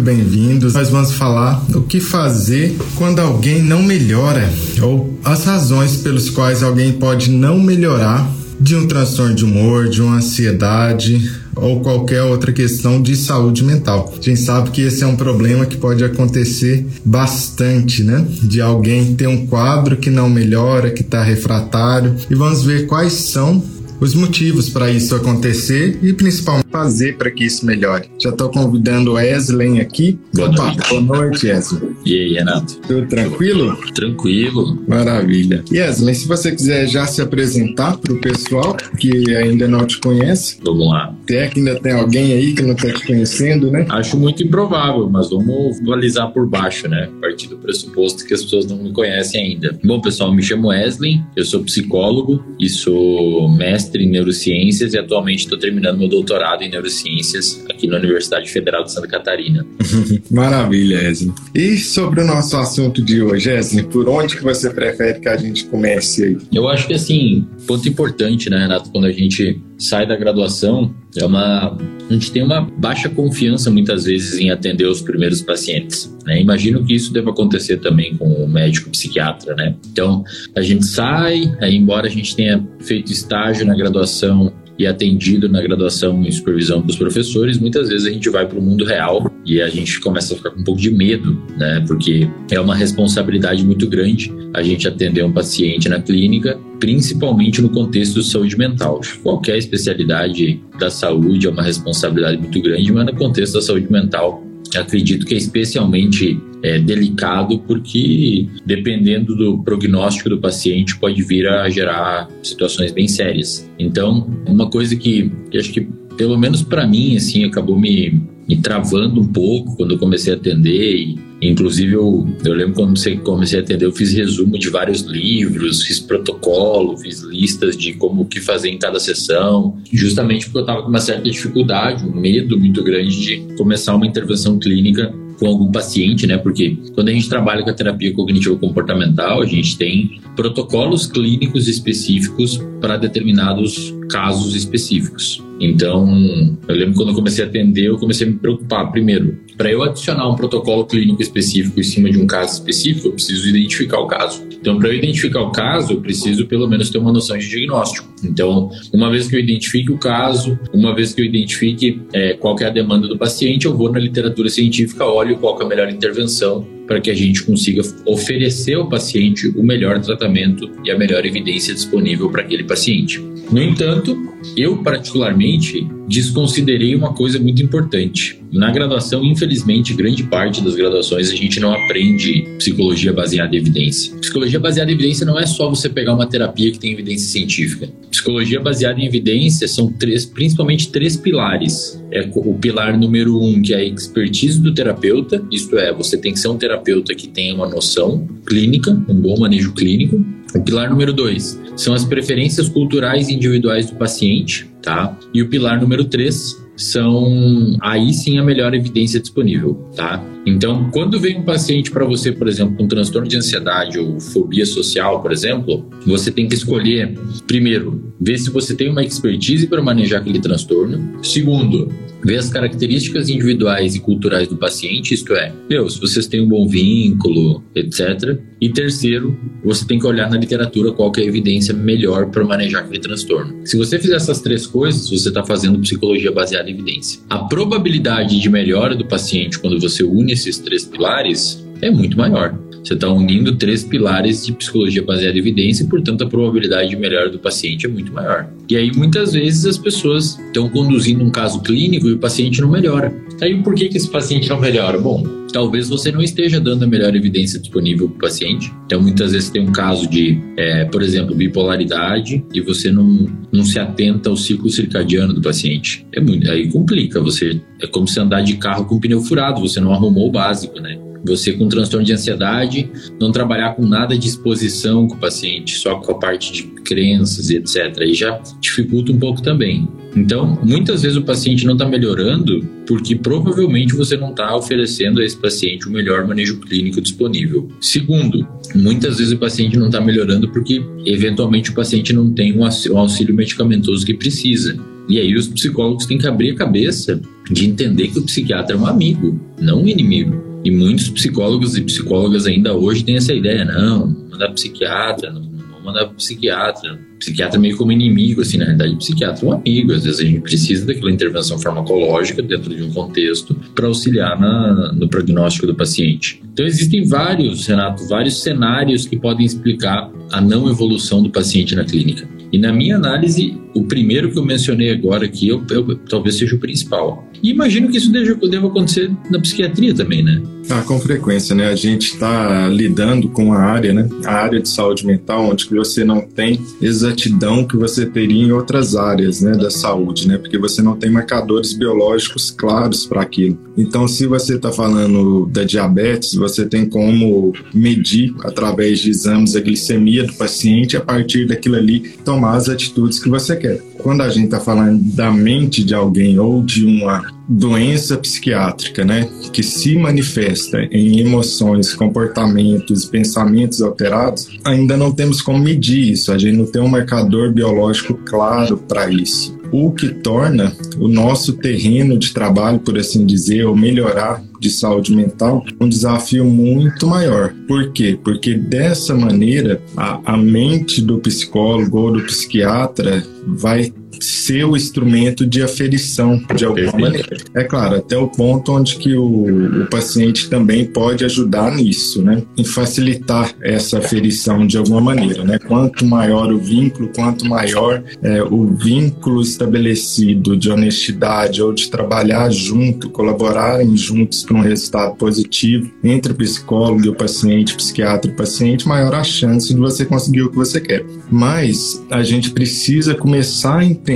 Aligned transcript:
Muito 0.00 0.02
bem-vindos. 0.02 0.74
Nós 0.74 0.88
vamos 0.88 1.12
falar 1.12 1.62
o 1.74 1.82
que 1.82 2.00
fazer 2.00 2.76
quando 2.96 3.18
alguém 3.18 3.62
não 3.62 3.82
melhora 3.82 4.50
ou 4.82 5.18
as 5.22 5.44
razões 5.44 5.96
pelas 5.96 6.30
quais 6.30 6.62
alguém 6.62 6.92
pode 6.92 7.30
não 7.30 7.58
melhorar 7.58 8.30
de 8.58 8.76
um 8.76 8.86
transtorno 8.86 9.34
de 9.34 9.44
humor, 9.44 9.88
de 9.88 10.02
uma 10.02 10.16
ansiedade 10.16 11.30
ou 11.54 11.80
qualquer 11.80 12.22
outra 12.22 12.52
questão 12.52 13.00
de 13.00 13.16
saúde 13.16 13.62
mental. 13.64 14.12
A 14.18 14.22
gente 14.22 14.40
sabe 14.40 14.70
que 14.70 14.82
esse 14.82 15.02
é 15.02 15.06
um 15.06 15.16
problema 15.16 15.66
que 15.66 15.76
pode 15.76 16.02
acontecer 16.02 16.86
bastante, 17.04 18.02
né? 18.02 18.26
De 18.42 18.60
alguém 18.60 19.14
ter 19.14 19.26
um 19.26 19.46
quadro 19.46 19.96
que 19.96 20.10
não 20.10 20.28
melhora, 20.28 20.90
que 20.90 21.02
está 21.02 21.22
refratário, 21.22 22.16
e 22.30 22.34
vamos 22.34 22.62
ver 22.62 22.86
quais 22.86 23.12
são 23.12 23.62
os 24.00 24.14
motivos 24.14 24.70
para 24.70 24.90
isso 24.90 25.14
acontecer 25.14 25.98
e 26.02 26.12
principalmente 26.12 26.68
fazer 26.70 27.16
para 27.18 27.30
que 27.30 27.44
isso 27.44 27.66
melhore. 27.66 28.10
Já 28.18 28.30
estou 28.30 28.48
convidando 28.48 29.12
o 29.12 29.14
Wesley 29.14 29.80
aqui. 29.80 30.18
Boa 30.34 30.48
Opa, 30.48 30.62
noite. 30.64 30.88
Boa 30.88 31.00
noite, 31.02 31.46
Wesley. 31.46 31.96
E 32.04 32.14
aí, 32.14 32.32
Renato? 32.34 32.76
Tudo 32.86 33.06
tranquilo? 33.06 33.76
Tranquilo. 33.94 34.82
Maravilha. 34.88 35.62
Wesley, 35.70 36.14
se 36.14 36.26
você 36.26 36.52
quiser 36.52 36.88
já 36.88 37.06
se 37.06 37.20
apresentar 37.20 37.96
para 37.98 38.12
o 38.12 38.20
pessoal 38.20 38.76
que 38.98 39.34
ainda 39.34 39.68
não 39.68 39.86
te 39.86 39.98
conhece, 39.98 40.58
Vamos 40.64 40.88
lá. 40.88 41.14
se 41.28 41.36
é 41.36 41.48
que 41.48 41.58
ainda 41.60 41.78
tem 41.78 41.92
alguém 41.92 42.32
aí 42.32 42.52
que 42.54 42.62
não 42.62 42.72
está 42.72 42.90
te 42.92 43.06
conhecendo, 43.06 43.70
né? 43.70 43.86
Acho 43.88 44.16
muito 44.16 44.42
improvável, 44.42 45.08
mas 45.10 45.30
vamos 45.30 45.78
atualizar 45.80 46.30
por 46.32 46.46
baixo, 46.48 46.88
né? 46.88 47.08
A 47.18 47.20
partir 47.20 47.48
do 47.48 47.58
pressuposto 47.58 48.24
que 48.26 48.34
as 48.34 48.42
pessoas 48.42 48.66
não 48.66 48.76
me 48.82 48.92
conhecem 48.92 49.42
ainda. 49.42 49.78
Bom, 49.84 50.00
pessoal, 50.00 50.34
me 50.34 50.42
chamo 50.42 50.68
Wesley, 50.68 51.20
eu 51.36 51.44
sou 51.44 51.62
psicólogo 51.62 52.42
e 52.58 52.68
sou 52.68 53.48
mestre 53.50 54.04
em 54.04 54.08
neurociências 54.10 54.94
e 54.94 54.98
atualmente 54.98 55.40
estou 55.40 55.58
terminando 55.58 55.98
meu 55.98 56.08
doutorado 56.08 56.62
em 56.62 56.70
neurociências 56.70 57.62
aqui 57.70 57.86
na 57.86 57.98
Universidade 57.98 58.50
Federal 58.50 58.84
de 58.84 58.92
Santa 58.92 59.06
Catarina. 59.08 59.66
Maravilha, 60.30 60.98
Wesley. 60.98 61.32
E 61.54 61.76
sobre 61.90 62.20
o 62.20 62.26
nosso 62.26 62.56
assunto 62.56 63.02
de 63.02 63.20
hoje, 63.22 63.50
Wesley, 63.50 63.84
por 63.84 64.08
onde 64.08 64.36
que 64.36 64.42
você 64.42 64.70
prefere 64.70 65.18
que 65.18 65.28
a 65.28 65.36
gente 65.36 65.64
comece 65.64 66.24
aí? 66.24 66.38
Eu 66.52 66.68
acho 66.68 66.86
que, 66.86 66.94
assim, 66.94 67.46
ponto 67.66 67.88
importante, 67.88 68.48
né, 68.48 68.58
Renato, 68.58 68.90
quando 68.90 69.06
a 69.06 69.12
gente 69.12 69.60
sai 69.76 70.06
da 70.06 70.16
graduação, 70.16 70.94
é 71.16 71.24
uma. 71.24 71.76
A 72.08 72.12
gente 72.12 72.30
tem 72.30 72.42
uma 72.42 72.60
baixa 72.60 73.08
confiança 73.08 73.70
muitas 73.70 74.04
vezes 74.04 74.38
em 74.38 74.50
atender 74.50 74.86
os 74.86 75.00
primeiros 75.00 75.42
pacientes. 75.42 76.14
Né? 76.24 76.40
Imagino 76.40 76.84
que 76.84 76.94
isso 76.94 77.12
deva 77.12 77.30
acontecer 77.30 77.78
também 77.78 78.16
com 78.16 78.26
o 78.26 78.48
médico 78.48 78.90
psiquiatra, 78.90 79.54
né? 79.54 79.74
Então, 79.90 80.22
a 80.54 80.60
gente 80.60 80.86
sai, 80.86 81.52
aí, 81.60 81.76
embora 81.76 82.06
a 82.06 82.10
gente 82.10 82.36
tenha 82.36 82.64
feito 82.80 83.12
estágio 83.12 83.66
na 83.66 83.74
graduação 83.74 84.52
e 84.80 84.86
atendido 84.86 85.46
na 85.46 85.60
graduação 85.60 86.24
em 86.24 86.32
supervisão 86.32 86.80
para 86.80 86.88
os 86.88 86.96
professores, 86.96 87.58
muitas 87.58 87.90
vezes 87.90 88.06
a 88.06 88.10
gente 88.10 88.30
vai 88.30 88.46
para 88.46 88.58
o 88.58 88.62
mundo 88.62 88.82
real 88.82 89.30
e 89.44 89.60
a 89.60 89.68
gente 89.68 90.00
começa 90.00 90.32
a 90.32 90.36
ficar 90.38 90.52
com 90.52 90.60
um 90.60 90.64
pouco 90.64 90.80
de 90.80 90.90
medo, 90.90 91.38
né? 91.58 91.84
Porque 91.86 92.26
é 92.50 92.58
uma 92.58 92.74
responsabilidade 92.74 93.62
muito 93.62 93.86
grande 93.86 94.32
a 94.54 94.62
gente 94.62 94.88
atender 94.88 95.22
um 95.22 95.32
paciente 95.32 95.86
na 95.86 96.00
clínica, 96.00 96.58
principalmente 96.78 97.60
no 97.60 97.68
contexto 97.68 98.22
de 98.22 98.26
saúde 98.30 98.56
mental. 98.56 99.02
Qualquer 99.22 99.58
especialidade 99.58 100.58
da 100.78 100.88
saúde 100.88 101.46
é 101.46 101.50
uma 101.50 101.62
responsabilidade 101.62 102.38
muito 102.38 102.62
grande, 102.62 102.90
mas 102.90 103.04
no 103.04 103.14
contexto 103.14 103.52
da 103.52 103.60
saúde 103.60 103.92
mental 103.92 104.49
acredito 104.76 105.26
que 105.26 105.34
é 105.34 105.36
especialmente 105.36 106.40
é, 106.62 106.78
delicado 106.78 107.58
porque 107.60 108.46
dependendo 108.64 109.34
do 109.34 109.62
prognóstico 109.62 110.28
do 110.28 110.38
paciente 110.38 110.98
pode 110.98 111.22
vir 111.22 111.48
a 111.48 111.68
gerar 111.68 112.28
situações 112.42 112.92
bem 112.92 113.08
sérias. 113.08 113.68
Então, 113.78 114.28
uma 114.46 114.68
coisa 114.68 114.94
que, 114.96 115.30
que 115.50 115.58
acho 115.58 115.72
que 115.72 115.88
pelo 116.16 116.36
menos 116.36 116.62
para 116.62 116.86
mim 116.86 117.16
assim 117.16 117.44
acabou 117.44 117.78
me, 117.78 118.20
me 118.46 118.56
travando 118.56 119.20
um 119.20 119.26
pouco 119.26 119.76
quando 119.76 119.92
eu 119.92 119.98
comecei 119.98 120.32
a 120.32 120.36
atender 120.36 120.96
e 120.96 121.29
Inclusive, 121.42 121.94
eu, 121.94 122.26
eu 122.44 122.52
lembro 122.52 122.74
quando 122.74 122.98
você 122.98 123.16
comecei 123.16 123.58
a 123.58 123.62
atender, 123.62 123.86
eu 123.86 123.92
fiz 123.92 124.12
resumo 124.12 124.58
de 124.58 124.68
vários 124.68 125.00
livros, 125.02 125.82
fiz 125.82 125.98
protocolo, 125.98 126.96
fiz 126.98 127.20
listas 127.22 127.76
de 127.76 127.94
como 127.94 128.22
o 128.22 128.26
que 128.26 128.40
fazer 128.40 128.68
em 128.68 128.78
cada 128.78 129.00
sessão, 129.00 129.76
justamente 129.90 130.46
porque 130.46 130.58
eu 130.58 130.62
estava 130.62 130.82
com 130.82 130.88
uma 130.88 131.00
certa 131.00 131.22
dificuldade, 131.22 132.04
um 132.04 132.14
medo 132.14 132.58
muito 132.58 132.82
grande 132.82 133.20
de 133.20 133.56
começar 133.56 133.94
uma 133.94 134.06
intervenção 134.06 134.58
clínica 134.58 135.12
com 135.38 135.46
algum 135.46 135.72
paciente, 135.72 136.26
né? 136.26 136.36
Porque 136.36 136.76
quando 136.94 137.08
a 137.08 137.12
gente 137.12 137.28
trabalha 137.28 137.62
com 137.64 137.70
a 137.70 137.74
terapia 137.74 138.12
cognitivo 138.12 138.58
comportamental, 138.58 139.40
a 139.40 139.46
gente 139.46 139.78
tem 139.78 140.20
protocolos 140.36 141.06
clínicos 141.06 141.66
específicos 141.66 142.60
para 142.80 142.98
determinados 142.98 143.94
casos 144.10 144.54
específicos. 144.54 145.42
Então, 145.60 146.58
eu 146.66 146.74
lembro 146.74 146.94
quando 146.94 147.10
eu 147.10 147.14
comecei 147.14 147.44
a 147.44 147.46
atender, 147.46 147.84
eu 147.84 147.98
comecei 147.98 148.26
a 148.26 148.30
me 148.30 148.36
preocupar. 148.36 148.90
Primeiro, 148.90 149.38
para 149.58 149.70
eu 149.70 149.82
adicionar 149.82 150.26
um 150.26 150.34
protocolo 150.34 150.86
clínico 150.86 151.20
específico 151.20 151.78
em 151.78 151.82
cima 151.82 152.10
de 152.10 152.18
um 152.18 152.26
caso 152.26 152.54
específico, 152.54 153.08
eu 153.08 153.12
preciso 153.12 153.46
identificar 153.48 153.98
o 153.98 154.06
caso. 154.06 154.42
Então, 154.50 154.78
para 154.78 154.88
eu 154.88 154.94
identificar 154.94 155.42
o 155.42 155.52
caso, 155.52 155.92
eu 155.92 156.00
preciso 156.00 156.46
pelo 156.46 156.66
menos 156.66 156.88
ter 156.88 156.96
uma 156.96 157.12
noção 157.12 157.36
de 157.36 157.46
diagnóstico. 157.46 158.08
Então, 158.24 158.70
uma 158.92 159.10
vez 159.10 159.28
que 159.28 159.36
eu 159.36 159.40
identifique 159.40 159.92
o 159.92 159.98
caso, 159.98 160.58
uma 160.72 160.94
vez 160.94 161.12
que 161.12 161.20
eu 161.20 161.26
identifique 161.26 162.00
é, 162.14 162.32
qual 162.34 162.58
é 162.58 162.64
a 162.64 162.70
demanda 162.70 163.06
do 163.06 163.18
paciente, 163.18 163.66
eu 163.66 163.76
vou 163.76 163.92
na 163.92 163.98
literatura 163.98 164.48
científica, 164.48 165.04
olho 165.04 165.36
qual 165.36 165.60
é 165.60 165.64
a 165.64 165.68
melhor 165.68 165.90
intervenção 165.90 166.66
para 166.86 167.00
que 167.00 167.08
a 167.08 167.14
gente 167.14 167.44
consiga 167.44 167.82
oferecer 168.04 168.74
ao 168.74 168.88
paciente 168.88 169.46
o 169.56 169.62
melhor 169.62 170.00
tratamento 170.00 170.68
e 170.84 170.90
a 170.90 170.98
melhor 170.98 171.24
evidência 171.24 171.72
disponível 171.72 172.28
para 172.30 172.42
aquele 172.42 172.64
paciente. 172.64 173.22
No 173.52 173.60
entanto, 173.60 174.16
eu 174.56 174.76
particularmente 174.78 175.86
desconsiderei 176.08 176.94
uma 176.94 177.12
coisa 177.12 177.38
muito 177.38 177.62
importante. 177.62 178.40
Na 178.52 178.70
graduação, 178.70 179.24
infelizmente, 179.24 179.92
grande 179.92 180.22
parte 180.22 180.60
das 180.62 180.74
graduações 180.74 181.30
a 181.30 181.34
gente 181.34 181.58
não 181.58 181.72
aprende 181.72 182.42
psicologia 182.58 183.12
baseada 183.12 183.54
em 183.54 183.58
evidência. 183.58 184.16
Psicologia 184.18 184.58
baseada 184.58 184.90
em 184.90 184.94
evidência 184.94 185.26
não 185.26 185.38
é 185.38 185.46
só 185.46 185.68
você 185.68 185.88
pegar 185.88 186.14
uma 186.14 186.26
terapia 186.26 186.70
que 186.70 186.78
tem 186.78 186.92
evidência 186.92 187.28
científica. 187.28 187.88
Psicologia 188.10 188.60
baseada 188.60 189.00
em 189.00 189.06
evidência 189.06 189.66
são 189.66 189.92
três, 189.92 190.24
principalmente 190.24 190.90
três 190.90 191.16
pilares. 191.16 192.00
É 192.12 192.28
o 192.32 192.54
pilar 192.54 192.98
número 192.98 193.40
um, 193.40 193.60
que 193.62 193.72
é 193.72 193.78
a 193.78 193.84
expertise 193.84 194.60
do 194.60 194.72
terapeuta, 194.72 195.44
isto 195.50 195.76
é, 195.76 195.92
você 195.92 196.16
tem 196.16 196.32
que 196.32 196.38
ser 196.38 196.48
um 196.48 196.56
terapeuta 196.56 197.14
que 197.14 197.28
tenha 197.28 197.54
uma 197.54 197.68
noção 197.68 198.28
clínica, 198.46 198.90
um 199.08 199.14
bom 199.14 199.38
manejo 199.38 199.72
clínico. 199.72 200.24
O 200.54 200.62
pilar 200.62 200.90
número 200.90 201.12
dois 201.12 201.60
são 201.76 201.94
as 201.94 202.04
preferências 202.04 202.68
culturais 202.68 203.28
individuais 203.28 203.90
do 203.90 203.96
paciente, 203.96 204.68
tá? 204.82 205.16
E 205.32 205.42
o 205.42 205.48
pilar 205.48 205.80
número 205.80 206.04
três 206.04 206.56
são 206.76 207.76
aí 207.80 208.12
sim 208.12 208.38
a 208.38 208.42
melhor 208.42 208.74
evidência 208.74 209.20
disponível, 209.20 209.74
tá? 209.94 210.24
Então, 210.46 210.90
quando 210.90 211.20
vem 211.20 211.38
um 211.38 211.44
paciente 211.44 211.90
para 211.90 212.04
você, 212.06 212.32
por 212.32 212.48
exemplo, 212.48 212.76
com 212.76 212.88
transtorno 212.88 213.28
de 213.28 213.36
ansiedade 213.36 213.98
ou 213.98 214.18
fobia 214.18 214.64
social, 214.64 215.20
por 215.20 215.30
exemplo, 215.30 215.86
você 216.06 216.30
tem 216.30 216.48
que 216.48 216.54
escolher, 216.54 217.14
primeiro, 217.46 218.02
ver 218.18 218.38
se 218.38 218.50
você 218.50 218.74
tem 218.74 218.88
uma 218.88 219.04
expertise 219.04 219.66
para 219.66 219.82
manejar 219.82 220.20
aquele 220.20 220.40
transtorno. 220.40 221.22
Segundo, 221.22 221.92
ver 222.22 222.38
as 222.38 222.48
características 222.48 223.28
individuais 223.28 223.94
e 223.94 224.00
culturais 224.00 224.48
do 224.48 224.56
paciente, 224.56 225.14
isto 225.14 225.34
é, 225.34 225.52
meu, 225.68 225.88
se 225.88 226.00
vocês 226.00 226.26
têm 226.26 226.40
um 226.40 226.48
bom 226.48 226.68
vínculo, 226.68 227.62
etc. 227.74 228.38
E 228.60 228.68
terceiro, 228.68 229.38
você 229.64 229.86
tem 229.86 229.98
que 229.98 230.06
olhar 230.06 230.30
na 230.30 230.36
literatura 230.36 230.92
qual 230.92 231.12
é 231.16 231.20
a 231.20 231.24
evidência 231.24 231.72
melhor 231.72 232.30
para 232.30 232.44
manejar 232.44 232.80
aquele 232.80 233.00
transtorno. 233.00 233.66
Se 233.66 233.76
você 233.76 233.98
fizer 233.98 234.16
essas 234.16 234.40
três 234.40 234.66
coisas, 234.66 235.08
você 235.08 235.28
está 235.28 235.44
fazendo 235.44 235.78
psicologia 235.78 236.30
baseada 236.30 236.68
em 236.68 236.74
evidência. 236.74 237.20
A 237.28 237.38
probabilidade 237.38 238.38
de 238.38 238.48
melhora 238.50 238.94
do 238.94 239.06
paciente 239.06 239.58
quando 239.58 239.80
você 239.80 240.02
une 240.02 240.32
esses 240.32 240.58
três 240.58 240.84
pilares 240.84 241.64
é 241.82 241.90
muito 241.90 242.16
maior. 242.16 242.58
Você 242.82 242.94
está 242.94 243.08
unindo 243.08 243.56
três 243.56 243.84
pilares 243.84 244.46
de 244.46 244.52
psicologia 244.52 245.02
baseada 245.02 245.36
em 245.36 245.40
evidência 245.40 245.84
e, 245.84 245.86
portanto, 245.86 246.24
a 246.24 246.26
probabilidade 246.26 246.90
de 246.90 246.96
melhora 246.96 247.28
do 247.28 247.38
paciente 247.38 247.86
é 247.86 247.88
muito 247.88 248.12
maior. 248.12 248.48
E 248.68 248.76
aí, 248.76 248.90
muitas 248.94 249.32
vezes, 249.32 249.66
as 249.66 249.76
pessoas 249.76 250.38
estão 250.46 250.68
conduzindo 250.68 251.22
um 251.22 251.30
caso 251.30 251.60
clínico 251.60 252.08
e 252.08 252.12
o 252.12 252.18
paciente 252.18 252.60
não 252.60 252.70
melhora. 252.70 253.14
Aí, 253.40 253.62
por 253.62 253.74
que, 253.74 253.88
que 253.88 253.98
esse 253.98 254.08
paciente 254.08 254.48
não 254.48 254.58
melhora? 254.58 254.98
Bom, 254.98 255.26
talvez 255.52 255.88
você 255.88 256.10
não 256.10 256.22
esteja 256.22 256.58
dando 256.58 256.84
a 256.84 256.86
melhor 256.86 257.14
evidência 257.14 257.60
disponível 257.60 258.08
para 258.08 258.16
o 258.16 258.20
paciente. 258.20 258.72
Então, 258.86 259.02
muitas 259.02 259.32
vezes 259.32 259.50
tem 259.50 259.62
um 259.62 259.72
caso 259.72 260.08
de, 260.08 260.38
é, 260.56 260.86
por 260.86 261.02
exemplo, 261.02 261.34
bipolaridade 261.34 262.42
e 262.54 262.60
você 262.60 262.90
não, 262.90 263.26
não 263.52 263.64
se 263.64 263.78
atenta 263.78 264.30
ao 264.30 264.36
ciclo 264.36 264.70
circadiano 264.70 265.34
do 265.34 265.42
paciente. 265.42 266.06
É 266.14 266.20
muito, 266.20 266.50
aí 266.50 266.70
complica. 266.70 267.20
Você 267.20 267.60
é 267.82 267.86
como 267.86 268.08
se 268.08 268.18
andar 268.18 268.40
de 268.40 268.56
carro 268.56 268.86
com 268.86 268.98
pneu 268.98 269.20
furado. 269.20 269.60
Você 269.60 269.80
não 269.80 269.92
arrumou 269.92 270.28
o 270.28 270.32
básico, 270.32 270.80
né? 270.80 270.98
Você 271.24 271.52
com 271.52 271.68
transtorno 271.68 272.04
de 272.04 272.12
ansiedade, 272.12 272.90
não 273.20 273.30
trabalhar 273.30 273.74
com 273.74 273.86
nada 273.86 274.16
de 274.16 274.26
exposição 274.26 275.06
com 275.06 275.14
o 275.14 275.18
paciente, 275.18 275.78
só 275.78 275.96
com 275.96 276.12
a 276.12 276.18
parte 276.18 276.52
de 276.52 276.62
crenças 276.82 277.50
e 277.50 277.56
etc. 277.56 277.98
Aí 278.00 278.14
já 278.14 278.40
dificulta 278.60 279.12
um 279.12 279.18
pouco 279.18 279.42
também. 279.42 279.88
Então, 280.16 280.58
muitas 280.64 281.02
vezes 281.02 281.16
o 281.16 281.22
paciente 281.22 281.64
não 281.64 281.74
está 281.74 281.86
melhorando 281.86 282.66
porque 282.86 283.14
provavelmente 283.14 283.94
você 283.94 284.16
não 284.16 284.30
está 284.30 284.56
oferecendo 284.56 285.20
a 285.20 285.24
esse 285.24 285.36
paciente 285.36 285.86
o 285.86 285.90
melhor 285.90 286.26
manejo 286.26 286.58
clínico 286.58 287.00
disponível. 287.00 287.68
Segundo, 287.80 288.46
muitas 288.74 289.18
vezes 289.18 289.32
o 289.32 289.38
paciente 289.38 289.78
não 289.78 289.86
está 289.86 290.00
melhorando 290.00 290.48
porque 290.48 290.82
eventualmente 291.06 291.70
o 291.70 291.74
paciente 291.74 292.12
não 292.12 292.32
tem 292.32 292.56
o 292.58 292.96
auxílio 292.96 293.34
medicamentoso 293.34 294.04
que 294.04 294.14
precisa. 294.14 294.76
E 295.08 295.18
aí 295.18 295.34
os 295.34 295.48
psicólogos 295.48 296.06
têm 296.06 296.18
que 296.18 296.26
abrir 296.26 296.50
a 296.50 296.56
cabeça 296.56 297.20
de 297.50 297.66
entender 297.66 298.08
que 298.08 298.18
o 298.18 298.22
psiquiatra 298.22 298.76
é 298.76 298.78
um 298.78 298.86
amigo, 298.86 299.40
não 299.60 299.82
um 299.82 299.88
inimigo. 299.88 300.49
E 300.64 300.70
muitos 300.70 301.08
psicólogos 301.08 301.76
e 301.76 301.82
psicólogas 301.82 302.46
ainda 302.46 302.74
hoje 302.74 303.02
têm 303.02 303.16
essa 303.16 303.32
ideia, 303.32 303.64
não, 303.64 304.14
mandar 304.30 304.50
psiquiatra, 304.52 305.30
não, 305.30 305.42
não 305.42 305.80
mandar 305.82 306.06
psiquiatra. 306.08 306.98
Psiquiatra 307.18 307.58
meio 307.58 307.76
como 307.76 307.92
inimigo, 307.92 308.40
assim, 308.40 308.58
na 308.58 308.64
realidade, 308.64 308.96
psiquiatra 308.96 309.44
é 309.44 309.48
um 309.48 309.52
amigo. 309.52 309.92
Às 309.92 310.04
vezes 310.04 310.20
a 310.20 310.24
gente 310.24 310.40
precisa 310.40 310.86
daquela 310.86 311.10
intervenção 311.10 311.58
farmacológica 311.58 312.42
dentro 312.42 312.74
de 312.74 312.82
um 312.82 312.90
contexto 312.92 313.54
para 313.74 313.86
auxiliar 313.86 314.38
na, 314.38 314.92
no 314.92 315.08
prognóstico 315.08 315.66
do 315.66 315.74
paciente. 315.74 316.42
Então 316.52 316.66
existem 316.66 317.06
vários, 317.06 317.66
Renato, 317.66 318.06
vários 318.08 318.42
cenários 318.42 319.06
que 319.06 319.18
podem 319.18 319.44
explicar 319.44 320.10
a 320.30 320.40
não 320.40 320.68
evolução 320.68 321.22
do 321.22 321.30
paciente 321.30 321.74
na 321.74 321.84
clínica. 321.84 322.28
E 322.52 322.58
na 322.58 322.72
minha 322.72 322.96
análise, 322.96 323.56
o 323.74 323.84
primeiro 323.84 324.30
que 324.30 324.38
eu 324.38 324.44
mencionei 324.44 324.90
agora 324.90 325.24
aqui, 325.24 325.48
eu, 325.48 325.62
eu, 325.70 325.96
talvez 326.08 326.36
seja 326.36 326.56
o 326.56 326.58
principal. 326.58 327.28
E 327.42 327.50
imagino 327.50 327.88
que 327.88 327.96
isso 327.96 328.10
deva, 328.10 328.34
deva 328.48 328.66
acontecer 328.66 329.10
na 329.30 329.38
psiquiatria 329.40 329.94
também, 329.94 330.22
né? 330.22 330.42
Ah, 330.68 330.82
com 330.82 331.00
frequência, 331.00 331.54
né? 331.54 331.68
A 331.68 331.74
gente 331.74 332.12
está 332.12 332.68
lidando 332.68 333.28
com 333.28 333.52
a 333.52 333.58
área, 333.58 333.92
né? 333.92 334.08
A 334.24 334.32
área 334.32 334.60
de 334.60 334.68
saúde 334.68 335.06
mental, 335.06 335.50
onde 335.50 335.66
você 335.68 336.04
não 336.04 336.20
tem 336.20 336.60
exatidão 336.80 337.64
que 337.64 337.76
você 337.76 338.06
teria 338.06 338.44
em 338.44 338.52
outras 338.52 338.94
áreas, 338.94 339.40
né? 339.40 339.52
Da 339.52 339.70
saúde, 339.70 340.28
né? 340.28 340.38
Porque 340.38 340.58
você 340.58 340.82
não 340.82 340.96
tem 340.96 341.10
marcadores 341.10 341.72
biológicos 341.72 342.50
claros 342.50 343.06
para 343.06 343.22
aquilo. 343.22 343.58
Então, 343.76 344.06
se 344.06 344.26
você 344.26 344.56
está 344.56 344.70
falando 344.70 345.46
da 345.46 345.64
diabetes, 345.64 346.34
você 346.34 346.66
tem 346.66 346.86
como 346.86 347.52
medir 347.72 348.34
através 348.44 349.00
de 349.00 349.10
exames 349.10 349.56
a 349.56 349.60
glicemia 349.60 350.24
do 350.24 350.34
paciente 350.34 350.96
a 350.96 351.00
partir 351.00 351.46
daquilo 351.46 351.76
ali 351.76 352.12
tomar 352.40 352.56
as 352.56 352.70
atitudes 352.70 353.18
que 353.18 353.28
você 353.28 353.54
quer. 353.54 353.82
Quando 353.98 354.22
a 354.22 354.30
gente 354.30 354.46
está 354.46 354.58
falando 354.58 354.98
da 355.14 355.30
mente 355.30 355.84
de 355.84 355.94
alguém 355.94 356.38
ou 356.38 356.62
de 356.62 356.86
uma 356.86 357.22
doença 357.46 358.16
psiquiátrica, 358.16 359.04
né, 359.04 359.28
que 359.52 359.62
se 359.62 359.96
manifesta 359.98 360.80
em 360.90 361.20
emoções, 361.20 361.92
comportamentos, 361.92 363.04
pensamentos 363.04 363.82
alterados, 363.82 364.58
ainda 364.64 364.96
não 364.96 365.12
temos 365.12 365.42
como 365.42 365.58
medir 365.58 366.12
isso. 366.12 366.32
A 366.32 366.38
gente 366.38 366.56
não 366.56 366.66
tem 366.66 366.80
um 366.80 366.88
marcador 366.88 367.52
biológico 367.52 368.14
claro 368.14 368.78
para 368.78 369.10
isso 369.10 369.59
o 369.72 369.92
que 369.92 370.08
torna 370.08 370.72
o 370.98 371.08
nosso 371.08 371.54
terreno 371.54 372.18
de 372.18 372.32
trabalho, 372.32 372.78
por 372.78 372.98
assim 372.98 373.24
dizer, 373.24 373.64
ou 373.64 373.76
melhorar 373.76 374.42
de 374.60 374.70
saúde 374.70 375.14
mental, 375.14 375.64
um 375.80 375.88
desafio 375.88 376.44
muito 376.44 377.06
maior. 377.06 377.54
Por 377.66 377.92
quê? 377.92 378.18
Porque 378.22 378.54
dessa 378.54 379.14
maneira 379.14 379.80
a, 379.96 380.34
a 380.34 380.36
mente 380.36 381.00
do 381.00 381.18
psicólogo 381.18 381.98
ou 381.98 382.12
do 382.12 382.22
psiquiatra 382.24 383.24
vai 383.46 383.92
ser 384.20 384.64
o 384.64 384.76
instrumento 384.76 385.46
de 385.46 385.62
aferição 385.62 386.40
de 386.54 386.64
alguma 386.64 386.92
maneira. 386.92 387.36
É 387.54 387.64
claro, 387.64 387.96
até 387.96 388.16
o 388.16 388.28
ponto 388.28 388.72
onde 388.72 388.96
que 388.96 389.14
o, 389.14 389.82
o, 389.82 389.86
paciente 389.86 390.48
também 390.48 390.84
pode 390.84 391.24
ajudar 391.24 391.74
nisso, 391.74 392.22
né? 392.22 392.42
Em 392.56 392.64
facilitar 392.64 393.54
essa 393.60 393.98
aferição 393.98 394.66
de 394.66 394.76
alguma 394.76 395.00
maneira, 395.00 395.44
né? 395.44 395.58
Quanto 395.58 396.04
maior 396.04 396.52
o 396.52 396.58
vínculo, 396.58 397.10
quanto 397.14 397.46
maior 397.46 398.02
é, 398.22 398.42
o 398.42 398.66
vínculo 398.66 399.40
estabelecido 399.40 400.56
de 400.56 400.70
honestidade 400.70 401.62
ou 401.62 401.72
de 401.72 401.90
trabalhar 401.90 402.50
junto, 402.50 403.10
colaborarem 403.10 403.96
juntos 403.96 404.42
para 404.42 404.56
um 404.56 404.60
resultado 404.60 405.16
positivo 405.16 405.90
entre 406.02 406.32
o 406.32 406.36
psicólogo 406.36 407.04
e 407.04 407.08
o 407.08 407.14
paciente, 407.14 407.74
psiquiatra 407.74 408.30
e 408.30 408.34
o 408.34 408.36
paciente, 408.36 408.86
maior 408.86 409.14
a 409.14 409.24
chance 409.24 409.72
de 409.72 409.80
você 409.80 410.04
conseguir 410.04 410.42
o 410.42 410.50
que 410.50 410.56
você 410.56 410.80
quer. 410.80 411.04
Mas 411.30 412.04
a 412.10 412.22
gente 412.22 412.50
precisa 412.50 413.14
começar 413.14 413.78
a 413.78 413.84
entender, 413.84 414.09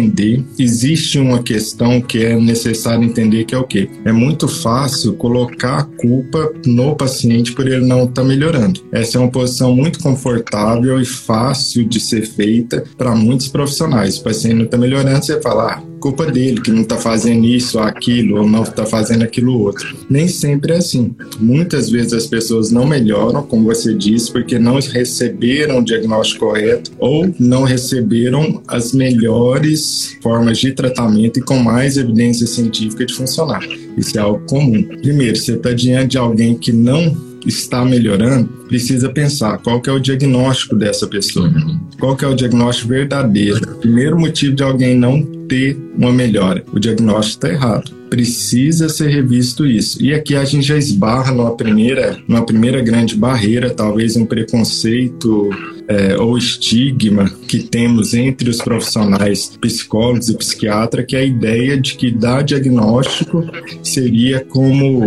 existe 0.59 1.19
uma 1.19 1.43
questão 1.43 2.01
que 2.01 2.25
é 2.25 2.37
necessário 2.37 3.05
entender 3.05 3.45
que 3.45 3.55
é 3.55 3.59
o 3.59 3.65
quê? 3.65 3.91
É 4.05 4.13
muito 4.13 4.49
fácil 4.49 5.15
colocar 5.15 5.79
a 5.79 5.83
culpa 5.85 6.53
no 6.67 6.95
paciente 6.95 7.53
por 7.53 7.67
ele 7.67 7.87
não 7.87 8.05
estar 8.05 8.23
tá 8.23 8.25
melhorando. 8.25 8.81
Essa 8.93 9.19
é 9.19 9.21
uma 9.21 9.31
posição 9.31 9.75
muito 9.75 9.99
confortável 10.01 11.01
e 11.01 11.05
fácil 11.05 11.85
de 11.85 12.01
ser 12.01 12.27
feita 12.27 12.85
para 12.97 13.15
muitos 13.15 13.49
profissionais. 13.49 14.19
O 14.19 14.25
paciente 14.25 14.55
não 14.57 14.65
está 14.65 14.77
melhorando, 14.77 15.25
você 15.25 15.41
fala, 15.41 15.75
ah, 15.75 15.94
culpa 16.05 16.27
dele 16.27 16.61
que 16.61 16.71
não 16.71 16.83
está 16.83 16.99
fazendo 16.99 17.47
isso 17.47 17.79
ou 17.79 17.85
aquilo, 17.85 18.37
ou 18.37 18.47
não 18.47 18.63
está 18.63 18.85
fazendo 18.85 19.23
aquilo 19.23 19.59
outro. 19.59 19.97
Nem 20.11 20.29
sempre 20.29 20.75
é 20.75 20.77
assim. 20.77 21.15
Muitas 21.41 21.89
vezes 21.89 22.13
as 22.13 22.27
pessoas 22.27 22.71
não 22.71 22.87
melhoram, 22.87 23.43
como 23.43 23.65
você 23.65 23.95
disse, 23.95 24.31
porque 24.31 24.59
não 24.59 24.79
receberam 24.79 25.79
o 25.79 25.83
diagnóstico 25.83 26.45
correto 26.45 26.91
ou 26.99 27.35
não 27.41 27.63
receberam 27.63 28.63
as 28.69 28.93
melhores 28.93 30.15
formas 30.23 30.59
de 30.59 30.73
tratamento 30.73 31.39
e 31.39 31.43
com 31.43 31.57
mais 31.57 31.97
evidência 31.97 32.47
científica 32.47 33.07
de 33.07 33.15
funcionar. 33.15 33.67
Isso 33.97 34.19
é 34.19 34.21
algo 34.21 34.45
comum. 34.47 34.85
Primeiro, 35.01 35.37
você 35.39 35.53
está 35.53 35.73
diante 35.73 36.11
de 36.11 36.19
alguém 36.19 36.55
que 36.55 36.71
não 36.71 37.17
está 37.47 37.83
melhorando, 37.85 38.49
precisa 38.69 39.09
pensar 39.09 39.59
qual 39.59 39.81
que 39.81 39.89
é 39.89 39.93
o 39.93 39.99
diagnóstico 39.99 40.77
dessa 40.77 41.07
pessoa. 41.07 41.51
Qual 41.99 42.15
que 42.15 42.25
é 42.25 42.29
o 42.29 42.35
diagnóstico 42.35 42.89
verdadeiro. 42.89 43.73
O 43.73 43.77
primeiro 43.77 44.19
motivo 44.19 44.55
de 44.55 44.63
alguém 44.63 44.97
não 44.97 45.34
ter 45.49 45.77
uma 45.97 46.13
melhora, 46.13 46.65
o 46.73 46.79
diagnóstico 46.79 47.47
está 47.47 47.49
errado. 47.49 47.93
Precisa 48.11 48.89
ser 48.89 49.09
revisto 49.09 49.67
isso. 49.67 50.03
E 50.03 50.15
aqui 50.15 50.37
a 50.37 50.45
gente 50.45 50.67
já 50.67 50.77
esbarra 50.77 51.33
numa 51.33 51.57
primeira, 51.57 52.19
numa 52.29 52.45
primeira 52.45 52.81
grande 52.81 53.17
barreira, 53.17 53.71
talvez 53.71 54.17
um 54.17 54.25
preconceito 54.25 55.51
é, 55.89 56.17
ou 56.17 56.37
estigma 56.39 57.29
que 57.47 57.63
temos 57.63 58.15
entre 58.15 58.49
os 58.49 58.59
profissionais 58.59 59.57
psicólogos 59.61 60.29
e 60.29 60.37
psiquiatras, 60.37 61.05
que 61.07 61.17
é 61.17 61.21
a 61.21 61.25
ideia 61.25 61.81
de 61.81 61.95
que 61.95 62.11
dar 62.11 62.43
diagnóstico 62.43 63.45
seria 63.83 64.45
como 64.45 65.03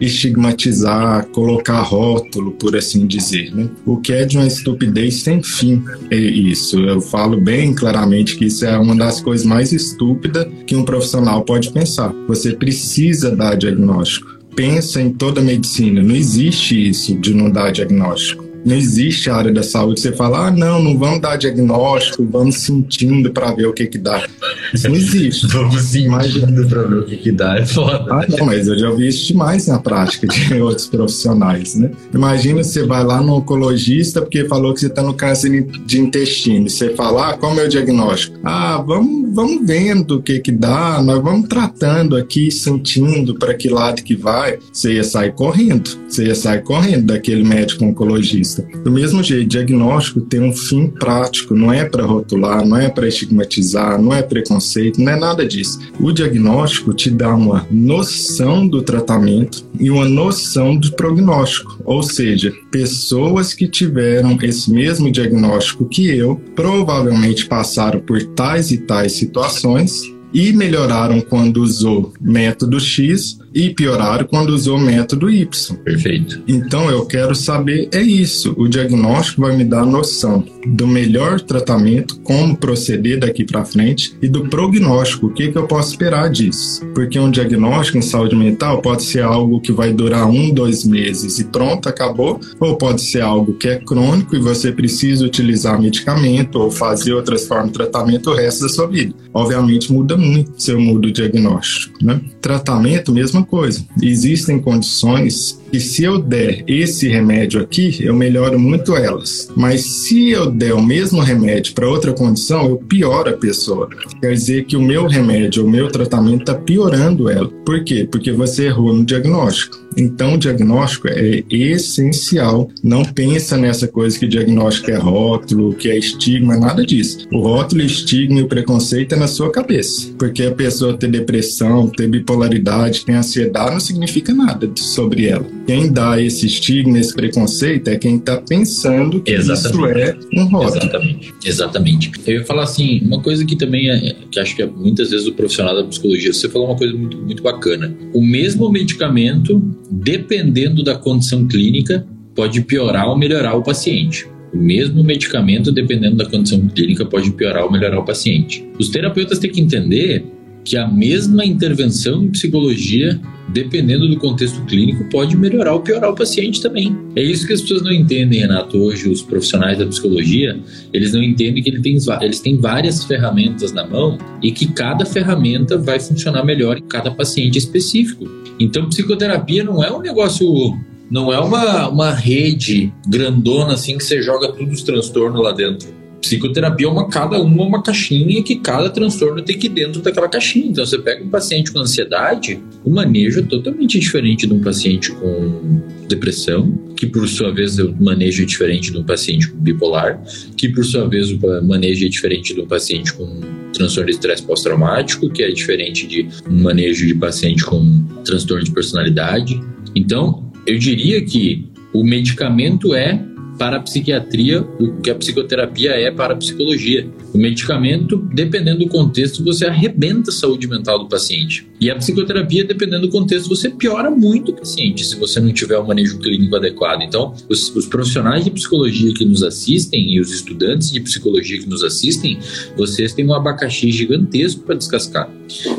estigmatizar, 0.00 1.26
colocar 1.28 1.80
rótulo, 1.80 2.52
por 2.52 2.76
assim 2.76 3.06
dizer, 3.06 3.54
né? 3.54 3.68
O 3.86 3.96
que 3.96 4.12
é 4.12 4.24
de 4.24 4.36
uma 4.36 4.46
estupidez 4.46 5.22
sem 5.22 5.42
fim. 5.42 5.82
É 6.10 6.16
isso. 6.16 6.78
Eu 6.80 7.00
falo 7.00 7.40
bem 7.40 7.74
claramente 7.74 8.36
que 8.36 8.46
isso 8.46 8.64
é 8.64 8.76
uma 8.78 8.96
das 8.96 9.20
coisas 9.20 9.46
mais 9.46 9.72
estúpidas 9.72 10.46
que 10.66 10.74
um 10.74 10.84
profissional 10.84 11.42
pode 11.42 11.70
pensar. 11.72 12.12
Você 12.26 12.52
precisa 12.52 13.34
dar 13.34 13.54
diagnóstico. 13.54 14.40
Pensa 14.54 15.00
em 15.00 15.10
toda 15.10 15.40
a 15.40 15.44
medicina. 15.44 16.02
Não 16.02 16.14
existe 16.14 16.88
isso 16.88 17.14
de 17.14 17.32
não 17.32 17.50
dar 17.50 17.70
diagnóstico. 17.70 18.51
Não 18.64 18.76
existe 18.76 19.28
a 19.28 19.36
área 19.36 19.52
da 19.52 19.62
saúde. 19.62 20.00
Você 20.00 20.12
fala, 20.12 20.46
ah, 20.46 20.50
não, 20.50 20.82
não 20.82 20.96
vamos 20.96 21.20
dar 21.20 21.36
diagnóstico, 21.36 22.24
vamos 22.30 22.56
sentindo 22.56 23.30
para 23.32 23.52
ver 23.52 23.66
o 23.66 23.72
que 23.72 23.86
que 23.86 23.98
dá. 23.98 24.24
Isso 24.72 24.88
não 24.88 24.96
existe. 24.96 25.46
vamos 25.52 25.82
sentindo 25.82 26.66
para 26.68 26.82
ver 26.82 26.98
o 26.98 27.04
que 27.04 27.16
que 27.16 27.32
dá, 27.32 27.58
é 27.58 27.66
foda. 27.66 28.06
Ah, 28.10 28.26
não, 28.28 28.46
mas 28.46 28.68
eu 28.68 28.78
já 28.78 28.90
vi 28.90 29.08
isso 29.08 29.26
demais 29.26 29.66
na 29.66 29.78
prática 29.78 30.26
de 30.26 30.54
outros 30.62 30.86
profissionais, 30.86 31.74
né? 31.74 31.90
Imagina 32.14 32.62
você 32.62 32.84
vai 32.84 33.02
lá 33.04 33.20
no 33.20 33.36
oncologista 33.36 34.20
porque 34.20 34.44
falou 34.44 34.72
que 34.72 34.80
você 34.80 34.86
está 34.86 35.02
no 35.02 35.14
câncer 35.14 35.66
de 35.84 36.00
intestino. 36.00 36.68
Você 36.68 36.90
fala, 36.90 37.30
ah, 37.30 37.36
qual 37.36 37.52
é 37.52 37.54
o 37.54 37.56
meu 37.58 37.68
diagnóstico? 37.68 38.38
Ah, 38.44 38.82
vamos, 38.86 39.34
vamos 39.34 39.66
vendo 39.66 40.16
o 40.16 40.22
que 40.22 40.38
que 40.38 40.52
dá, 40.52 41.02
nós 41.02 41.22
vamos 41.22 41.48
tratando 41.48 42.16
aqui, 42.16 42.50
sentindo 42.50 43.34
para 43.34 43.54
que 43.54 43.68
lado 43.68 44.02
que 44.02 44.14
vai. 44.14 44.58
Você 44.72 44.94
ia 44.94 45.04
sair 45.04 45.32
correndo, 45.32 45.90
você 46.08 46.26
ia 46.26 46.34
sair 46.34 46.62
correndo 46.62 47.06
daquele 47.06 47.42
médico 47.42 47.84
oncologista 47.84 48.51
vista. 48.52 48.66
Do 48.84 48.90
mesmo 48.90 49.22
jeito, 49.22 49.48
diagnóstico 49.48 50.20
tem 50.20 50.40
um 50.40 50.52
fim 50.52 50.88
prático, 50.88 51.54
não 51.54 51.72
é 51.72 51.84
para 51.84 52.04
rotular, 52.04 52.66
não 52.66 52.76
é 52.76 52.88
para 52.88 53.08
estigmatizar, 53.08 54.00
não 54.00 54.12
é 54.12 54.22
preconceito, 54.22 55.00
não 55.00 55.12
é 55.12 55.16
nada 55.16 55.46
disso. 55.46 55.78
O 55.98 56.12
diagnóstico 56.12 56.92
te 56.92 57.10
dá 57.10 57.34
uma 57.34 57.66
noção 57.70 58.66
do 58.66 58.82
tratamento 58.82 59.64
e 59.78 59.90
uma 59.90 60.08
noção 60.08 60.76
do 60.76 60.92
prognóstico, 60.92 61.80
ou 61.84 62.02
seja, 62.02 62.52
pessoas 62.70 63.54
que 63.54 63.68
tiveram 63.68 64.38
esse 64.42 64.70
mesmo 64.70 65.10
diagnóstico 65.10 65.86
que 65.86 66.08
eu 66.08 66.40
provavelmente 66.54 67.46
passaram 67.46 68.00
por 68.00 68.22
tais 68.22 68.70
e 68.70 68.78
tais 68.78 69.12
situações 69.12 70.02
e 70.32 70.52
melhoraram 70.52 71.20
quando 71.20 71.58
usou 71.58 72.12
método 72.20 72.80
X 72.80 73.38
e 73.54 73.70
pioraram 73.70 74.26
quando 74.26 74.50
usou 74.50 74.76
o 74.76 74.80
método 74.80 75.30
Y. 75.30 75.76
Perfeito. 75.84 76.42
Então 76.46 76.90
eu 76.90 77.04
quero 77.06 77.34
saber 77.34 77.88
é 77.92 78.00
isso. 78.00 78.54
O 78.56 78.68
diagnóstico 78.68 79.42
vai 79.42 79.56
me 79.56 79.64
dar 79.64 79.84
noção 79.84 80.44
do 80.66 80.86
melhor 80.86 81.40
tratamento, 81.40 82.20
como 82.20 82.56
proceder 82.56 83.18
daqui 83.18 83.44
para 83.44 83.64
frente 83.64 84.16
e 84.22 84.28
do 84.28 84.48
prognóstico, 84.48 85.26
o 85.26 85.32
que, 85.32 85.50
que 85.50 85.58
eu 85.58 85.66
posso 85.66 85.90
esperar 85.90 86.30
disso. 86.30 86.84
Porque 86.94 87.18
um 87.18 87.30
diagnóstico 87.30 87.98
em 87.98 88.02
saúde 88.02 88.36
mental 88.36 88.80
pode 88.80 89.02
ser 89.02 89.22
algo 89.22 89.60
que 89.60 89.72
vai 89.72 89.92
durar 89.92 90.26
um, 90.26 90.50
dois 90.50 90.84
meses 90.84 91.38
e 91.38 91.44
pronto, 91.44 91.88
acabou, 91.88 92.40
ou 92.60 92.76
pode 92.76 93.02
ser 93.02 93.22
algo 93.22 93.54
que 93.54 93.68
é 93.68 93.76
crônico 93.76 94.36
e 94.36 94.38
você 94.38 94.72
precisa 94.72 95.24
utilizar 95.24 95.80
medicamento 95.80 96.56
ou 96.56 96.70
fazer 96.70 97.12
outras 97.12 97.46
formas 97.46 97.68
de 97.68 97.74
tratamento 97.74 98.30
o 98.30 98.34
resto 98.34 98.62
da 98.62 98.68
sua 98.68 98.86
vida. 98.86 99.14
Obviamente 99.34 99.92
muda 99.92 100.16
muito 100.16 100.52
se 100.56 100.70
eu 100.70 100.80
mudo 100.80 101.08
o 101.08 101.12
diagnóstico. 101.12 102.04
Né? 102.04 102.20
Tratamento, 102.40 103.12
mesma 103.42 103.44
coisa. 103.44 103.84
Existem 104.00 104.58
condições 104.58 105.60
que 105.70 105.80
se 105.80 106.04
eu 106.04 106.18
der 106.18 106.64
esse 106.66 107.08
remédio 107.08 107.60
aqui, 107.60 107.98
eu 108.00 108.14
melhoro 108.14 108.58
muito 108.58 108.94
elas. 108.96 109.48
Mas 109.56 109.82
se 109.82 110.30
eu 110.30 110.50
der 110.50 110.74
o 110.74 110.82
mesmo 110.82 111.20
remédio 111.20 111.74
para 111.74 111.88
outra 111.88 112.12
condição, 112.12 112.68
eu 112.68 112.76
pioro 112.76 113.30
a 113.30 113.36
pessoa. 113.36 113.88
Quer 114.20 114.32
dizer 114.32 114.64
que 114.64 114.76
o 114.76 114.82
meu 114.82 115.06
remédio, 115.06 115.66
o 115.66 115.70
meu 115.70 115.88
tratamento 115.88 116.40
está 116.40 116.54
piorando 116.54 117.28
ela. 117.28 117.48
Por 117.64 117.82
quê? 117.84 118.06
Porque 118.10 118.32
você 118.32 118.66
errou 118.66 118.92
no 118.92 119.04
diagnóstico. 119.04 119.81
Então, 119.96 120.34
o 120.34 120.38
diagnóstico 120.38 121.08
é 121.08 121.42
essencial. 121.50 122.68
Não 122.82 123.04
pensa 123.04 123.56
nessa 123.56 123.88
coisa 123.88 124.18
que 124.18 124.26
diagnóstico 124.26 124.90
é 124.90 124.96
rótulo, 124.96 125.74
que 125.74 125.90
é 125.90 125.98
estigma, 125.98 126.56
nada 126.56 126.84
disso. 126.84 127.26
O 127.32 127.40
rótulo, 127.40 127.82
estigma 127.82 128.40
e 128.40 128.42
o 128.42 128.48
preconceito 128.48 129.14
é 129.14 129.18
na 129.18 129.26
sua 129.26 129.50
cabeça. 129.50 130.12
Porque 130.18 130.44
a 130.44 130.52
pessoa 130.52 130.96
ter 130.96 131.10
depressão, 131.10 131.88
ter 131.88 132.08
bipolaridade, 132.08 133.04
ter 133.04 133.12
ansiedade, 133.12 133.72
não 133.72 133.80
significa 133.80 134.34
nada 134.34 134.70
sobre 134.76 135.26
ela. 135.26 135.46
Quem 135.66 135.92
dá 135.92 136.20
esse 136.20 136.46
estigma, 136.46 136.98
esse 136.98 137.14
preconceito, 137.14 137.88
é 137.88 137.96
quem 137.96 138.16
está 138.16 138.36
pensando 138.36 139.20
que 139.20 139.32
Exatamente. 139.32 140.18
isso 140.18 140.28
é 140.32 140.40
um 140.40 140.44
rótulo. 140.46 140.76
Exatamente. 140.76 141.34
Exatamente. 141.44 142.12
Eu 142.26 142.34
ia 142.40 142.44
falar 142.44 142.64
assim, 142.64 143.00
uma 143.04 143.20
coisa 143.20 143.44
que 143.44 143.56
também 143.56 143.90
é, 143.90 144.14
que 144.30 144.40
acho 144.40 144.56
que 144.56 144.62
é, 144.62 144.66
muitas 144.66 145.10
vezes 145.10 145.26
o 145.26 145.32
profissional 145.32 145.74
da 145.74 145.84
psicologia, 145.84 146.32
você 146.32 146.48
falou 146.48 146.68
uma 146.68 146.76
coisa 146.76 146.94
muito, 146.94 147.16
muito 147.18 147.42
bacana. 147.42 147.94
O 148.12 148.22
mesmo 148.22 148.70
medicamento 148.70 149.62
dependendo 149.92 150.82
da 150.82 150.94
condição 150.94 151.46
clínica, 151.46 152.06
pode 152.34 152.62
piorar 152.62 153.08
ou 153.08 153.16
melhorar 153.16 153.54
o 153.54 153.62
paciente. 153.62 154.26
O 154.54 154.56
mesmo 154.56 155.04
medicamento, 155.04 155.70
dependendo 155.70 156.16
da 156.16 156.26
condição 156.26 156.66
clínica, 156.68 157.04
pode 157.04 157.30
piorar 157.32 157.64
ou 157.64 157.70
melhorar 157.70 157.98
o 157.98 158.04
paciente. 158.04 158.64
Os 158.78 158.88
terapeutas 158.88 159.38
têm 159.38 159.50
que 159.50 159.60
entender 159.60 160.24
que 160.64 160.76
a 160.76 160.86
mesma 160.86 161.44
intervenção 161.44 162.24
em 162.24 162.30
psicologia, 162.30 163.20
dependendo 163.48 164.08
do 164.08 164.16
contexto 164.16 164.64
clínico, 164.64 165.04
pode 165.10 165.36
melhorar 165.36 165.74
ou 165.74 165.80
piorar 165.80 166.10
o 166.10 166.14
paciente 166.14 166.62
também. 166.62 166.96
É 167.16 167.22
isso 167.22 167.46
que 167.46 167.52
as 167.52 167.60
pessoas 167.60 167.82
não 167.82 167.92
entendem, 167.92 168.40
Renato. 168.40 168.78
Hoje, 168.78 169.08
os 169.08 169.22
profissionais 169.22 169.78
da 169.78 169.86
psicologia, 169.86 170.58
eles 170.92 171.12
não 171.12 171.22
entendem 171.22 171.62
que 171.62 171.70
ele 171.70 171.80
tem, 171.80 171.96
eles 172.20 172.40
têm 172.40 172.56
várias 172.56 173.04
ferramentas 173.04 173.72
na 173.72 173.86
mão 173.86 174.18
e 174.42 174.52
que 174.52 174.66
cada 174.66 175.04
ferramenta 175.04 175.76
vai 175.76 175.98
funcionar 175.98 176.44
melhor 176.44 176.78
em 176.78 176.86
cada 176.86 177.10
paciente 177.10 177.58
específico. 177.58 178.28
Então, 178.58 178.88
psicoterapia 178.88 179.64
não 179.64 179.82
é 179.82 179.92
um 179.92 180.00
negócio 180.00 180.78
não 181.10 181.30
é 181.30 181.38
uma, 181.38 181.88
uma 181.88 182.10
rede 182.10 182.90
grandona 183.06 183.74
assim 183.74 183.98
que 183.98 184.04
você 184.04 184.22
joga 184.22 184.50
todos 184.50 184.78
os 184.78 184.82
transtornos 184.82 185.42
lá 185.42 185.52
dentro. 185.52 186.01
Psicoterapia 186.22 186.86
é 186.86 186.90
uma 186.90 187.08
cada 187.08 187.42
uma 187.42 187.64
uma 187.64 187.82
caixinha 187.82 188.42
que 188.44 188.56
cada 188.56 188.88
transtorno 188.88 189.42
tem 189.42 189.58
que 189.58 189.66
ir 189.66 189.70
dentro 189.70 190.00
daquela 190.00 190.28
caixinha. 190.28 190.66
Então 190.66 190.86
você 190.86 190.96
pega 190.96 191.24
um 191.24 191.28
paciente 191.28 191.72
com 191.72 191.80
ansiedade, 191.80 192.60
o 192.84 192.90
manejo 192.90 193.40
é 193.40 193.42
totalmente 193.42 193.98
diferente 193.98 194.46
de 194.46 194.54
um 194.54 194.60
paciente 194.60 195.10
com 195.10 195.82
depressão, 196.08 196.72
que 196.96 197.06
por 197.06 197.26
sua 197.28 197.52
vez 197.52 197.78
o 197.78 197.92
manejo 198.00 198.42
é 198.42 198.46
diferente 198.46 198.92
de 198.92 198.98
um 198.98 199.02
paciente 199.02 199.52
bipolar, 199.52 200.22
que 200.56 200.68
por 200.68 200.84
sua 200.84 201.08
vez 201.08 201.32
o 201.32 201.38
manejo 201.64 202.06
é 202.06 202.08
diferente 202.08 202.54
de 202.54 202.60
um 202.60 202.66
paciente 202.66 203.12
com 203.12 203.40
transtorno 203.72 204.06
de 204.06 204.12
estresse 204.12 204.42
pós-traumático, 204.44 205.28
que 205.28 205.42
é 205.42 205.50
diferente 205.50 206.06
de 206.06 206.28
um 206.48 206.62
manejo 206.62 207.04
de 207.04 207.14
paciente 207.14 207.64
com 207.64 208.04
transtorno 208.24 208.62
de 208.62 208.70
personalidade. 208.70 209.60
Então, 209.94 210.52
eu 210.66 210.78
diria 210.78 211.20
que 211.24 211.66
o 211.92 212.04
medicamento 212.04 212.94
é 212.94 213.20
para 213.58 213.76
a 213.76 213.80
psiquiatria 213.80 214.62
o 214.62 215.00
que 215.00 215.10
a 215.10 215.14
psicoterapia 215.14 215.90
é 215.92 216.10
para 216.10 216.34
a 216.34 216.36
psicologia. 216.36 217.08
O 217.32 217.38
medicamento, 217.38 218.16
dependendo 218.32 218.80
do 218.80 218.88
contexto, 218.88 219.42
você 219.44 219.66
arrebenta 219.66 220.30
a 220.30 220.32
saúde 220.32 220.66
mental 220.66 220.98
do 220.98 221.08
paciente. 221.08 221.66
E 221.80 221.90
a 221.90 221.96
psicoterapia, 221.96 222.64
dependendo 222.64 223.06
do 223.06 223.12
contexto, 223.12 223.48
você 223.48 223.70
piora 223.70 224.10
muito 224.10 224.52
o 224.52 224.54
paciente 224.54 225.04
se 225.04 225.16
você 225.16 225.40
não 225.40 225.52
tiver 225.52 225.78
o 225.78 225.86
manejo 225.86 226.18
clínico 226.18 226.56
adequado. 226.56 227.02
Então, 227.02 227.34
os, 227.48 227.74
os 227.74 227.86
profissionais 227.86 228.44
de 228.44 228.50
psicologia 228.50 229.12
que 229.14 229.24
nos 229.24 229.42
assistem 229.42 230.14
e 230.14 230.20
os 230.20 230.32
estudantes 230.32 230.90
de 230.90 231.00
psicologia 231.00 231.58
que 231.58 231.68
nos 231.68 231.82
assistem, 231.82 232.38
vocês 232.76 233.14
têm 233.14 233.26
um 233.26 233.34
abacaxi 233.34 233.90
gigantesco 233.90 234.62
para 234.62 234.76
descascar. 234.76 235.30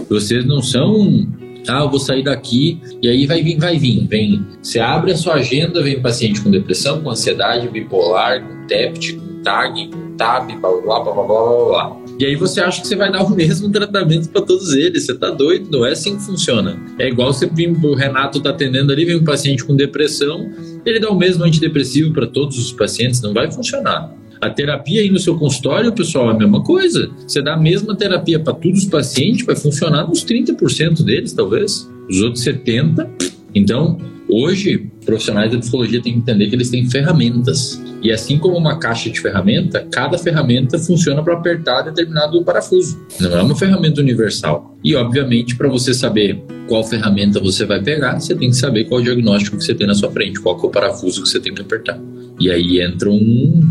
Vocês 0.10 0.46
não 0.46 0.62
são 0.62 1.28
ah, 1.68 1.82
eu 1.82 1.90
vou 1.90 2.00
sair 2.00 2.24
daqui 2.24 2.80
e 3.02 3.08
aí 3.08 3.26
vai 3.26 3.42
vir, 3.42 3.58
vai 3.58 3.78
vir, 3.78 4.06
vem. 4.08 4.46
Você 4.62 4.80
abre 4.80 5.12
a 5.12 5.18
sua 5.18 5.36
agenda, 5.36 5.82
vem 5.82 6.02
paciente 6.02 6.42
com 6.42 6.52
depressão, 6.52 7.02
com 7.02 7.10
ansiedade, 7.10 7.68
bipolar, 7.70 8.42
com 8.42 8.68
TEPT, 8.68 9.14
com 9.14 9.42
TAG, 9.42 9.90
com 9.90 10.18
TAB, 10.18 10.54
blá 10.60 10.72
blá 10.72 11.00
blá 11.00 11.14
blá 11.14 11.24
blá 11.24 11.66
blá. 11.66 12.04
E 12.20 12.26
aí 12.26 12.36
você 12.36 12.62
acha 12.62 12.82
que 12.82 12.88
você 12.88 12.96
vai 12.96 13.12
dar 13.12 13.24
o 13.24 13.30
mesmo 13.36 13.72
tratamento 13.72 14.30
para 14.30 14.42
todos 14.42 14.74
eles. 14.74 15.06
Você 15.06 15.16
tá 15.16 15.30
doido? 15.30 15.70
Não 15.72 15.86
é 15.86 15.92
assim 15.92 16.16
que 16.16 16.24
funciona. 16.24 16.80
É 17.00 17.08
igual 17.08 17.34
você 17.34 17.48
vir, 17.48 17.70
o 17.70 17.96
Renato 17.96 18.42
tá 18.42 18.50
atendendo 18.52 18.92
ali, 18.92 19.06
vem 19.06 19.16
um 19.16 19.24
paciente 19.24 19.64
com 19.64 19.76
depressão, 19.76 20.52
ele 20.86 21.00
dá 21.00 21.10
o 21.10 21.16
mesmo 21.18 21.44
antidepressivo 21.44 22.14
para 22.14 22.28
todos 22.28 22.58
os 22.58 22.72
pacientes, 22.72 23.22
não 23.22 23.34
vai 23.34 23.52
funcionar. 23.52 24.14
A 24.44 24.50
terapia 24.50 25.00
aí 25.00 25.10
no 25.10 25.20
seu 25.20 25.38
consultório, 25.38 25.94
pessoal, 25.94 26.30
é 26.30 26.34
a 26.34 26.38
mesma 26.38 26.62
coisa. 26.62 27.10
Você 27.26 27.42
dá 27.42 27.54
a 27.54 27.58
mesma 27.58 27.96
terapia 27.96 28.38
para 28.38 28.54
todos 28.54 28.80
os 28.80 28.90
pacientes, 28.90 29.46
vai 29.46 29.56
funcionar 29.56 30.06
nos 30.06 30.26
30% 30.26 31.02
deles, 31.02 31.32
talvez. 31.32 31.90
Os 32.10 32.22
outros 32.22 32.44
70%. 32.44 33.08
Então, 33.56 33.98
hoje, 34.28 34.90
profissionais 35.06 35.50
da 35.50 35.60
psicologia 35.60 36.02
têm 36.02 36.14
que 36.14 36.20
entender 36.20 36.48
que 36.48 36.56
eles 36.56 36.70
têm 36.70 36.90
ferramentas. 36.90 37.82
E 38.02 38.12
assim 38.12 38.38
como 38.38 38.58
uma 38.58 38.78
caixa 38.78 39.10
de 39.10 39.18
ferramenta, 39.22 39.88
cada 39.90 40.18
ferramenta 40.18 40.78
funciona 40.78 41.24
para 41.24 41.36
apertar 41.36 41.84
determinado 41.84 42.44
parafuso. 42.44 43.00
Não 43.22 43.38
é 43.38 43.42
uma 43.42 43.56
ferramenta 43.56 44.02
universal. 44.02 44.78
E, 44.84 44.94
obviamente, 44.94 45.56
para 45.56 45.70
você 45.70 45.94
saber 45.94 46.44
qual 46.68 46.84
ferramenta 46.84 47.40
você 47.40 47.66
vai 47.66 47.82
pegar, 47.82 48.20
você 48.20 48.36
tem 48.36 48.50
que 48.50 48.58
saber 48.58 48.90
qual 48.90 49.02
diagnóstico 49.02 49.56
que 49.56 49.64
você 49.64 49.74
tem 49.74 49.88
na 49.88 49.96
sua 49.96 50.12
frente, 50.12 50.42
qual 50.42 50.60
é 50.62 50.66
o 50.66 50.70
parafuso 50.70 51.24
que 51.24 51.30
você 51.30 51.40
tem 51.40 51.54
que 51.54 51.62
apertar. 51.62 51.98
E 52.40 52.50
aí 52.52 52.82
entra 52.82 53.10
um, 53.10 53.62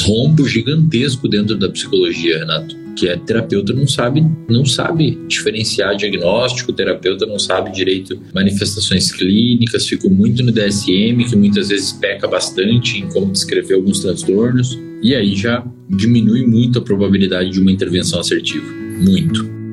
rombo 0.00 0.46
gigantesco 0.48 1.28
dentro 1.28 1.56
da 1.56 1.68
psicologia, 1.68 2.38
Renato, 2.38 2.76
que 2.96 3.08
é 3.08 3.16
terapeuta 3.16 3.72
não 3.72 3.86
sabe, 3.86 4.24
não 4.48 4.64
sabe 4.64 5.18
diferenciar 5.26 5.96
diagnóstico, 5.96 6.72
terapeuta 6.72 7.26
não 7.26 7.38
sabe 7.38 7.72
direito 7.72 8.18
manifestações 8.32 9.10
clínicas, 9.12 9.86
fica 9.86 10.08
muito 10.08 10.42
no 10.42 10.52
DSM, 10.52 11.24
que 11.28 11.36
muitas 11.36 11.68
vezes 11.68 11.92
peca 11.92 12.28
bastante 12.28 12.98
em 12.98 13.08
como 13.08 13.32
descrever 13.32 13.74
alguns 13.74 14.00
transtornos, 14.00 14.78
e 15.02 15.14
aí 15.14 15.34
já 15.34 15.64
diminui 15.88 16.46
muito 16.46 16.78
a 16.78 16.82
probabilidade 16.82 17.50
de 17.50 17.60
uma 17.60 17.72
intervenção 17.72 18.20
assertiva, 18.20 18.66
muito. 19.00 19.63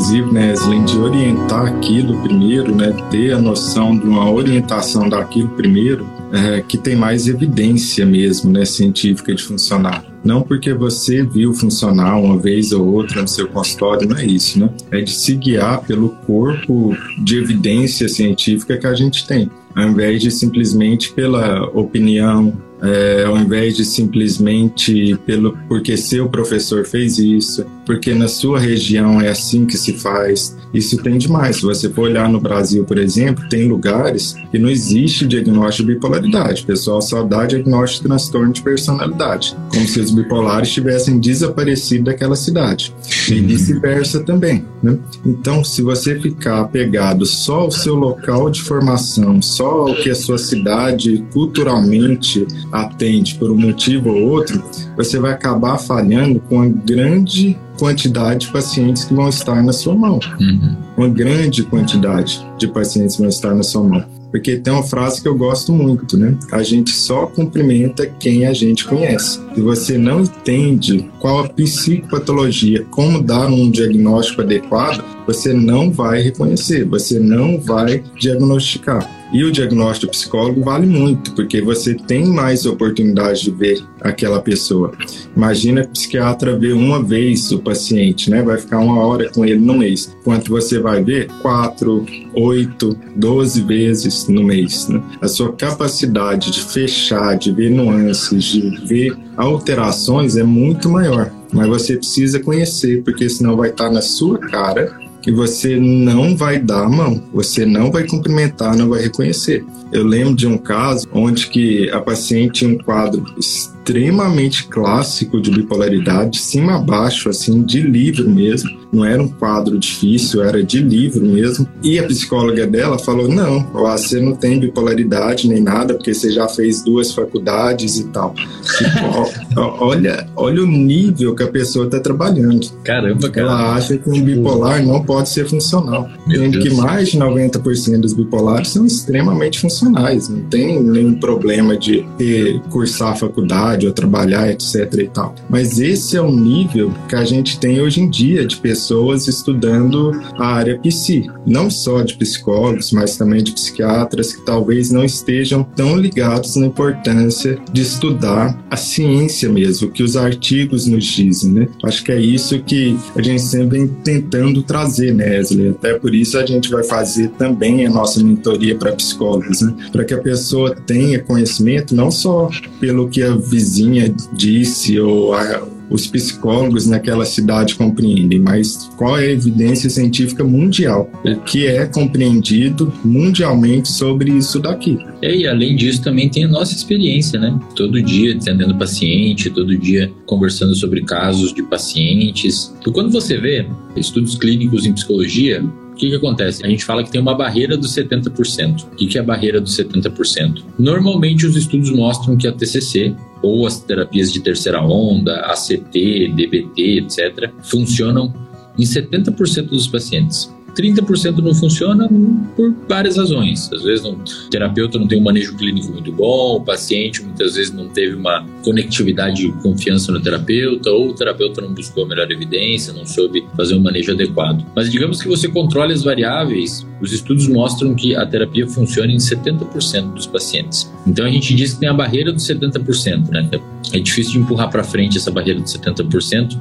Inclusive, 0.00 0.32
né, 0.32 0.54
de 0.86 0.98
orientar 0.98 1.66
aquilo 1.66 2.22
primeiro, 2.22 2.74
né, 2.74 2.94
ter 3.10 3.32
a 3.32 3.38
noção 3.38 3.96
de 3.96 4.06
uma 4.06 4.30
orientação 4.30 5.06
daquilo 5.10 5.50
primeiro, 5.50 6.06
é, 6.32 6.62
que 6.62 6.78
tem 6.78 6.96
mais 6.96 7.28
evidência 7.28 8.06
mesmo, 8.06 8.50
né, 8.50 8.64
científica 8.64 9.34
de 9.34 9.42
funcionar. 9.42 10.02
Não 10.24 10.40
porque 10.40 10.72
você 10.72 11.22
viu 11.22 11.52
funcionar 11.52 12.16
uma 12.18 12.38
vez 12.38 12.72
ou 12.72 12.86
outra 12.86 13.20
no 13.20 13.28
seu 13.28 13.46
consultório, 13.48 14.08
não 14.08 14.16
é 14.16 14.24
isso, 14.24 14.58
né? 14.58 14.70
É 14.90 15.00
de 15.00 15.12
se 15.12 15.34
guiar 15.34 15.82
pelo 15.82 16.10
corpo 16.26 16.96
de 17.22 17.38
evidência 17.38 18.08
científica 18.08 18.78
que 18.78 18.86
a 18.86 18.94
gente 18.94 19.26
tem, 19.26 19.50
ao 19.74 19.88
invés 19.88 20.22
de 20.22 20.30
simplesmente 20.30 21.12
pela 21.12 21.64
opinião, 21.74 22.54
é, 22.82 23.24
ao 23.24 23.36
invés 23.38 23.76
de 23.76 23.84
simplesmente 23.84 25.16
pelo 25.26 25.56
porque 25.68 25.96
seu 25.96 26.28
professor 26.28 26.86
fez 26.86 27.18
isso, 27.18 27.64
porque 27.84 28.14
na 28.14 28.28
sua 28.28 28.58
região 28.58 29.20
é 29.20 29.28
assim 29.28 29.66
que 29.66 29.76
se 29.76 29.94
faz. 29.94 30.56
Isso 30.72 30.96
tem 30.98 31.18
demais. 31.18 31.56
Se 31.56 31.62
você 31.62 31.90
for 31.90 32.02
olhar 32.02 32.28
no 32.28 32.40
Brasil, 32.40 32.84
por 32.84 32.96
exemplo, 32.98 33.48
tem 33.48 33.68
lugares 33.68 34.36
que 34.50 34.58
não 34.58 34.68
existe 34.68 35.26
diagnóstico 35.26 35.88
de 35.88 35.94
bipolaridade. 35.94 36.62
O 36.62 36.66
pessoal 36.66 37.02
só 37.02 37.24
dá 37.24 37.44
diagnóstico 37.46 38.04
de 38.04 38.08
transtorno 38.08 38.52
de 38.52 38.62
personalidade, 38.62 39.56
como 39.72 39.86
se 39.88 39.98
os 39.98 40.12
bipolares 40.12 40.70
tivessem 40.70 41.18
desaparecido 41.18 42.04
daquela 42.04 42.36
cidade. 42.36 42.94
E 43.28 43.40
vice-versa 43.40 44.20
também. 44.20 44.64
Né? 44.82 44.96
Então, 45.26 45.64
se 45.64 45.82
você 45.82 46.18
ficar 46.18 46.60
apegado 46.60 47.26
só 47.26 47.60
ao 47.60 47.70
seu 47.70 47.96
local 47.96 48.48
de 48.50 48.62
formação, 48.62 49.42
só 49.42 49.88
ao 49.88 49.94
que 49.96 50.10
a 50.10 50.14
sua 50.14 50.38
cidade 50.38 51.24
culturalmente 51.32 52.46
atende 52.72 53.34
por 53.34 53.50
um 53.50 53.56
motivo 53.56 54.10
ou 54.10 54.28
outro, 54.28 54.62
você 54.96 55.18
vai 55.18 55.32
acabar 55.32 55.78
falhando 55.78 56.40
com 56.40 56.62
a 56.62 56.66
grande 56.66 57.58
quantidade 57.78 58.46
de 58.46 58.52
pacientes 58.52 59.04
que 59.04 59.14
vão 59.14 59.28
estar 59.28 59.62
na 59.62 59.72
sua 59.72 59.94
mão. 59.94 60.20
Uhum. 60.38 60.76
Uma 60.96 61.08
grande 61.08 61.62
quantidade 61.62 62.46
de 62.58 62.68
pacientes 62.68 63.16
vão 63.16 63.28
estar 63.28 63.54
na 63.54 63.62
sua 63.62 63.82
mão. 63.82 64.04
Porque 64.30 64.56
tem 64.56 64.72
uma 64.72 64.82
frase 64.82 65.20
que 65.20 65.26
eu 65.26 65.34
gosto 65.34 65.72
muito, 65.72 66.16
né? 66.16 66.36
A 66.52 66.62
gente 66.62 66.90
só 66.90 67.26
cumprimenta 67.26 68.06
quem 68.06 68.46
a 68.46 68.52
gente 68.52 68.84
conhece. 68.84 69.40
Se 69.54 69.60
você 69.60 69.98
não 69.98 70.20
entende 70.20 71.10
qual 71.18 71.40
a 71.40 71.48
psicopatologia, 71.48 72.86
como 72.90 73.20
dar 73.20 73.48
um 73.48 73.70
diagnóstico 73.70 74.42
adequado, 74.42 75.04
você 75.26 75.52
não 75.52 75.90
vai 75.90 76.22
reconhecer, 76.22 76.84
você 76.84 77.18
não 77.18 77.58
vai 77.60 78.04
diagnosticar. 78.18 79.19
E 79.32 79.44
o 79.44 79.52
diagnóstico 79.52 80.10
psicólogo 80.12 80.62
vale 80.62 80.86
muito, 80.86 81.32
porque 81.34 81.60
você 81.60 81.94
tem 81.94 82.26
mais 82.26 82.66
oportunidade 82.66 83.42
de 83.42 83.50
ver 83.50 83.84
aquela 84.00 84.40
pessoa. 84.40 84.92
Imagina 85.36 85.82
o 85.82 85.88
psiquiatra 85.88 86.58
vê 86.58 86.72
uma 86.72 87.02
vez 87.02 87.52
o 87.52 87.60
paciente, 87.60 88.28
né? 88.28 88.42
Vai 88.42 88.58
ficar 88.58 88.78
uma 88.78 88.98
hora 89.04 89.30
com 89.30 89.44
ele 89.44 89.60
no 89.60 89.78
mês. 89.78 90.16
Quanto 90.24 90.50
você 90.50 90.80
vai 90.80 91.02
ver? 91.02 91.28
Quatro, 91.42 92.04
oito, 92.34 92.96
doze 93.14 93.62
vezes 93.62 94.26
no 94.26 94.42
mês. 94.42 94.88
Né? 94.88 95.00
A 95.20 95.28
sua 95.28 95.52
capacidade 95.52 96.50
de 96.50 96.62
fechar, 96.62 97.36
de 97.36 97.52
ver 97.52 97.70
nuances, 97.70 98.44
de 98.44 98.86
ver 98.86 99.16
alterações 99.36 100.36
é 100.36 100.42
muito 100.42 100.88
maior. 100.88 101.30
Mas 101.52 101.68
você 101.68 101.96
precisa 101.96 102.40
conhecer, 102.40 103.02
porque 103.02 103.28
senão 103.28 103.56
vai 103.56 103.70
estar 103.70 103.90
na 103.90 104.00
sua 104.00 104.38
cara 104.38 105.09
que 105.22 105.30
você 105.30 105.76
não 105.78 106.36
vai 106.36 106.58
dar 106.58 106.84
a 106.84 106.88
mão, 106.88 107.22
você 107.32 107.66
não 107.66 107.90
vai 107.90 108.06
cumprimentar, 108.06 108.76
não 108.76 108.88
vai 108.88 109.02
reconhecer. 109.02 109.64
Eu 109.92 110.04
lembro 110.04 110.34
de 110.34 110.46
um 110.46 110.56
caso 110.56 111.06
onde 111.12 111.48
que 111.48 111.90
a 111.90 112.00
paciente 112.00 112.60
tinha 112.60 112.70
um 112.70 112.78
quadro 112.78 113.24
extremamente 113.38 114.66
clássico 114.68 115.40
de 115.40 115.50
bipolaridade, 115.50 116.38
cima 116.38 116.76
a 116.76 116.78
baixo, 116.78 117.28
assim, 117.28 117.62
de 117.62 117.80
livro 117.80 118.28
mesmo. 118.30 118.79
Não 118.92 119.04
era 119.04 119.22
um 119.22 119.28
quadro 119.28 119.78
difícil, 119.78 120.42
era 120.42 120.62
de 120.62 120.80
livro 120.80 121.24
mesmo. 121.24 121.66
E 121.82 121.98
a 121.98 122.06
psicóloga 122.06 122.66
dela 122.66 122.98
falou: 122.98 123.28
não, 123.28 123.64
você 123.72 124.20
não 124.20 124.34
tem 124.34 124.58
bipolaridade 124.58 125.48
nem 125.48 125.62
nada, 125.62 125.94
porque 125.94 126.12
você 126.12 126.30
já 126.30 126.48
fez 126.48 126.82
duas 126.82 127.12
faculdades 127.12 127.98
e 127.98 128.04
tal. 128.08 128.34
Tipo, 128.80 129.60
olha, 129.60 130.26
olha 130.36 130.62
o 130.62 130.66
nível 130.66 131.34
que 131.34 131.42
a 131.42 131.48
pessoa 131.48 131.84
está 131.86 132.00
trabalhando. 132.00 132.70
Caramba, 132.84 133.28
cara. 133.28 133.46
Ela 133.46 133.74
acha 133.74 133.98
que 133.98 134.08
um 134.08 134.22
bipolar 134.22 134.84
não 134.84 135.02
pode 135.02 135.28
ser 135.28 135.48
funcional. 135.48 136.08
Sendo 136.28 136.60
que 136.60 136.70
mais 136.74 137.10
de 137.10 137.18
90% 137.18 138.00
dos 138.00 138.12
bipolares 138.12 138.68
são 138.68 138.86
extremamente 138.86 139.60
funcionais. 139.60 140.28
Não 140.28 140.42
tem 140.42 140.82
nenhum 140.82 141.14
problema 141.14 141.76
de 141.76 142.06
ter, 142.16 142.60
cursar 142.70 143.12
a 143.12 143.16
faculdade 143.16 143.86
ou 143.86 143.92
trabalhar, 143.92 144.50
etc 144.50 144.92
e 144.98 145.08
tal. 145.08 145.34
Mas 145.48 145.78
esse 145.78 146.16
é 146.16 146.20
o 146.20 146.30
nível 146.30 146.92
que 147.08 147.16
a 147.16 147.24
gente 147.24 147.58
tem 147.58 147.80
hoje 147.80 148.00
em 148.00 148.08
dia 148.08 148.46
de 148.46 148.56
pessoas 148.56 148.79
pessoas 148.80 149.28
estudando 149.28 150.10
a 150.38 150.46
área 150.46 150.78
psi, 150.78 151.30
não 151.46 151.68
só 151.68 152.02
de 152.02 152.16
psicólogos, 152.16 152.92
mas 152.92 153.16
também 153.16 153.42
de 153.42 153.52
psiquiatras 153.52 154.32
que 154.32 154.44
talvez 154.44 154.90
não 154.90 155.04
estejam 155.04 155.62
tão 155.62 155.96
ligados 155.96 156.56
na 156.56 156.66
importância 156.66 157.58
de 157.72 157.82
estudar 157.82 158.58
a 158.70 158.76
ciência 158.76 159.50
mesmo, 159.50 159.90
que 159.90 160.02
os 160.02 160.16
artigos 160.16 160.86
nos 160.86 161.04
dizem, 161.04 161.52
né? 161.52 161.68
Acho 161.84 162.02
que 162.02 162.12
é 162.12 162.20
isso 162.20 162.58
que 162.60 162.96
a 163.14 163.20
gente 163.20 163.42
sempre 163.42 163.78
vem 163.78 163.88
tentando 163.88 164.62
trazer, 164.62 165.14
né, 165.14 165.38
Wesley? 165.38 165.68
Até 165.70 165.94
por 165.94 166.14
isso 166.14 166.38
a 166.38 166.46
gente 166.46 166.70
vai 166.70 166.82
fazer 166.82 167.28
também 167.30 167.86
a 167.86 167.90
nossa 167.90 168.22
mentoria 168.22 168.76
para 168.76 168.92
psicólogos, 168.92 169.60
né? 169.60 169.74
Para 169.92 170.04
que 170.04 170.14
a 170.14 170.18
pessoa 170.18 170.74
tenha 170.74 171.22
conhecimento 171.22 171.94
não 171.94 172.10
só 172.10 172.48
pelo 172.80 173.08
que 173.08 173.22
a 173.22 173.36
vizinha 173.36 174.14
disse 174.32 174.98
ou 174.98 175.34
a 175.34 175.68
os 175.90 176.06
psicólogos 176.06 176.86
naquela 176.86 177.24
cidade 177.24 177.74
compreendem, 177.74 178.38
mas 178.38 178.90
qual 178.96 179.18
é 179.18 179.26
a 179.26 179.30
evidência 179.30 179.90
científica 179.90 180.44
mundial, 180.44 181.10
o 181.24 181.36
que 181.40 181.66
é 181.66 181.84
compreendido 181.86 182.92
mundialmente 183.04 183.88
sobre 183.88 184.30
isso 184.30 184.60
daqui. 184.60 184.98
É, 185.20 185.34
e 185.34 185.46
além 185.46 185.76
disso 185.76 186.02
também 186.02 186.28
tem 186.28 186.44
a 186.44 186.48
nossa 186.48 186.74
experiência, 186.74 187.38
né? 187.38 187.58
Todo 187.74 188.02
dia 188.02 188.34
atendendo 188.34 188.76
paciente, 188.76 189.50
todo 189.50 189.76
dia 189.76 190.10
conversando 190.26 190.74
sobre 190.74 191.02
casos 191.02 191.52
de 191.52 191.62
pacientes. 191.62 192.74
Quando 192.92 193.10
você 193.10 193.38
vê 193.38 193.66
estudos 193.96 194.36
clínicos 194.36 194.86
em 194.86 194.92
psicologia, 194.92 195.62
que, 196.00 196.08
que 196.08 196.16
acontece? 196.16 196.64
A 196.64 196.68
gente 196.68 196.84
fala 196.84 197.04
que 197.04 197.10
tem 197.10 197.20
uma 197.20 197.34
barreira 197.34 197.76
dos 197.76 197.94
70%. 197.94 198.84
O 198.84 198.96
que, 198.96 199.06
que 199.06 199.18
é 199.18 199.20
a 199.20 199.24
barreira 199.24 199.60
dos 199.60 199.76
70%? 199.76 200.62
Normalmente 200.78 201.44
os 201.46 201.54
estudos 201.56 201.90
mostram 201.90 202.36
que 202.38 202.48
a 202.48 202.52
TCC, 202.52 203.14
ou 203.42 203.66
as 203.66 203.80
terapias 203.80 204.32
de 204.32 204.40
terceira 204.40 204.80
onda, 204.82 205.36
ACT, 205.40 206.32
DBT, 206.34 207.00
etc., 207.00 207.50
funcionam 207.62 208.34
em 208.78 208.82
70% 208.82 209.68
dos 209.68 209.86
pacientes. 209.86 210.50
30% 210.76 211.38
não 211.38 211.54
funciona 211.54 212.08
por 212.56 212.74
várias 212.88 213.16
razões. 213.16 213.70
Às 213.72 213.82
vezes 213.82 214.04
o 214.04 214.16
terapeuta 214.50 214.98
não 214.98 215.06
tem 215.06 215.20
um 215.20 215.24
manejo 215.24 215.56
clínico 215.56 215.92
muito 215.92 216.12
bom, 216.12 216.56
o 216.56 216.60
paciente 216.60 217.22
muitas 217.22 217.54
vezes 217.54 217.72
não 217.72 217.88
teve 217.88 218.14
uma 218.14 218.46
conectividade 218.64 219.46
e 219.46 219.52
confiança 219.52 220.12
no 220.12 220.20
terapeuta, 220.20 220.90
ou 220.90 221.10
o 221.10 221.14
terapeuta 221.14 221.60
não 221.60 221.72
buscou 221.72 222.04
a 222.04 222.08
melhor 222.08 222.30
evidência, 222.30 222.92
não 222.92 223.06
soube 223.06 223.46
fazer 223.56 223.74
um 223.74 223.80
manejo 223.80 224.12
adequado. 224.12 224.64
Mas 224.74 224.90
digamos 224.90 225.22
que 225.22 225.28
você 225.28 225.48
controle 225.48 225.92
as 225.92 226.02
variáveis, 226.02 226.86
os 227.00 227.12
estudos 227.12 227.48
mostram 227.48 227.94
que 227.94 228.14
a 228.14 228.26
terapia 228.26 228.66
funciona 228.66 229.12
em 229.12 229.16
70% 229.16 230.12
dos 230.12 230.26
pacientes. 230.26 230.90
Então 231.06 231.24
a 231.24 231.30
gente 231.30 231.54
diz 231.54 231.74
que 231.74 231.80
tem 231.80 231.88
a 231.88 231.94
barreira 231.94 232.32
dos 232.32 232.46
70%, 232.46 233.30
né? 233.30 233.48
É 233.92 233.98
difícil 233.98 234.32
de 234.34 234.38
empurrar 234.40 234.70
para 234.70 234.84
frente 234.84 235.16
essa 235.16 235.30
barreira 235.30 235.60
dos 235.60 235.72
70%. 235.74 236.56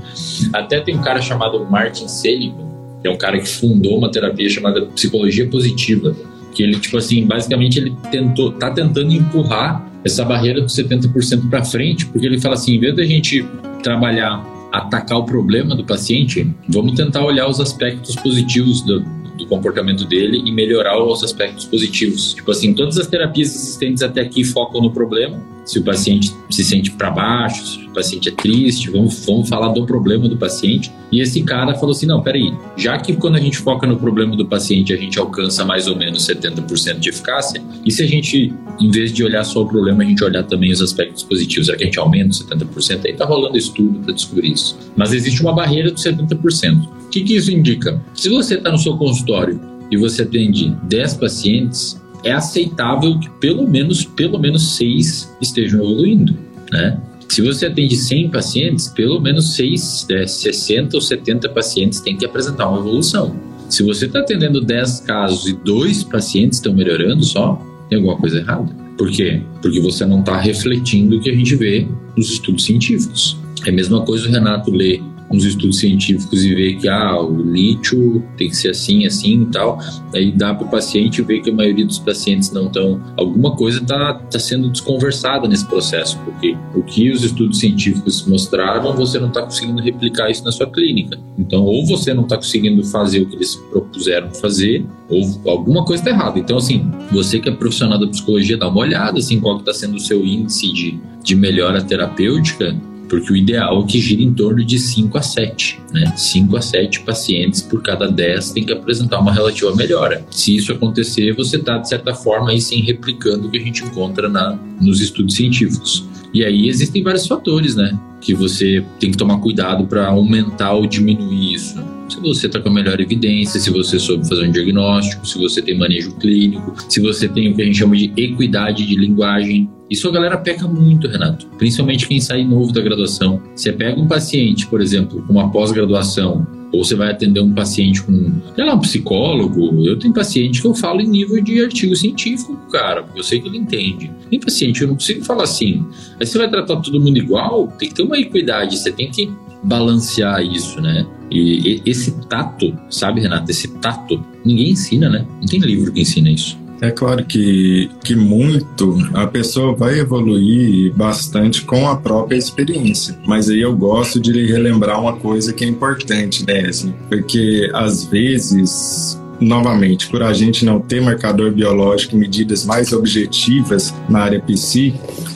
Até 0.54 0.80
tem 0.80 0.98
um 0.98 1.02
cara 1.02 1.22
chamado 1.22 1.63
Martin 1.65 2.08
Seligman, 2.08 2.68
que 3.01 3.07
é 3.07 3.12
um 3.12 3.17
cara 3.17 3.39
que 3.39 3.47
fundou 3.47 3.97
uma 3.97 4.12
terapia 4.12 4.49
chamada 4.49 4.85
psicologia 4.88 5.47
positiva, 5.47 6.15
que 6.53 6.63
ele 6.63 6.79
tipo 6.79 6.97
assim, 6.97 7.25
basicamente 7.25 7.79
ele 7.79 7.95
tentou, 8.12 8.51
tá 8.51 8.71
tentando 8.71 9.13
empurrar 9.13 9.88
essa 10.03 10.23
barreira 10.23 10.62
dos 10.62 10.75
70% 10.75 11.49
para 11.49 11.63
frente, 11.63 12.05
porque 12.05 12.25
ele 12.25 12.39
fala 12.39 12.55
assim, 12.55 12.75
em 12.75 12.79
vez 12.79 12.95
da 12.95 13.03
gente 13.03 13.45
trabalhar 13.83 14.43
atacar 14.71 15.17
o 15.17 15.25
problema 15.25 15.75
do 15.75 15.83
paciente, 15.83 16.47
vamos 16.67 16.93
tentar 16.93 17.23
olhar 17.23 17.47
os 17.47 17.59
aspectos 17.59 18.15
positivos 18.15 18.81
do, 18.83 19.03
do 19.39 19.47
comportamento 19.47 20.06
dele 20.06 20.43
e 20.45 20.52
melhorar 20.52 21.02
os 21.02 21.23
aspectos 21.23 21.65
positivos. 21.65 22.34
Tipo 22.34 22.52
assim, 22.52 22.73
todas 22.73 22.97
as 22.97 23.08
terapias 23.08 23.56
existentes 23.56 24.04
até 24.04 24.21
aqui 24.21 24.43
focam 24.43 24.82
no 24.82 24.91
problema. 24.91 25.41
Se 25.65 25.80
o 25.80 25.84
paciente 25.84 26.34
se 26.49 26.63
sente 26.63 26.91
para 26.91 27.12
baixo, 27.12 27.63
se 27.63 27.86
o 27.86 27.93
paciente 27.93 28.30
é 28.30 28.32
triste, 28.32 28.89
vamos, 28.89 29.23
vamos 29.25 29.47
falar 29.47 29.69
do 29.69 29.86
problema 29.86 30.28
do 30.28 30.36
paciente. 30.36 30.91
E 31.12 31.21
esse 31.21 31.43
cara 31.43 31.75
falou 31.75 31.91
assim: 31.91 32.06
não, 32.06 32.21
peraí, 32.21 32.54
já 32.75 32.97
que 32.97 33.15
quando 33.15 33.36
a 33.36 33.39
gente 33.39 33.58
foca 33.58 33.86
no 33.86 33.97
problema 33.97 34.36
do 34.36 34.45
paciente 34.45 34.93
a 34.93 34.97
gente 34.97 35.19
alcança 35.19 35.63
mais 35.63 35.88
ou 35.88 35.95
menos 35.95 36.28
70% 36.28 36.99
de 36.99 37.10
eficácia, 37.10 37.62
e 37.86 37.91
se 37.91 38.04
a 38.04 38.08
gente, 38.08 38.54
em 38.80 38.89
vez 38.89 39.13
de 39.13 39.23
olhar 39.23 39.43
só 39.43 39.62
o 39.62 39.67
problema, 39.67 40.04
a 40.04 40.06
gente 40.06 40.23
olhar 40.23 40.43
também 40.43 40.71
os 40.71 40.82
aspectos 40.82 41.23
positivos, 41.23 41.67
será 41.67 41.78
que 41.78 41.84
a 41.84 41.88
gente 41.88 41.99
aumenta 41.99 42.30
os 42.30 42.43
70%? 42.43 43.06
Aí 43.06 43.13
tá 43.13 43.25
rolando 43.25 43.58
estudo 43.58 43.99
para 43.99 44.13
descobrir 44.13 44.52
isso. 44.52 44.78
Mas 44.95 45.13
existe 45.13 45.41
uma 45.41 45.54
barreira 45.54 45.91
dos 45.91 46.04
70%. 46.04 46.98
O 47.10 47.12
que, 47.12 47.24
que 47.24 47.38
isso 47.38 47.52
indica? 47.52 48.00
Se 48.13 48.30
você 48.30 48.54
está 48.54 48.72
no 48.72 48.78
seu 48.78 48.95
consultório 48.95 49.60
e 49.89 49.98
você 49.98 50.22
atende 50.22 50.78
10 50.84 51.15
pacientes, 51.15 52.00
é 52.24 52.32
aceitável 52.32 53.19
que 53.19 53.28
pelo 53.39 53.67
menos, 53.67 54.06
pelo 54.06 54.38
menos 54.38 54.76
6 54.76 55.36
estejam 55.41 55.80
evoluindo, 55.80 56.38
né? 56.72 57.02
Se 57.28 57.41
você 57.41 57.65
atende 57.65 57.95
100 57.95 58.30
pacientes, 58.30 58.89
pelo 58.89 59.19
menos 59.19 59.56
6, 59.56 60.06
é, 60.12 60.28
60 60.28 60.98
ou 60.98 61.02
70 61.02 61.50
pacientes 61.50 62.00
têm 62.00 62.15
que 62.15 62.28
apresentar 62.28 62.69
uma 62.69 62.78
evolução. 62.78 63.36
Se 63.67 63.82
você 63.82 64.06
está 64.06 64.19
atendendo 64.19 64.62
10 64.62 65.00
casos 65.00 65.48
e 65.48 65.54
dois 65.54 66.04
pacientes 66.04 66.60
estão 66.60 66.76
melhorando 66.76 67.24
só, 67.24 67.60
tem 67.89 67.98
alguma 67.98 68.17
coisa 68.17 68.38
errada. 68.38 68.72
Por 68.95 69.10
quê? 69.10 69.41
Porque 69.63 69.80
você 69.80 70.06
não 70.06 70.19
está 70.19 70.39
refletindo 70.39 71.17
o 71.17 71.19
que 71.19 71.32
a 71.32 71.36
gente 71.36 71.56
vê 71.56 71.88
nos 72.15 72.30
estudos 72.30 72.65
científicos. 72.65 73.36
É 73.65 73.72
a 73.72 73.74
mesma 73.74 74.06
coisa 74.06 74.28
o 74.28 74.32
Renato 74.32 74.69
lê 74.69 75.02
uns 75.32 75.46
estudos 75.46 75.80
científicos 75.80 76.44
e 76.44 76.54
ver 76.56 76.76
que 76.76 76.88
ah, 76.88 77.22
o 77.22 77.42
lítio 77.42 78.24
tem 78.38 78.50
que 78.50 78.56
ser 78.56 78.70
assim, 78.70 79.06
assim 79.06 79.44
e 79.44 79.46
tal, 79.48 79.80
aí 80.13 80.32
dá 80.32 80.54
para 80.54 80.65
o 80.65 80.70
paciente 80.70 81.22
ver 81.22 81.42
que 81.42 81.50
a 81.50 81.54
maioria 81.54 81.86
dos 81.86 82.00
pacientes 82.00 82.52
não 82.52 82.68
estão. 82.68 83.02
Alguma 83.18 83.56
coisa 83.56 83.82
está 83.82 84.13
tá 84.15 84.39
sendo 84.39 84.70
desconversada 84.70 85.48
nesse 85.48 85.65
processo, 85.65 86.18
porque 86.26 86.58
o 86.76 86.82
que 86.84 87.12
os 87.12 87.24
estudos 87.24 87.60
científicos 87.60 88.26
mostraram, 88.26 88.96
você 88.96 89.20
não 89.20 89.28
está 89.28 89.44
conseguindo 89.44 89.82
replicar 89.82 90.30
isso 90.30 90.44
na 90.44 90.52
sua 90.52 90.70
clínica. 90.70 91.18
Então, 91.38 91.63
ou 91.63 91.86
você 91.86 92.13
não 92.13 92.24
está 92.24 92.36
conseguindo 92.36 92.84
fazer 92.86 93.22
o 93.22 93.26
que 93.28 93.36
eles 93.36 93.56
propuseram 93.56 94.32
fazer, 94.32 94.86
ou 95.10 95.52
alguma 95.52 95.86
coisa 95.86 96.02
está 96.02 96.12
errada. 96.12 96.39
Então, 96.39 96.58
assim, 96.58 96.89
você 97.12 97.39
que 97.39 97.50
é 97.50 97.52
profissional 97.52 98.00
da 98.00 98.08
psicologia, 98.08 98.58
dá 98.58 98.68
uma 98.68 98.80
olhada 98.80 99.20
assim, 99.20 99.39
qual 99.39 99.58
está 99.58 99.74
sendo 99.74 99.96
o 99.96 100.00
seu 100.00 100.26
índice 100.26 100.72
de, 100.72 101.00
de 101.24 101.36
melhora 101.36 101.82
terapêutica 101.82 102.76
porque 103.10 103.34
o 103.34 103.36
ideal 103.36 103.84
é 103.84 103.86
que 103.88 104.00
gira 104.00 104.22
em 104.22 104.34
torno 104.34 104.63
de 104.63 104.78
5 104.78 105.17
a 105.17 105.22
7, 105.22 105.80
né? 105.91 106.13
5 106.15 106.56
a 106.56 106.62
7 106.62 107.02
pacientes 107.02 107.62
por 107.62 107.82
cada 107.82 108.08
10 108.08 108.52
tem 108.52 108.63
que 108.63 108.72
apresentar 108.72 109.19
uma 109.19 109.34
relativa 109.34 109.76
melhora. 109.76 110.26
Se 110.30 110.56
isso 110.56 110.72
acontecer, 110.72 111.34
você 111.34 111.58
está, 111.58 111.78
de 111.78 111.89
certa 111.89 112.13
forma, 112.13 112.52
aí 112.52 112.62
sim 112.62 112.82
replicando 112.82 113.48
o 113.48 113.52
que 113.52 113.58
a 113.58 113.62
gente 113.62 113.84
encontra 113.84 114.30
na, 114.30 114.58
nos 114.80 115.02
estudos 115.02 115.36
científicos. 115.36 116.08
E 116.34 116.45
aí 116.45 116.69
existem 116.69 117.02
vários 117.02 117.26
fatores, 117.26 117.76
né? 117.76 118.00
Que 118.22 118.34
você 118.34 118.86
tem 119.00 119.12
que 119.12 119.17
tomar 119.17 119.39
cuidado 119.39 119.88
para 119.88 120.08
aumentar 120.08 120.74
ou 120.74 120.86
diminuir 120.86 121.56
isso 121.56 121.80
se 122.10 122.19
você 122.19 122.48
está 122.48 122.60
com 122.60 122.69
a 122.69 122.74
melhor 122.74 123.00
evidência, 123.00 123.60
se 123.60 123.69
você 123.69 124.00
soube 124.00 124.28
fazer 124.28 124.48
um 124.48 124.52
diagnóstico, 124.52 125.26
se 125.28 125.38
você 125.38 125.62
tem 125.62 125.78
manejo 125.78 126.12
clínico, 126.15 126.76
se 126.89 127.00
você 127.00 127.28
tem 127.28 127.52
o 127.52 127.56
que 127.56 127.62
a 127.62 127.65
gente 127.65 127.78
chama 127.78 127.95
de 127.95 128.12
equidade 128.17 128.86
de 128.86 128.95
linguagem. 128.95 129.69
Isso 129.89 130.08
a 130.08 130.12
galera 130.12 130.38
peca 130.38 130.67
muito, 130.67 131.08
Renato, 131.08 131.47
principalmente 131.58 132.08
quem 132.08 132.21
sai 132.21 132.43
novo 132.43 132.71
da 132.71 132.82
graduação. 132.82 133.41
Você 133.56 133.71
pega 133.71 133.99
um 133.99 134.08
paciente, 134.08 134.67
por 134.67 134.82
exemplo, 134.82 135.23
com 135.23 135.34
uma 135.34 135.52
pós-graduação, 135.52 136.45
ou 136.71 136.84
você 136.84 136.95
vai 136.95 137.12
atender 137.12 137.39
um 137.39 137.52
paciente 137.52 138.04
com, 138.04 138.32
sei 138.56 138.63
lá, 138.63 138.75
um 138.75 138.80
psicólogo. 138.80 139.84
Eu 139.84 139.97
tenho 139.97 140.13
paciente 140.13 140.62
que 140.62 140.67
eu 140.67 140.75
falo 140.75 141.02
em 141.02 141.08
nível 141.08 141.41
de 141.41 141.63
artigo 141.63 141.95
científico, 141.95 142.56
cara, 142.71 143.04
porque 143.04 143.19
eu 143.19 143.23
sei 143.23 143.39
que 143.39 143.47
ele 143.47 143.58
entende. 143.58 144.12
Tem 144.30 144.39
paciente, 144.39 144.82
eu 144.82 144.88
não 144.89 144.95
consigo 144.95 145.25
falar 145.25 145.45
assim. 145.45 145.84
Aí 146.19 146.25
você 146.25 146.38
vai 146.38 146.49
tratar 146.49 146.78
todo 146.78 146.99
mundo 146.99 147.17
igual, 147.17 147.67
tem 147.80 147.89
que 147.89 147.95
ter 147.95 148.04
uma 148.04 148.19
equidade, 148.19 148.78
você 148.78 148.91
tem 148.91 149.10
que 149.10 149.32
balancear 149.63 150.41
isso, 150.41 150.80
né? 150.80 151.06
E 151.32 151.82
esse 151.86 152.12
tato, 152.28 152.75
sabe, 152.89 153.21
Renato? 153.21 153.49
Esse 153.49 153.67
tato, 153.80 154.23
ninguém 154.45 154.71
ensina, 154.71 155.10
né? 155.10 155.25
Não 155.39 155.47
tem 155.47 155.60
livro 155.60 155.91
que 155.91 156.02
ensina 156.02 156.30
isso. 156.30 156.58
É 156.82 156.92
claro 156.92 157.26
que, 157.26 157.89
que 158.04 158.15
muito 158.15 158.98
a 159.13 159.28
pessoa 159.28 159.76
vai 159.76 160.00
evoluir 160.00 160.94
bastante 160.94 161.63
com 161.63 161.88
a 161.88 161.98
própria 161.98 162.38
experiência. 162.38 163.18
Mas 163.28 163.50
aí 163.50 163.62
eu 163.62 163.76
gosto 163.76 164.20
de 164.20 164.46
relembrar 164.46 165.00
uma 165.00 165.13
coisa 165.13 165.52
que 165.52 165.65
é 165.65 165.68
importante, 165.68 166.46
né? 166.46 166.62
Assim, 166.62 166.94
porque 167.10 167.70
às 167.74 168.06
vezes 168.06 169.20
novamente, 169.39 170.08
por 170.10 170.22
a 170.22 170.34
gente 170.34 170.65
não 170.65 170.80
ter 170.80 171.02
marcador 171.02 171.52
biológico 171.52 172.15
e 172.15 172.20
medidas 172.20 172.65
mais 172.65 172.92
objetivas 172.92 173.94
na 174.10 174.20
área 174.20 174.42
psi, 174.42 174.94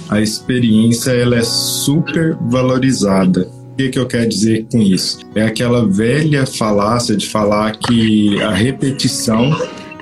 a 0.09 0.21
experiência 0.21 1.11
ela 1.11 1.37
é 1.37 1.43
super 1.43 2.35
valorizada. 2.49 3.49
O 3.73 3.75
que, 3.77 3.89
que 3.89 3.99
eu 3.99 4.05
quero 4.05 4.29
dizer 4.29 4.67
com 4.71 4.79
isso? 4.79 5.19
É 5.33 5.43
aquela 5.43 5.87
velha 5.87 6.45
falácia 6.45 7.15
de 7.15 7.27
falar 7.27 7.75
que 7.77 8.39
a 8.41 8.51
repetição 8.51 9.49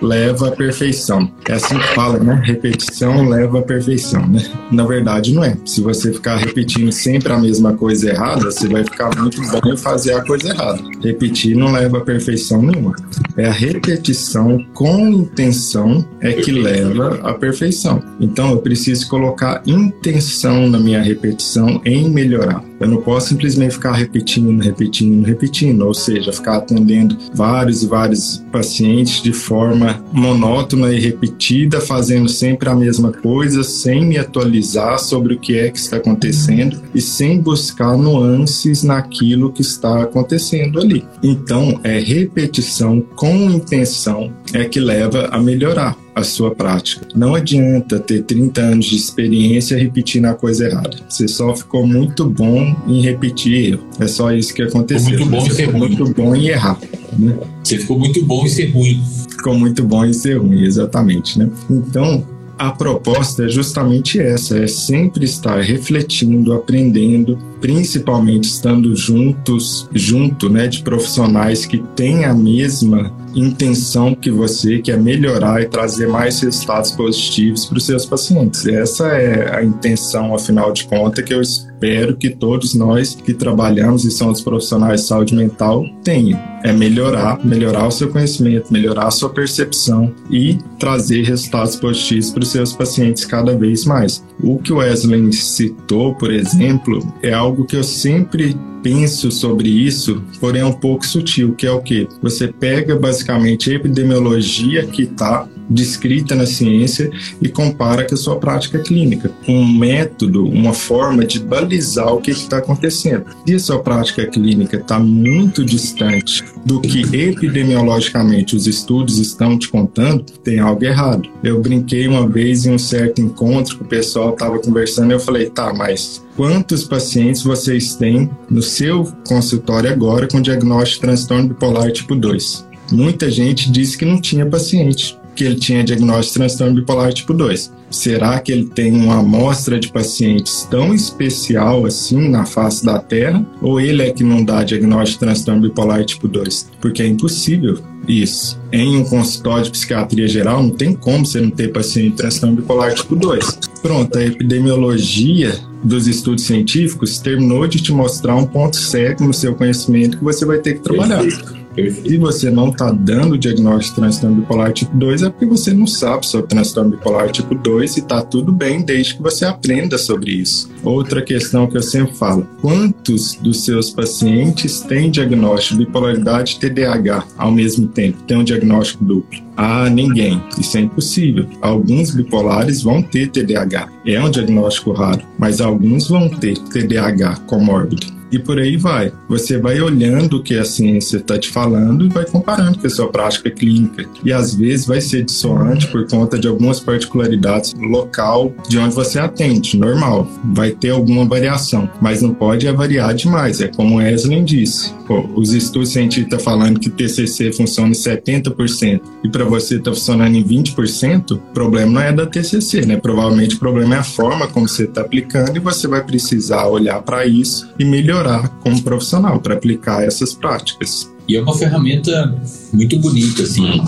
leva 0.02 0.50
à 0.50 0.52
perfeição. 0.52 1.32
É 1.48 1.54
assim 1.54 1.78
que 1.78 1.88
fala, 1.90 2.20
né? 2.20 2.42
Repetição 2.44 3.28
leva 3.28 3.60
à 3.60 3.62
perfeição, 3.62 4.26
né? 4.28 4.44
Na 4.72 4.86
verdade, 4.86 5.34
não 5.34 5.44
é. 5.44 5.58
Se 5.66 5.82
você 5.82 6.12
ficar 6.12 6.38
repetindo 6.38 6.92
sempre 6.92 7.32
a 7.32 7.38
mesma 7.38 7.74
coisa 7.74 8.10
errada, 8.10 8.52
você 8.52 8.68
vai 8.68 8.84
ficar 8.84 9.16
muito 9.18 9.42
bom 9.42 9.72
em 9.72 9.78
fazer 9.78 10.14
a 10.14 10.22
coisa 10.24 10.50
errada. 10.50 10.82
Repetir 11.04 11.56
não 11.56 11.72
leva 11.72 12.00
à 12.00 12.02
perfeição 12.02 12.62
nenhuma. 12.62 12.96
É 13.38 13.46
a 13.46 13.52
repetição 13.52 14.64
com 14.74 15.08
intenção 15.10 16.06
é 16.20 16.34
que 16.34 16.52
leva 16.52 17.20
à 17.24 17.34
perfeição. 17.34 18.02
Então, 18.20 18.52
eu 18.52 18.58
preciso 18.60 19.08
colocar 19.10 19.62
intenção 19.66 20.68
na 20.70 20.80
minha 20.80 21.02
repetição 21.02 21.82
em 21.86 22.10
melhorar. 22.10 22.71
Eu 22.82 22.88
não 22.88 23.02
posso 23.02 23.30
simplesmente 23.30 23.76
ficar 23.76 23.94
repetindo, 23.94 24.60
repetindo, 24.62 25.24
repetindo, 25.24 25.86
ou 25.86 25.94
seja, 25.94 26.34
ficar 26.34 26.58
atendendo 26.58 27.16
vários 27.34 27.84
e 27.84 27.88
vários 27.88 28.44
pacientes 28.52 29.22
de 29.22 29.32
forma 29.32 30.04
monótona 30.12 30.92
e 30.92 31.00
repetida, 31.00 31.80
fazendo 31.80 32.28
sempre 32.28 32.70
a 32.70 32.76
mesma 32.76 33.12
coisa, 33.12 33.64
sem 33.64 34.04
me 34.04 34.18
atualizar 34.18 34.98
sobre 34.98 35.36
o 35.36 35.40
que 35.40 35.60
é 35.60 35.70
que 35.70 35.78
está 35.78 35.98
acontecendo 35.98 36.82
e 36.96 37.00
sem 37.00 37.40
buscar 37.40 37.96
nuances 37.96 38.82
naquilo 38.82 39.52
que 39.52 39.62
está 39.62 40.02
acontecendo 40.02 40.80
ali. 40.80 41.06
Então, 41.22 41.80
é 41.84 42.00
repetição 42.00 43.00
com 43.16 43.52
intenção 43.52 44.34
é 44.54 44.66
que 44.66 44.80
leva 44.80 45.30
a 45.32 45.40
melhorar 45.40 45.96
a 46.14 46.24
sua 46.24 46.54
prática. 46.54 47.08
Não 47.16 47.36
adianta 47.36 48.00
ter 48.00 48.24
30 48.24 48.62
anos 48.62 48.86
de 48.86 48.96
experiência 48.96 49.78
repetindo 49.78 50.26
a 50.26 50.34
coisa 50.34 50.68
errada. 50.68 50.98
Você 51.08 51.28
só 51.28 51.56
ficou 51.56 51.88
muito 51.88 52.26
bom 52.26 52.76
em 52.88 53.02
repetir 53.02 53.74
erro. 53.74 53.84
É 54.00 54.08
só 54.08 54.32
isso 54.32 54.54
que 54.54 54.62
aconteceu. 54.62 55.18
Ficou 55.18 55.28
muito 55.28 55.32
bom 55.32 55.48
em 55.48 55.50
ser 55.50 55.66
ruim. 55.66 55.80
muito 55.80 56.14
bom 56.14 56.36
em 56.36 56.48
errar. 56.48 56.80
Né? 57.18 57.38
Você 57.64 57.78
ficou 57.78 57.98
muito 57.98 58.26
bom 58.26 58.46
em 58.46 58.50
ser 58.50 58.66
ruim. 58.72 59.04
Ficou 59.30 59.58
muito 59.58 59.84
bom 59.84 60.06
em 60.06 60.14
ser 60.14 60.38
ruim, 60.38 60.64
exatamente. 60.64 61.40
Né? 61.40 61.50
Então, 61.70 62.26
a 62.62 62.70
proposta 62.70 63.46
é 63.46 63.50
justamente 63.50 64.20
essa: 64.20 64.60
é 64.60 64.68
sempre 64.68 65.26
estar 65.26 65.60
refletindo, 65.62 66.54
aprendendo, 66.54 67.38
principalmente 67.60 68.44
estando 68.44 68.96
juntos, 68.96 69.90
junto, 69.94 70.48
né, 70.48 70.68
de 70.68 70.84
profissionais 70.84 71.66
que 71.66 71.80
têm 71.96 72.24
a 72.24 72.36
mesma 72.36 73.12
intenção 73.36 74.14
que 74.14 74.30
você, 74.30 74.80
que 74.80 74.92
é 74.92 74.98
melhorar 74.98 75.62
e 75.62 75.68
trazer 75.68 76.08
mais 76.08 76.42
resultados 76.42 76.92
positivos 76.92 77.66
para 77.66 77.78
os 77.78 77.86
seus 77.86 78.06
pacientes. 78.06 78.66
Essa 78.68 79.08
é 79.08 79.56
a 79.56 79.64
intenção, 79.64 80.34
afinal 80.36 80.72
de 80.72 80.86
contas, 80.86 81.24
que 81.24 81.34
eu 81.34 81.42
espero 81.42 81.71
que 82.20 82.30
todos 82.30 82.76
nós 82.76 83.16
que 83.16 83.34
trabalhamos 83.34 84.06
e 84.06 84.12
somos 84.12 84.42
profissionais 84.42 85.02
de 85.02 85.08
saúde 85.08 85.36
mental 85.36 85.86
tenham. 86.04 86.40
É 86.64 86.72
melhorar, 86.72 87.44
melhorar 87.44 87.88
o 87.88 87.92
seu 87.92 88.10
conhecimento, 88.10 88.72
melhorar 88.72 89.08
a 89.08 89.12
sua 89.12 89.30
percepção 89.30 90.14
e 90.30 90.60
trazer 90.78 91.24
resultados 91.24 91.76
positivos 91.76 92.30
para 92.30 92.44
os 92.44 92.50
seus 92.50 92.74
pacientes 92.74 93.26
cada 93.26 93.58
vez 93.58 93.86
mais. 93.86 94.24
O 94.40 94.60
que 94.60 94.72
o 94.72 94.78
Wesley 94.78 95.34
citou, 95.34 96.14
por 96.14 96.32
exemplo, 96.32 97.02
é 97.24 97.34
algo 97.34 97.66
que 97.66 97.76
eu 97.76 97.84
sempre 97.84 98.56
penso 98.84 99.32
sobre 99.32 99.70
isso, 99.70 100.22
porém 100.40 100.62
é 100.62 100.66
um 100.66 100.74
pouco 100.74 101.06
sutil, 101.06 101.54
que 101.54 101.66
é 101.66 101.72
o 101.72 101.82
que? 101.82 102.08
Você 102.22 102.48
pega 102.48 102.96
basicamente 102.96 103.72
a 103.72 103.76
epidemiologia 103.76 104.86
que 104.86 105.04
está 105.04 105.48
descrita 105.72 106.36
na 106.36 106.46
ciência 106.46 107.10
e 107.42 107.48
compara 107.48 108.06
com 108.06 108.14
a 108.14 108.18
sua 108.18 108.38
prática 108.38 108.80
clínica. 108.80 109.32
Um 109.48 109.66
método, 109.66 110.46
uma 110.46 110.74
forma 110.74 111.26
de 111.26 111.40
balizar 111.40 112.14
o 112.14 112.22
que 112.22 112.32
está 112.32 112.58
acontecendo. 112.58 113.26
Se 113.48 113.56
a 113.56 113.60
sua 113.60 113.80
prática 113.80 114.26
clínica 114.28 114.78
está 114.78 115.00
muito 115.00 115.64
distante 115.64 116.44
do 116.66 116.82
que 116.82 117.02
epidemiologicamente 117.16 118.56
os 118.56 118.68
estudos 118.68 119.18
estão 119.18 119.58
te 119.58 119.70
contando, 119.70 120.24
tem 120.44 120.60
algo 120.60 120.84
errado. 120.84 121.30
Eu 121.44 121.62
brinquei 121.62 122.08
uma 122.08 122.28
vez 122.28 122.66
em 122.66 122.72
um 122.72 122.80
certo 122.80 123.22
encontro 123.22 123.78
que 123.78 123.84
o 123.84 123.88
pessoal 123.88 124.32
estava 124.32 124.60
conversando 124.60 125.12
e 125.12 125.14
eu 125.14 125.20
falei, 125.20 125.50
tá, 125.50 125.74
mas 125.74 126.24
quantos 126.36 126.84
pacientes 126.84 127.44
vocês 127.44 127.96
têm 127.96 128.30
no 128.50 128.62
seu 128.62 129.06
consultório 129.28 129.92
agora 129.92 130.28
com 130.28 130.42
diagnóstico 130.42 131.02
de 131.02 131.02
transtorno 131.02 131.50
bipolar 131.50 131.92
tipo 131.92 132.16
2? 132.16 132.68
Muita 132.92 133.32
gente 133.32 133.72
disse 133.72 133.98
que 133.98 134.04
não 134.04 134.20
tinha 134.20 134.46
paciente 134.46 135.18
que 135.36 135.44
ele 135.44 135.56
tinha 135.56 135.84
diagnóstico 135.84 136.34
de 136.34 136.40
transtorno 136.40 136.76
bipolar 136.76 137.14
tipo 137.14 137.34
2. 137.34 137.72
Será 137.90 138.40
que 138.40 138.52
ele 138.52 138.66
tem 138.66 138.92
uma 138.92 139.20
amostra 139.20 139.80
de 139.80 139.92
pacientes 139.92 140.68
tão 140.70 140.94
especial 140.94 141.86
assim 141.86 142.30
na 142.30 142.46
face 142.46 142.86
da 142.86 143.00
Terra? 143.00 143.46
Ou 143.62 143.80
ele 143.80 144.02
é 144.02 144.12
que 144.12 144.24
não 144.24 144.44
dá 144.44 144.64
diagnóstico 144.64 145.20
de 145.20 145.32
transtorno 145.32 145.62
bipolar 145.62 146.06
tipo 146.06 146.28
2? 146.28 146.72
Porque 146.80 147.04
é 147.04 147.08
impossível 147.08 147.80
isso. 148.08 148.60
Em 148.72 148.98
um 148.98 149.04
consultório 149.04 149.66
de 149.66 149.72
psiquiatria 149.72 150.28
geral, 150.28 150.64
não 150.64 150.72
tem 150.72 150.94
como 150.94 151.26
você 151.26 151.42
não 151.42 151.50
ter 151.50 151.72
paciente 151.72 152.12
de 152.12 152.18
transtorno 152.18 152.56
bipolar 152.56 152.94
tipo 152.94 153.16
2. 153.16 153.60
Pronto, 153.82 154.18
a 154.18 154.24
epidemiologia 154.24 155.60
dos 155.84 156.08
estudos 156.08 156.46
científicos 156.46 157.20
terminou 157.20 157.68
de 157.68 157.82
te 157.82 157.92
mostrar 157.92 158.36
um 158.36 158.46
ponto 158.46 158.78
cego 158.78 159.24
no 159.24 159.34
seu 159.34 159.56
conhecimento 159.56 160.18
que 160.18 160.24
você 160.24 160.46
vai 160.46 160.60
ter 160.60 160.76
que 160.76 160.82
trabalhar. 160.82 161.22
Perfeito. 161.22 161.61
Se 161.76 162.18
você 162.18 162.50
não 162.50 162.70
está 162.70 162.92
dando 162.92 163.34
o 163.34 163.38
diagnóstico 163.38 163.96
de 163.96 164.02
transtorno 164.02 164.42
bipolar 164.42 164.74
tipo 164.74 164.96
2, 164.96 165.24
é 165.24 165.30
porque 165.30 165.46
você 165.46 165.74
não 165.74 165.88
sabe 165.88 166.26
sobre 166.26 166.48
transtorno 166.48 166.92
bipolar 166.92 167.32
tipo 167.32 167.56
2 167.56 167.98
e 167.98 168.00
está 168.00 168.22
tudo 168.22 168.52
bem 168.52 168.82
desde 168.82 169.16
que 169.16 169.22
você 169.22 169.46
aprenda 169.46 169.98
sobre 169.98 170.32
isso. 170.32 170.70
Outra 170.84 171.22
questão 171.22 171.68
que 171.68 171.78
eu 171.78 171.82
sempre 171.82 172.16
falo: 172.16 172.48
quantos 172.62 173.36
dos 173.36 173.64
seus 173.64 173.90
pacientes 173.90 174.82
têm 174.82 175.10
diagnóstico 175.10 175.80
de 175.80 175.86
bipolaridade 175.86 176.58
e 176.58 176.60
TDAH 176.60 177.26
ao 177.38 177.52
mesmo 177.52 177.88
tempo? 177.88 178.22
Tem 178.24 178.38
um 178.38 178.44
diagnóstico 178.44 179.04
duplo? 179.04 179.40
Ah, 179.58 179.90
ninguém. 179.90 180.42
Isso 180.60 180.78
é 180.78 180.82
impossível. 180.82 181.46
Alguns 181.62 182.12
bipolares 182.12 182.82
vão 182.84 183.02
ter 183.02 183.28
TDAH. 183.30 183.90
É 184.06 184.22
um 184.22 184.30
diagnóstico 184.30 184.92
raro, 184.92 185.22
mas 185.38 185.62
alguns 185.62 186.08
vão 186.08 186.30
ter 186.30 186.58
TDAH 186.58 187.36
comórbido. 187.48 188.22
e 188.32 188.40
por 188.40 188.58
aí 188.60 188.78
vai. 188.78 189.12
Você 189.28 189.58
vai 189.58 189.82
olhando 189.82 190.38
o 190.38 190.42
que 190.42 190.58
a 190.58 190.64
ciência 190.64 191.18
está 191.18 191.38
te 191.38 191.50
falando 191.50 192.06
e 192.06 192.10
vai 192.10 192.26
comparando 192.26 192.80
com 192.80 192.88
a 192.88 192.90
sua 192.90 193.10
prática 193.10 193.52
clínica. 193.52 194.06
E 194.24 194.32
às 194.32 194.56
vezes 194.56 194.86
vai 194.86 195.02
ser 195.02 195.26
dissonante 195.26 195.88
por 195.88 196.08
conta 196.08 196.40
de 196.40 196.48
algumas 196.48 196.80
particularidades 196.80 197.74
local 197.78 198.54
de 198.70 198.78
onde 198.80 198.96
você 198.96 199.20
atende, 199.20 199.78
normal. 199.78 200.28
Vai 200.46 200.72
ter 200.72 200.92
alguma 200.92 201.26
variação, 201.26 201.90
mas 202.02 202.22
não 202.22 202.34
pode 202.34 202.72
variar 202.72 203.14
demais. 203.14 203.60
É 203.60 203.68
como 203.68 203.96
o 203.96 203.98
Wesley 203.98 204.42
disse. 204.44 204.94
Os 205.36 205.54
estudos 205.54 205.90
científicos 205.90 206.34
estão 206.34 206.40
falando 206.40 206.80
que 206.80 206.90
TCC 206.90 207.52
funciona 207.52 207.90
em 207.90 207.94
70% 207.94 209.02
e 209.24 209.30
para 209.30 209.44
você 209.46 209.78
está 209.78 209.92
funcionando 209.92 210.36
em 210.36 210.44
20%, 210.44 211.32
o 211.32 211.38
problema 211.54 211.92
não 211.92 212.02
é 212.02 212.12
da 212.12 212.26
TCC, 212.26 212.86
né? 212.86 212.98
Provavelmente 212.98 213.56
o 213.56 213.60
problema 213.60 213.96
é 213.96 214.00
a 214.00 214.04
forma 214.04 214.48
como 214.48 214.68
você 214.68 214.84
está 214.84 215.02
aplicando 215.02 215.56
e 215.56 215.60
você 215.60 215.88
vai 215.88 216.04
precisar 216.04 216.68
olhar 216.68 217.02
para 217.02 217.26
isso 217.26 217.70
e 217.78 217.86
melhorar 217.86 218.48
como 218.60 218.82
profissional 218.82 219.40
para 219.40 219.56
aplicar 219.56 220.04
essas 220.04 220.34
práticas. 220.34 221.12
E 221.28 221.36
é 221.38 221.42
uma 221.42 221.56
ferramenta 221.56 222.36
muito 222.74 222.98
bonita, 222.98 223.44
assim. 223.44 223.82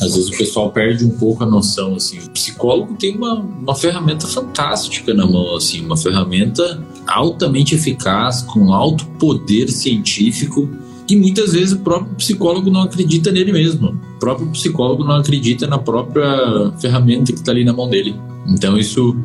Às 0.00 0.14
vezes 0.14 0.28
o 0.28 0.38
pessoal 0.38 0.70
perde 0.70 1.04
um 1.04 1.10
pouco 1.10 1.44
a 1.44 1.46
noção, 1.46 1.96
assim. 1.96 2.18
O 2.18 2.30
psicólogo 2.30 2.94
tem 2.94 3.16
uma, 3.16 3.34
uma 3.34 3.74
ferramenta 3.74 4.26
fantástica 4.26 5.12
na 5.12 5.26
mão, 5.26 5.56
assim. 5.56 5.84
Uma 5.84 5.96
ferramenta 5.96 6.82
altamente 7.08 7.74
eficaz, 7.74 8.42
com 8.42 8.72
alto 8.72 9.06
poder 9.18 9.68
científico 9.68 10.68
e 11.08 11.16
muitas 11.16 11.52
vezes 11.54 11.72
o 11.72 11.78
próprio 11.78 12.14
psicólogo 12.16 12.70
não 12.70 12.82
acredita 12.82 13.32
nele 13.32 13.50
mesmo. 13.50 13.98
O 14.16 14.18
próprio 14.18 14.46
psicólogo 14.48 15.04
não 15.04 15.16
acredita 15.16 15.66
na 15.66 15.78
própria 15.78 16.70
ferramenta 16.78 17.32
que 17.32 17.38
está 17.38 17.50
ali 17.50 17.64
na 17.64 17.72
mão 17.72 17.88
dele. 17.88 18.14
Então 18.46 18.76
isso 18.76 19.16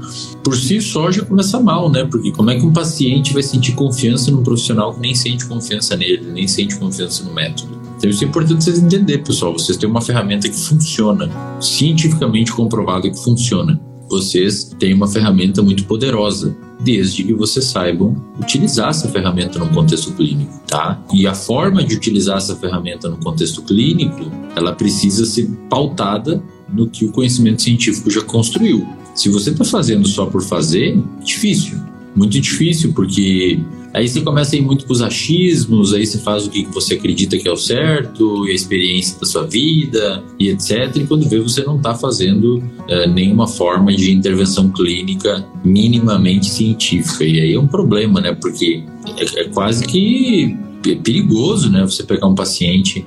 por 0.43 0.55
si 0.55 0.81
só 0.81 1.11
já 1.11 1.23
começa 1.25 1.59
mal, 1.59 1.89
né? 1.89 2.05
Porque 2.05 2.31
como 2.31 2.49
é 2.51 2.55
que 2.55 2.65
um 2.65 2.71
paciente 2.71 3.33
vai 3.33 3.43
sentir 3.43 3.73
confiança 3.73 4.31
num 4.31 4.43
profissional 4.43 4.93
que 4.93 5.01
nem 5.01 5.13
sente 5.13 5.45
confiança 5.45 5.95
nele, 5.97 6.31
nem 6.31 6.47
sente 6.47 6.77
confiança 6.77 7.23
no 7.23 7.33
método? 7.33 7.81
Então 7.97 8.09
isso 8.09 8.23
é 8.23 8.27
importante 8.27 8.63
vocês 8.63 8.79
entenderem, 8.79 9.23
pessoal. 9.23 9.53
Vocês 9.53 9.77
têm 9.77 9.89
uma 9.89 10.01
ferramenta 10.01 10.47
que 10.47 10.55
funciona, 10.55 11.29
cientificamente 11.59 12.51
comprovada 12.51 13.09
que 13.09 13.17
funciona. 13.21 13.79
Vocês 14.09 14.75
têm 14.77 14.93
uma 14.93 15.07
ferramenta 15.07 15.61
muito 15.61 15.85
poderosa, 15.85 16.55
desde 16.83 17.23
que 17.23 17.33
vocês 17.33 17.65
saibam 17.65 18.15
utilizar 18.39 18.89
essa 18.89 19.07
ferramenta 19.07 19.57
no 19.57 19.69
contexto 19.69 20.11
clínico, 20.11 20.61
tá? 20.67 21.01
E 21.13 21.25
a 21.25 21.33
forma 21.33 21.83
de 21.83 21.95
utilizar 21.95 22.37
essa 22.37 22.55
ferramenta 22.55 23.09
no 23.09 23.17
contexto 23.17 23.61
clínico, 23.61 24.31
ela 24.55 24.73
precisa 24.73 25.25
ser 25.25 25.49
pautada 25.69 26.43
no 26.71 26.89
que 26.89 27.05
o 27.05 27.11
conhecimento 27.11 27.61
científico 27.61 28.09
já 28.09 28.21
construiu. 28.21 28.85
Se 29.15 29.29
você 29.29 29.51
está 29.51 29.63
fazendo 29.63 30.07
só 30.07 30.25
por 30.25 30.41
fazer, 30.41 31.01
difícil. 31.23 31.77
Muito 32.15 32.39
difícil, 32.39 32.93
porque 32.93 33.59
aí 33.93 34.07
você 34.07 34.21
começa 34.21 34.55
a 34.55 34.59
ir 34.59 34.61
muito 34.61 34.85
para 34.85 34.93
os 34.93 35.01
achismos, 35.01 35.93
aí 35.93 36.05
você 36.05 36.17
faz 36.17 36.47
o 36.47 36.49
que 36.49 36.65
você 36.65 36.95
acredita 36.95 37.37
que 37.37 37.47
é 37.47 37.51
o 37.51 37.55
certo, 37.55 38.47
e 38.47 38.51
a 38.51 38.55
experiência 38.55 39.19
da 39.19 39.25
sua 39.25 39.45
vida, 39.45 40.23
e 40.39 40.49
etc. 40.49 40.95
E 40.95 41.05
quando 41.05 41.29
vê, 41.29 41.39
você 41.39 41.63
não 41.63 41.77
está 41.77 41.93
fazendo 41.93 42.63
é, 42.87 43.07
nenhuma 43.07 43.47
forma 43.47 43.93
de 43.93 44.11
intervenção 44.11 44.69
clínica 44.69 45.45
minimamente 45.63 46.49
científica. 46.49 47.23
E 47.23 47.39
aí 47.39 47.53
é 47.53 47.59
um 47.59 47.67
problema, 47.67 48.19
né? 48.19 48.33
Porque 48.33 48.83
é, 49.17 49.41
é 49.41 49.49
quase 49.49 49.85
que 49.85 50.57
perigoso, 51.03 51.69
né? 51.69 51.83
Você 51.83 52.03
pegar 52.03 52.27
um 52.27 52.35
paciente. 52.35 53.05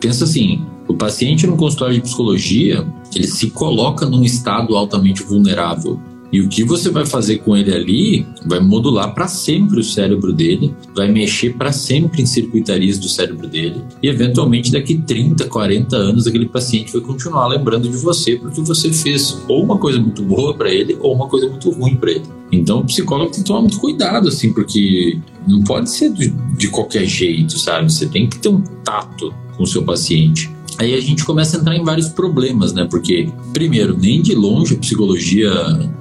Pensa 0.00 0.24
assim, 0.24 0.64
o 0.88 0.94
paciente 0.94 1.46
no 1.46 1.56
consultório 1.56 1.94
de 1.94 2.00
psicologia, 2.00 2.86
ele 3.14 3.26
se 3.26 3.50
coloca 3.50 4.06
num 4.06 4.24
estado 4.24 4.76
altamente 4.76 5.22
vulnerável. 5.22 6.00
E 6.32 6.40
o 6.40 6.48
que 6.48 6.62
você 6.62 6.90
vai 6.90 7.06
fazer 7.06 7.38
com 7.38 7.56
ele 7.56 7.72
ali 7.72 8.26
vai 8.44 8.60
modular 8.60 9.14
para 9.14 9.26
sempre 9.26 9.80
o 9.80 9.84
cérebro 9.84 10.32
dele, 10.32 10.74
vai 10.94 11.10
mexer 11.10 11.54
para 11.54 11.72
sempre 11.72 12.22
em 12.22 12.26
circuitarias 12.26 12.98
do 12.98 13.08
cérebro 13.08 13.46
dele. 13.46 13.82
E 14.02 14.08
eventualmente, 14.08 14.70
daqui 14.70 14.96
30, 14.98 15.46
40 15.46 15.96
anos, 15.96 16.26
aquele 16.26 16.46
paciente 16.46 16.92
vai 16.92 17.00
continuar 17.00 17.46
lembrando 17.46 17.88
de 17.88 17.96
você 17.96 18.36
porque 18.36 18.60
você 18.60 18.92
fez 18.92 19.38
ou 19.48 19.62
uma 19.64 19.78
coisa 19.78 19.98
muito 19.98 20.22
boa 20.22 20.54
para 20.54 20.72
ele 20.72 20.96
ou 21.00 21.14
uma 21.14 21.28
coisa 21.28 21.48
muito 21.48 21.70
ruim 21.70 21.96
para 21.96 22.10
ele. 22.10 22.24
Então, 22.50 22.80
o 22.80 22.84
psicólogo 22.84 23.30
tem 23.30 23.42
que 23.42 23.46
tomar 23.46 23.60
muito 23.60 23.78
cuidado, 23.78 24.28
assim, 24.28 24.52
porque 24.52 25.18
não 25.46 25.62
pode 25.62 25.90
ser 25.90 26.10
de, 26.12 26.30
de 26.56 26.68
qualquer 26.68 27.04
jeito, 27.04 27.58
sabe? 27.58 27.92
Você 27.92 28.06
tem 28.06 28.28
que 28.28 28.38
ter 28.38 28.48
um 28.48 28.62
tato 28.82 29.34
com 29.56 29.64
o 29.64 29.66
seu 29.66 29.82
paciente. 29.82 30.50
Aí 30.78 30.94
a 30.94 31.00
gente 31.00 31.24
começa 31.24 31.56
a 31.56 31.60
entrar 31.60 31.76
em 31.76 31.82
vários 31.82 32.08
problemas, 32.08 32.72
né? 32.72 32.86
Porque, 32.88 33.28
primeiro, 33.52 33.98
nem 33.98 34.22
de 34.22 34.34
longe 34.34 34.74
a 34.74 34.78
psicologia, 34.78 35.50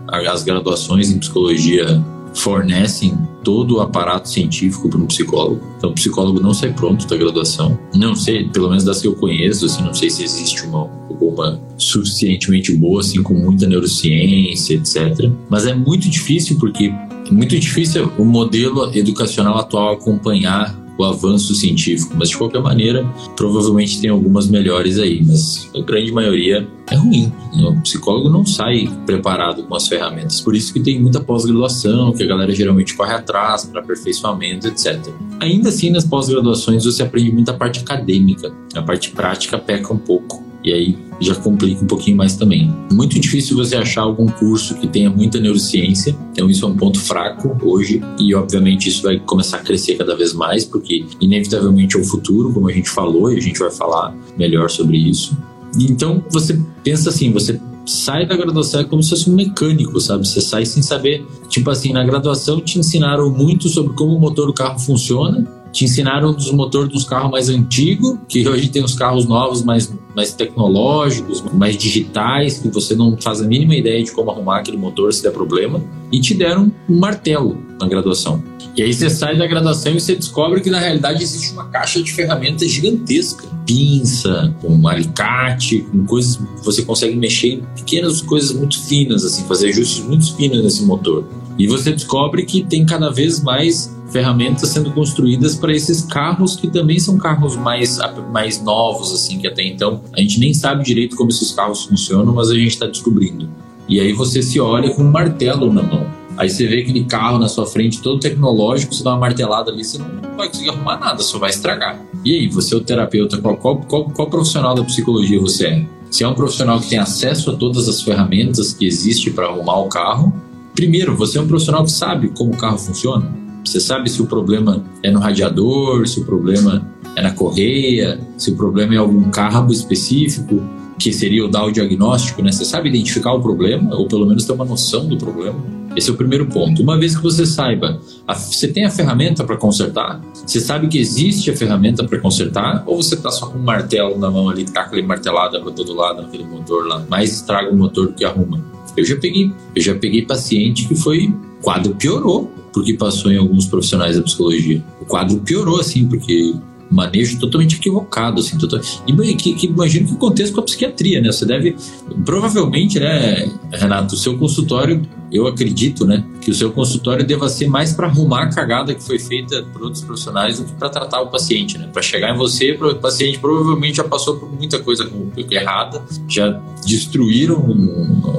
as 0.07 0.43
graduações 0.43 1.09
em 1.09 1.17
psicologia 1.17 2.03
fornecem 2.35 3.17
todo 3.43 3.77
o 3.77 3.81
aparato 3.81 4.29
científico 4.29 4.87
para 4.89 4.99
um 4.99 5.07
psicólogo. 5.07 5.61
Então, 5.77 5.89
o 5.89 5.93
psicólogo 5.93 6.39
não 6.39 6.53
sai 6.53 6.73
pronto 6.73 7.07
da 7.07 7.17
graduação. 7.17 7.79
Não 7.95 8.15
sei, 8.15 8.47
pelo 8.49 8.69
menos 8.69 8.83
das 8.83 9.01
que 9.01 9.07
eu 9.07 9.15
conheço, 9.15 9.65
assim, 9.65 9.81
não 9.81 9.93
sei 9.93 10.09
se 10.09 10.23
existe 10.23 10.63
uma, 10.63 10.83
uma 11.19 11.59
suficientemente 11.77 12.71
boa, 12.73 13.01
assim, 13.01 13.23
com 13.23 13.33
muita 13.33 13.65
neurociência, 13.65 14.75
etc. 14.75 15.31
Mas 15.49 15.65
é 15.65 15.73
muito 15.73 16.07
difícil 16.07 16.57
porque 16.59 16.85
é 16.85 17.31
muito 17.31 17.57
difícil 17.59 18.11
o 18.17 18.23
modelo 18.23 18.95
educacional 18.95 19.57
atual 19.57 19.93
acompanhar 19.93 20.77
o 20.97 21.03
avanço 21.03 21.53
científico, 21.53 22.15
mas 22.17 22.29
de 22.29 22.37
qualquer 22.37 22.61
maneira, 22.61 23.05
provavelmente 23.35 24.01
tem 24.01 24.09
algumas 24.09 24.47
melhores 24.47 24.97
aí, 24.97 25.23
mas 25.25 25.69
a 25.75 25.81
grande 25.81 26.11
maioria 26.11 26.67
é 26.89 26.95
ruim. 26.95 27.31
O 27.53 27.81
psicólogo 27.81 28.29
não 28.29 28.45
sai 28.45 28.89
preparado 29.05 29.63
com 29.63 29.75
as 29.75 29.87
ferramentas, 29.87 30.41
por 30.41 30.55
isso 30.55 30.73
que 30.73 30.79
tem 30.79 30.99
muita 30.99 31.19
pós-graduação, 31.19 32.13
que 32.13 32.23
a 32.23 32.27
galera 32.27 32.53
geralmente 32.53 32.95
corre 32.95 33.13
atrás 33.13 33.65
para 33.65 33.81
aperfeiçoamento, 33.81 34.67
etc. 34.67 34.99
Ainda 35.39 35.69
assim, 35.69 35.89
nas 35.89 36.05
pós-graduações 36.05 36.85
você 36.85 37.03
aprende 37.03 37.31
muita 37.31 37.53
parte 37.53 37.79
acadêmica, 37.79 38.51
a 38.75 38.81
parte 38.81 39.11
prática 39.11 39.57
peca 39.57 39.93
um 39.93 39.97
pouco. 39.97 40.43
E 40.63 40.73
aí 40.73 41.06
já 41.19 41.35
complica 41.35 41.83
um 41.83 41.87
pouquinho 41.87 42.17
mais 42.17 42.35
também. 42.35 42.73
Muito 42.91 43.19
difícil 43.19 43.57
você 43.57 43.75
achar 43.75 44.01
algum 44.01 44.27
curso 44.27 44.75
que 44.75 44.87
tenha 44.87 45.09
muita 45.09 45.39
neurociência, 45.39 46.15
então 46.31 46.49
isso 46.49 46.65
é 46.65 46.67
um 46.67 46.75
ponto 46.75 46.99
fraco 46.99 47.57
hoje 47.61 48.01
e 48.19 48.33
obviamente 48.35 48.89
isso 48.89 49.03
vai 49.03 49.19
começar 49.19 49.57
a 49.57 49.61
crescer 49.61 49.95
cada 49.95 50.15
vez 50.15 50.33
mais, 50.33 50.65
porque 50.65 51.05
inevitavelmente 51.19 51.97
é 51.97 51.99
o 51.99 52.03
futuro, 52.03 52.53
como 52.53 52.69
a 52.69 52.71
gente 52.71 52.89
falou, 52.89 53.31
e 53.31 53.37
a 53.37 53.41
gente 53.41 53.59
vai 53.59 53.71
falar 53.71 54.15
melhor 54.37 54.69
sobre 54.69 54.97
isso. 54.97 55.37
Então 55.79 56.23
você 56.29 56.59
pensa 56.83 57.09
assim, 57.09 57.31
você 57.31 57.59
sai 57.87 58.25
da 58.25 58.35
graduação 58.35 58.81
é 58.81 58.83
como 58.83 59.01
se 59.01 59.11
fosse 59.11 59.29
um 59.29 59.33
mecânico, 59.33 59.99
sabe? 59.99 60.27
Você 60.27 60.41
sai 60.41 60.65
sem 60.65 60.83
saber. 60.83 61.25
Tipo 61.47 61.69
assim, 61.69 61.93
na 61.93 62.03
graduação 62.03 62.59
te 62.59 62.77
ensinaram 62.77 63.31
muito 63.31 63.69
sobre 63.69 63.93
como 63.93 64.15
o 64.15 64.19
motor 64.19 64.47
do 64.47 64.53
carro 64.53 64.77
funciona, 64.77 65.47
te 65.77 65.85
ensinaram 65.85 66.33
dos 66.33 66.51
motores 66.51 66.91
dos 66.91 67.03
carros 67.03 67.29
mais 67.29 67.49
antigos, 67.49 68.17
que 68.27 68.47
hoje 68.49 68.67
tem 68.67 68.83
os 68.83 68.95
carros 68.95 69.27
novos 69.27 69.63
mais, 69.63 69.93
mais 70.15 70.33
tecnológicos, 70.33 71.43
mais 71.53 71.77
digitais, 71.77 72.57
que 72.57 72.67
você 72.69 72.95
não 72.95 73.15
faz 73.21 73.41
a 73.41 73.47
mínima 73.47 73.75
ideia 73.75 74.03
de 74.03 74.11
como 74.11 74.31
arrumar 74.31 74.57
aquele 74.57 74.75
motor 74.75 75.13
se 75.13 75.21
der 75.21 75.31
problema, 75.31 75.79
e 76.11 76.19
te 76.19 76.33
deram 76.33 76.71
um 76.89 76.99
martelo 76.99 77.55
na 77.79 77.87
graduação. 77.87 78.41
E 78.75 78.81
aí 78.81 78.91
você 78.91 79.07
sai 79.07 79.37
da 79.37 79.45
graduação 79.45 79.91
e 79.91 79.99
você 79.99 80.15
descobre 80.15 80.61
que 80.61 80.71
na 80.71 80.79
realidade 80.79 81.21
existe 81.21 81.53
uma 81.53 81.65
caixa 81.65 82.01
de 82.01 82.11
ferramentas 82.11 82.71
gigantesca. 82.71 83.47
Pinça, 83.63 84.55
um 84.63 84.87
alicate, 84.87 85.81
com 85.91 86.05
coisas 86.05 86.37
que 86.37 86.65
você 86.65 86.81
consegue 86.81 87.15
mexer 87.15 87.49
em 87.49 87.61
pequenas 87.75 88.19
coisas 88.21 88.51
muito 88.51 88.81
finas, 88.81 89.23
assim, 89.23 89.43
fazer 89.43 89.69
ajustes 89.69 90.03
muito 90.03 90.35
finos 90.35 90.63
nesse 90.63 90.83
motor. 90.83 91.23
E 91.59 91.67
você 91.67 91.91
descobre 91.91 92.45
que 92.45 92.63
tem 92.63 92.83
cada 92.85 93.11
vez 93.11 93.43
mais 93.43 93.96
ferramentas 94.11 94.69
sendo 94.69 94.91
construídas 94.91 95.55
para 95.55 95.73
esses 95.73 96.01
carros 96.01 96.55
que 96.55 96.67
também 96.67 96.99
são 96.99 97.17
carros 97.17 97.55
mais, 97.55 97.97
mais 98.31 98.61
novos, 98.61 99.11
assim, 99.11 99.37
que 99.39 99.47
até 99.47 99.63
então 99.63 100.01
a 100.13 100.21
gente 100.21 100.39
nem 100.39 100.53
sabe 100.53 100.83
direito 100.83 101.15
como 101.15 101.29
esses 101.29 101.51
carros 101.51 101.85
funcionam, 101.85 102.33
mas 102.33 102.49
a 102.49 102.55
gente 102.55 102.69
está 102.69 102.85
descobrindo. 102.85 103.49
E 103.87 103.99
aí 103.99 104.13
você 104.13 104.41
se 104.41 104.59
olha 104.59 104.93
com 104.93 105.03
um 105.03 105.11
martelo 105.11 105.71
na 105.71 105.83
mão. 105.83 106.05
Aí 106.37 106.49
você 106.49 106.67
vê 106.67 106.81
aquele 106.81 107.03
carro 107.05 107.39
na 107.39 107.47
sua 107.47 107.65
frente 107.65 107.99
todo 107.99 108.19
tecnológico, 108.19 108.93
você 108.93 109.03
dá 109.03 109.11
uma 109.11 109.19
martelada 109.21 109.71
ali, 109.71 109.83
você 109.83 109.97
não 109.97 110.35
vai 110.37 110.47
conseguir 110.47 110.69
arrumar 110.69 110.99
nada, 110.99 111.23
só 111.23 111.39
vai 111.39 111.49
estragar. 111.49 111.99
E 112.23 112.31
aí, 112.31 112.47
você 112.47 112.75
é 112.75 112.77
o 112.77 112.81
terapeuta, 112.81 113.39
qual, 113.39 113.57
qual, 113.57 113.77
qual, 113.77 114.05
qual 114.05 114.29
profissional 114.29 114.75
da 114.75 114.83
psicologia 114.83 115.39
você 115.39 115.67
é? 115.67 115.85
Se 116.11 116.23
é 116.23 116.27
um 116.27 116.35
profissional 116.35 116.79
que 116.79 116.89
tem 116.89 116.99
acesso 116.99 117.49
a 117.49 117.55
todas 117.55 117.89
as 117.89 118.03
ferramentas 118.03 118.71
que 118.71 118.85
existem 118.85 119.33
para 119.33 119.47
arrumar 119.47 119.79
o 119.79 119.89
carro, 119.89 120.31
primeiro, 120.75 121.15
você 121.15 121.39
é 121.39 121.41
um 121.41 121.47
profissional 121.47 121.83
que 121.83 121.91
sabe 121.91 122.29
como 122.29 122.53
o 122.53 122.57
carro 122.57 122.77
funciona. 122.77 123.46
Você 123.63 123.79
sabe 123.79 124.09
se 124.09 124.21
o 124.21 124.25
problema 124.25 124.83
é 125.03 125.11
no 125.11 125.19
radiador, 125.19 126.07
se 126.07 126.19
o 126.19 126.25
problema 126.25 126.87
é 127.15 127.21
na 127.21 127.31
correia, 127.31 128.19
se 128.37 128.51
o 128.51 128.55
problema 128.55 128.93
é 128.93 128.97
algum 128.97 129.29
cabo 129.29 129.73
específico, 129.73 130.61
que 130.97 131.13
seria 131.13 131.45
o 131.45 131.47
dar 131.47 131.65
o 131.65 131.71
diagnóstico, 131.71 132.41
né? 132.41 132.51
Você 132.51 132.65
sabe 132.65 132.89
identificar 132.89 133.33
o 133.33 133.41
problema, 133.41 133.95
ou 133.95 134.07
pelo 134.07 134.25
menos 134.25 134.45
ter 134.45 134.53
uma 134.53 134.65
noção 134.65 135.07
do 135.07 135.17
problema. 135.17 135.59
Esse 135.95 136.09
é 136.09 136.13
o 136.13 136.15
primeiro 136.15 136.45
ponto. 136.45 136.81
Uma 136.81 136.97
vez 136.97 137.15
que 137.15 137.23
você 137.23 137.45
saiba, 137.45 137.99
a, 138.27 138.33
você 138.33 138.67
tem 138.67 138.85
a 138.85 138.89
ferramenta 138.91 139.43
para 139.43 139.57
consertar, 139.57 140.21
você 140.33 140.59
sabe 140.59 140.87
que 140.87 140.99
existe 140.99 141.49
a 141.49 141.57
ferramenta 141.57 142.03
para 142.03 142.19
consertar, 142.19 142.83
ou 142.85 143.01
você 143.01 143.15
está 143.15 143.31
só 143.31 143.47
com 143.47 143.57
um 143.57 143.63
martelo 143.63 144.17
na 144.17 144.29
mão 144.29 144.47
ali, 144.47 144.63
tá 144.65 144.81
aquele 144.81 145.01
martelada 145.01 145.59
para 145.59 145.71
todo 145.71 145.93
lado, 145.93 146.21
aquele 146.21 146.43
motor 146.43 146.87
lá, 146.87 147.03
mais 147.09 147.33
estraga 147.33 147.71
o 147.71 147.75
motor 147.75 148.07
do 148.07 148.13
que 148.13 148.23
arruma. 148.23 148.63
Eu 148.95 149.05
já 149.05 149.15
peguei, 149.15 149.51
eu 149.75 149.81
já 149.81 149.95
peguei 149.95 150.23
paciente 150.23 150.87
que 150.87 150.95
foi, 150.95 151.33
quadro 151.61 151.95
piorou 151.95 152.51
porque 152.77 152.93
passou 152.93 153.31
em 153.31 153.37
alguns 153.37 153.65
profissionais 153.65 154.17
da 154.17 154.21
psicologia. 154.21 154.83
O 155.01 155.05
quadro 155.05 155.39
piorou, 155.39 155.79
assim, 155.79 156.07
porque 156.07 156.53
manejo 156.91 157.39
totalmente 157.39 157.75
equivocado, 157.75 158.39
assim, 158.39 158.55
total... 158.55 158.79
e 159.07 159.35
que, 159.35 159.53
que 159.55 159.65
imagino 159.65 160.07
que 160.07 160.13
aconteça 160.13 160.53
com 160.53 160.61
a 160.61 160.63
psiquiatria, 160.63 161.19
né? 161.19 161.31
Você 161.31 161.43
deve, 161.43 161.75
provavelmente, 162.23 162.99
né, 162.99 163.51
Renato, 163.73 164.13
o 164.13 164.17
seu 164.17 164.37
consultório, 164.37 165.01
eu 165.31 165.47
acredito, 165.47 166.05
né, 166.05 166.23
que 166.39 166.51
o 166.51 166.53
seu 166.53 166.71
consultório 166.71 167.25
deva 167.25 167.49
ser 167.49 167.67
mais 167.67 167.93
para 167.93 168.07
arrumar 168.07 168.43
a 168.43 168.49
cagada 168.49 168.93
que 168.93 169.03
foi 169.03 169.17
feita 169.17 169.63
por 169.73 169.81
outros 169.81 170.03
profissionais 170.03 170.59
do 170.59 170.65
que 170.65 170.73
para 170.73 170.87
tratar 170.87 171.19
o 171.21 171.27
paciente, 171.27 171.79
né? 171.79 171.89
Para 171.91 172.03
chegar 172.03 172.33
em 172.33 172.37
você, 172.37 172.71
o 172.71 172.95
paciente 172.95 173.39
provavelmente 173.39 173.97
já 173.97 174.03
passou 174.03 174.37
por 174.37 174.49
muita 174.53 174.79
coisa 174.79 175.09
errada, 175.49 176.01
já 176.29 176.51
destruíram 176.85 177.57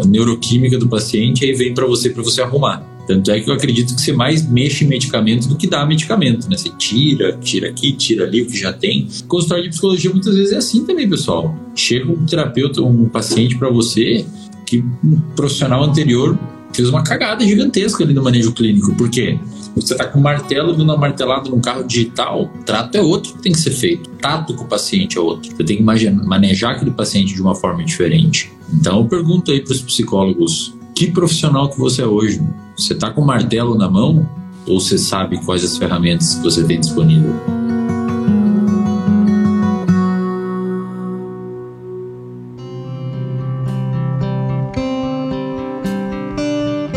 a 0.00 0.06
neuroquímica 0.06 0.78
do 0.78 0.88
paciente 0.88 1.44
aí 1.44 1.52
vem 1.52 1.74
para 1.74 1.86
você 1.86 2.08
para 2.08 2.22
você 2.22 2.40
arrumar. 2.40 2.97
Tanto 3.08 3.30
é 3.30 3.40
que 3.40 3.48
eu 3.48 3.54
acredito 3.54 3.94
que 3.94 4.02
você 4.02 4.12
mais 4.12 4.46
mexe 4.46 4.84
em 4.84 4.88
medicamento 4.88 5.48
do 5.48 5.56
que 5.56 5.66
dá 5.66 5.86
medicamento, 5.86 6.46
né? 6.50 6.58
Você 6.58 6.68
tira, 6.76 7.32
tira 7.40 7.70
aqui, 7.70 7.92
tira 7.94 8.24
ali 8.24 8.42
o 8.42 8.46
que 8.46 8.58
já 8.58 8.70
tem. 8.70 9.08
Consultório 9.26 9.64
de 9.64 9.70
psicologia 9.70 10.10
muitas 10.10 10.36
vezes 10.36 10.52
é 10.52 10.56
assim 10.58 10.84
também, 10.84 11.08
pessoal. 11.08 11.56
Chega 11.74 12.12
um 12.12 12.26
terapeuta, 12.26 12.82
um 12.82 13.08
paciente 13.08 13.56
para 13.56 13.70
você 13.70 14.26
que 14.66 14.84
um 15.02 15.18
profissional 15.34 15.82
anterior 15.82 16.38
fez 16.70 16.86
uma 16.90 17.02
cagada 17.02 17.42
gigantesca 17.46 18.04
ali 18.04 18.12
no 18.12 18.22
manejo 18.22 18.52
clínico. 18.52 18.94
Por 18.94 19.08
quê? 19.08 19.38
Você 19.74 19.94
está 19.94 20.04
com 20.04 20.20
martelo 20.20 20.72
dando 20.72 20.84
uma 20.84 20.96
martelada 20.98 21.48
num 21.48 21.60
carro 21.60 21.84
digital, 21.84 22.52
o 22.54 22.62
trato 22.64 22.94
é 22.96 23.00
outro 23.00 23.32
que 23.34 23.42
tem 23.42 23.52
que 23.52 23.58
ser 23.58 23.70
feito. 23.70 24.10
O 24.10 24.16
tato 24.16 24.52
com 24.52 24.64
o 24.64 24.68
paciente 24.68 25.16
é 25.16 25.20
outro. 25.20 25.50
Você 25.50 25.64
tem 25.64 25.78
que 25.78 25.82
manejar 25.82 26.72
aquele 26.72 26.90
paciente 26.90 27.34
de 27.34 27.40
uma 27.40 27.54
forma 27.54 27.82
diferente. 27.82 28.52
Então 28.70 28.98
eu 28.98 29.06
pergunto 29.06 29.50
aí 29.50 29.60
para 29.60 29.72
os 29.72 29.80
psicólogos 29.80 30.76
que 30.98 31.08
profissional 31.12 31.70
que 31.70 31.78
você 31.78 32.02
é 32.02 32.06
hoje? 32.06 32.42
Você 32.76 32.92
está 32.92 33.08
com 33.08 33.20
o 33.20 33.24
martelo 33.24 33.78
na 33.78 33.88
mão 33.88 34.28
ou 34.66 34.80
você 34.80 34.98
sabe 34.98 35.38
quais 35.44 35.62
as 35.62 35.78
ferramentas 35.78 36.34
que 36.34 36.42
você 36.42 36.64
tem 36.64 36.80
disponível? 36.80 37.36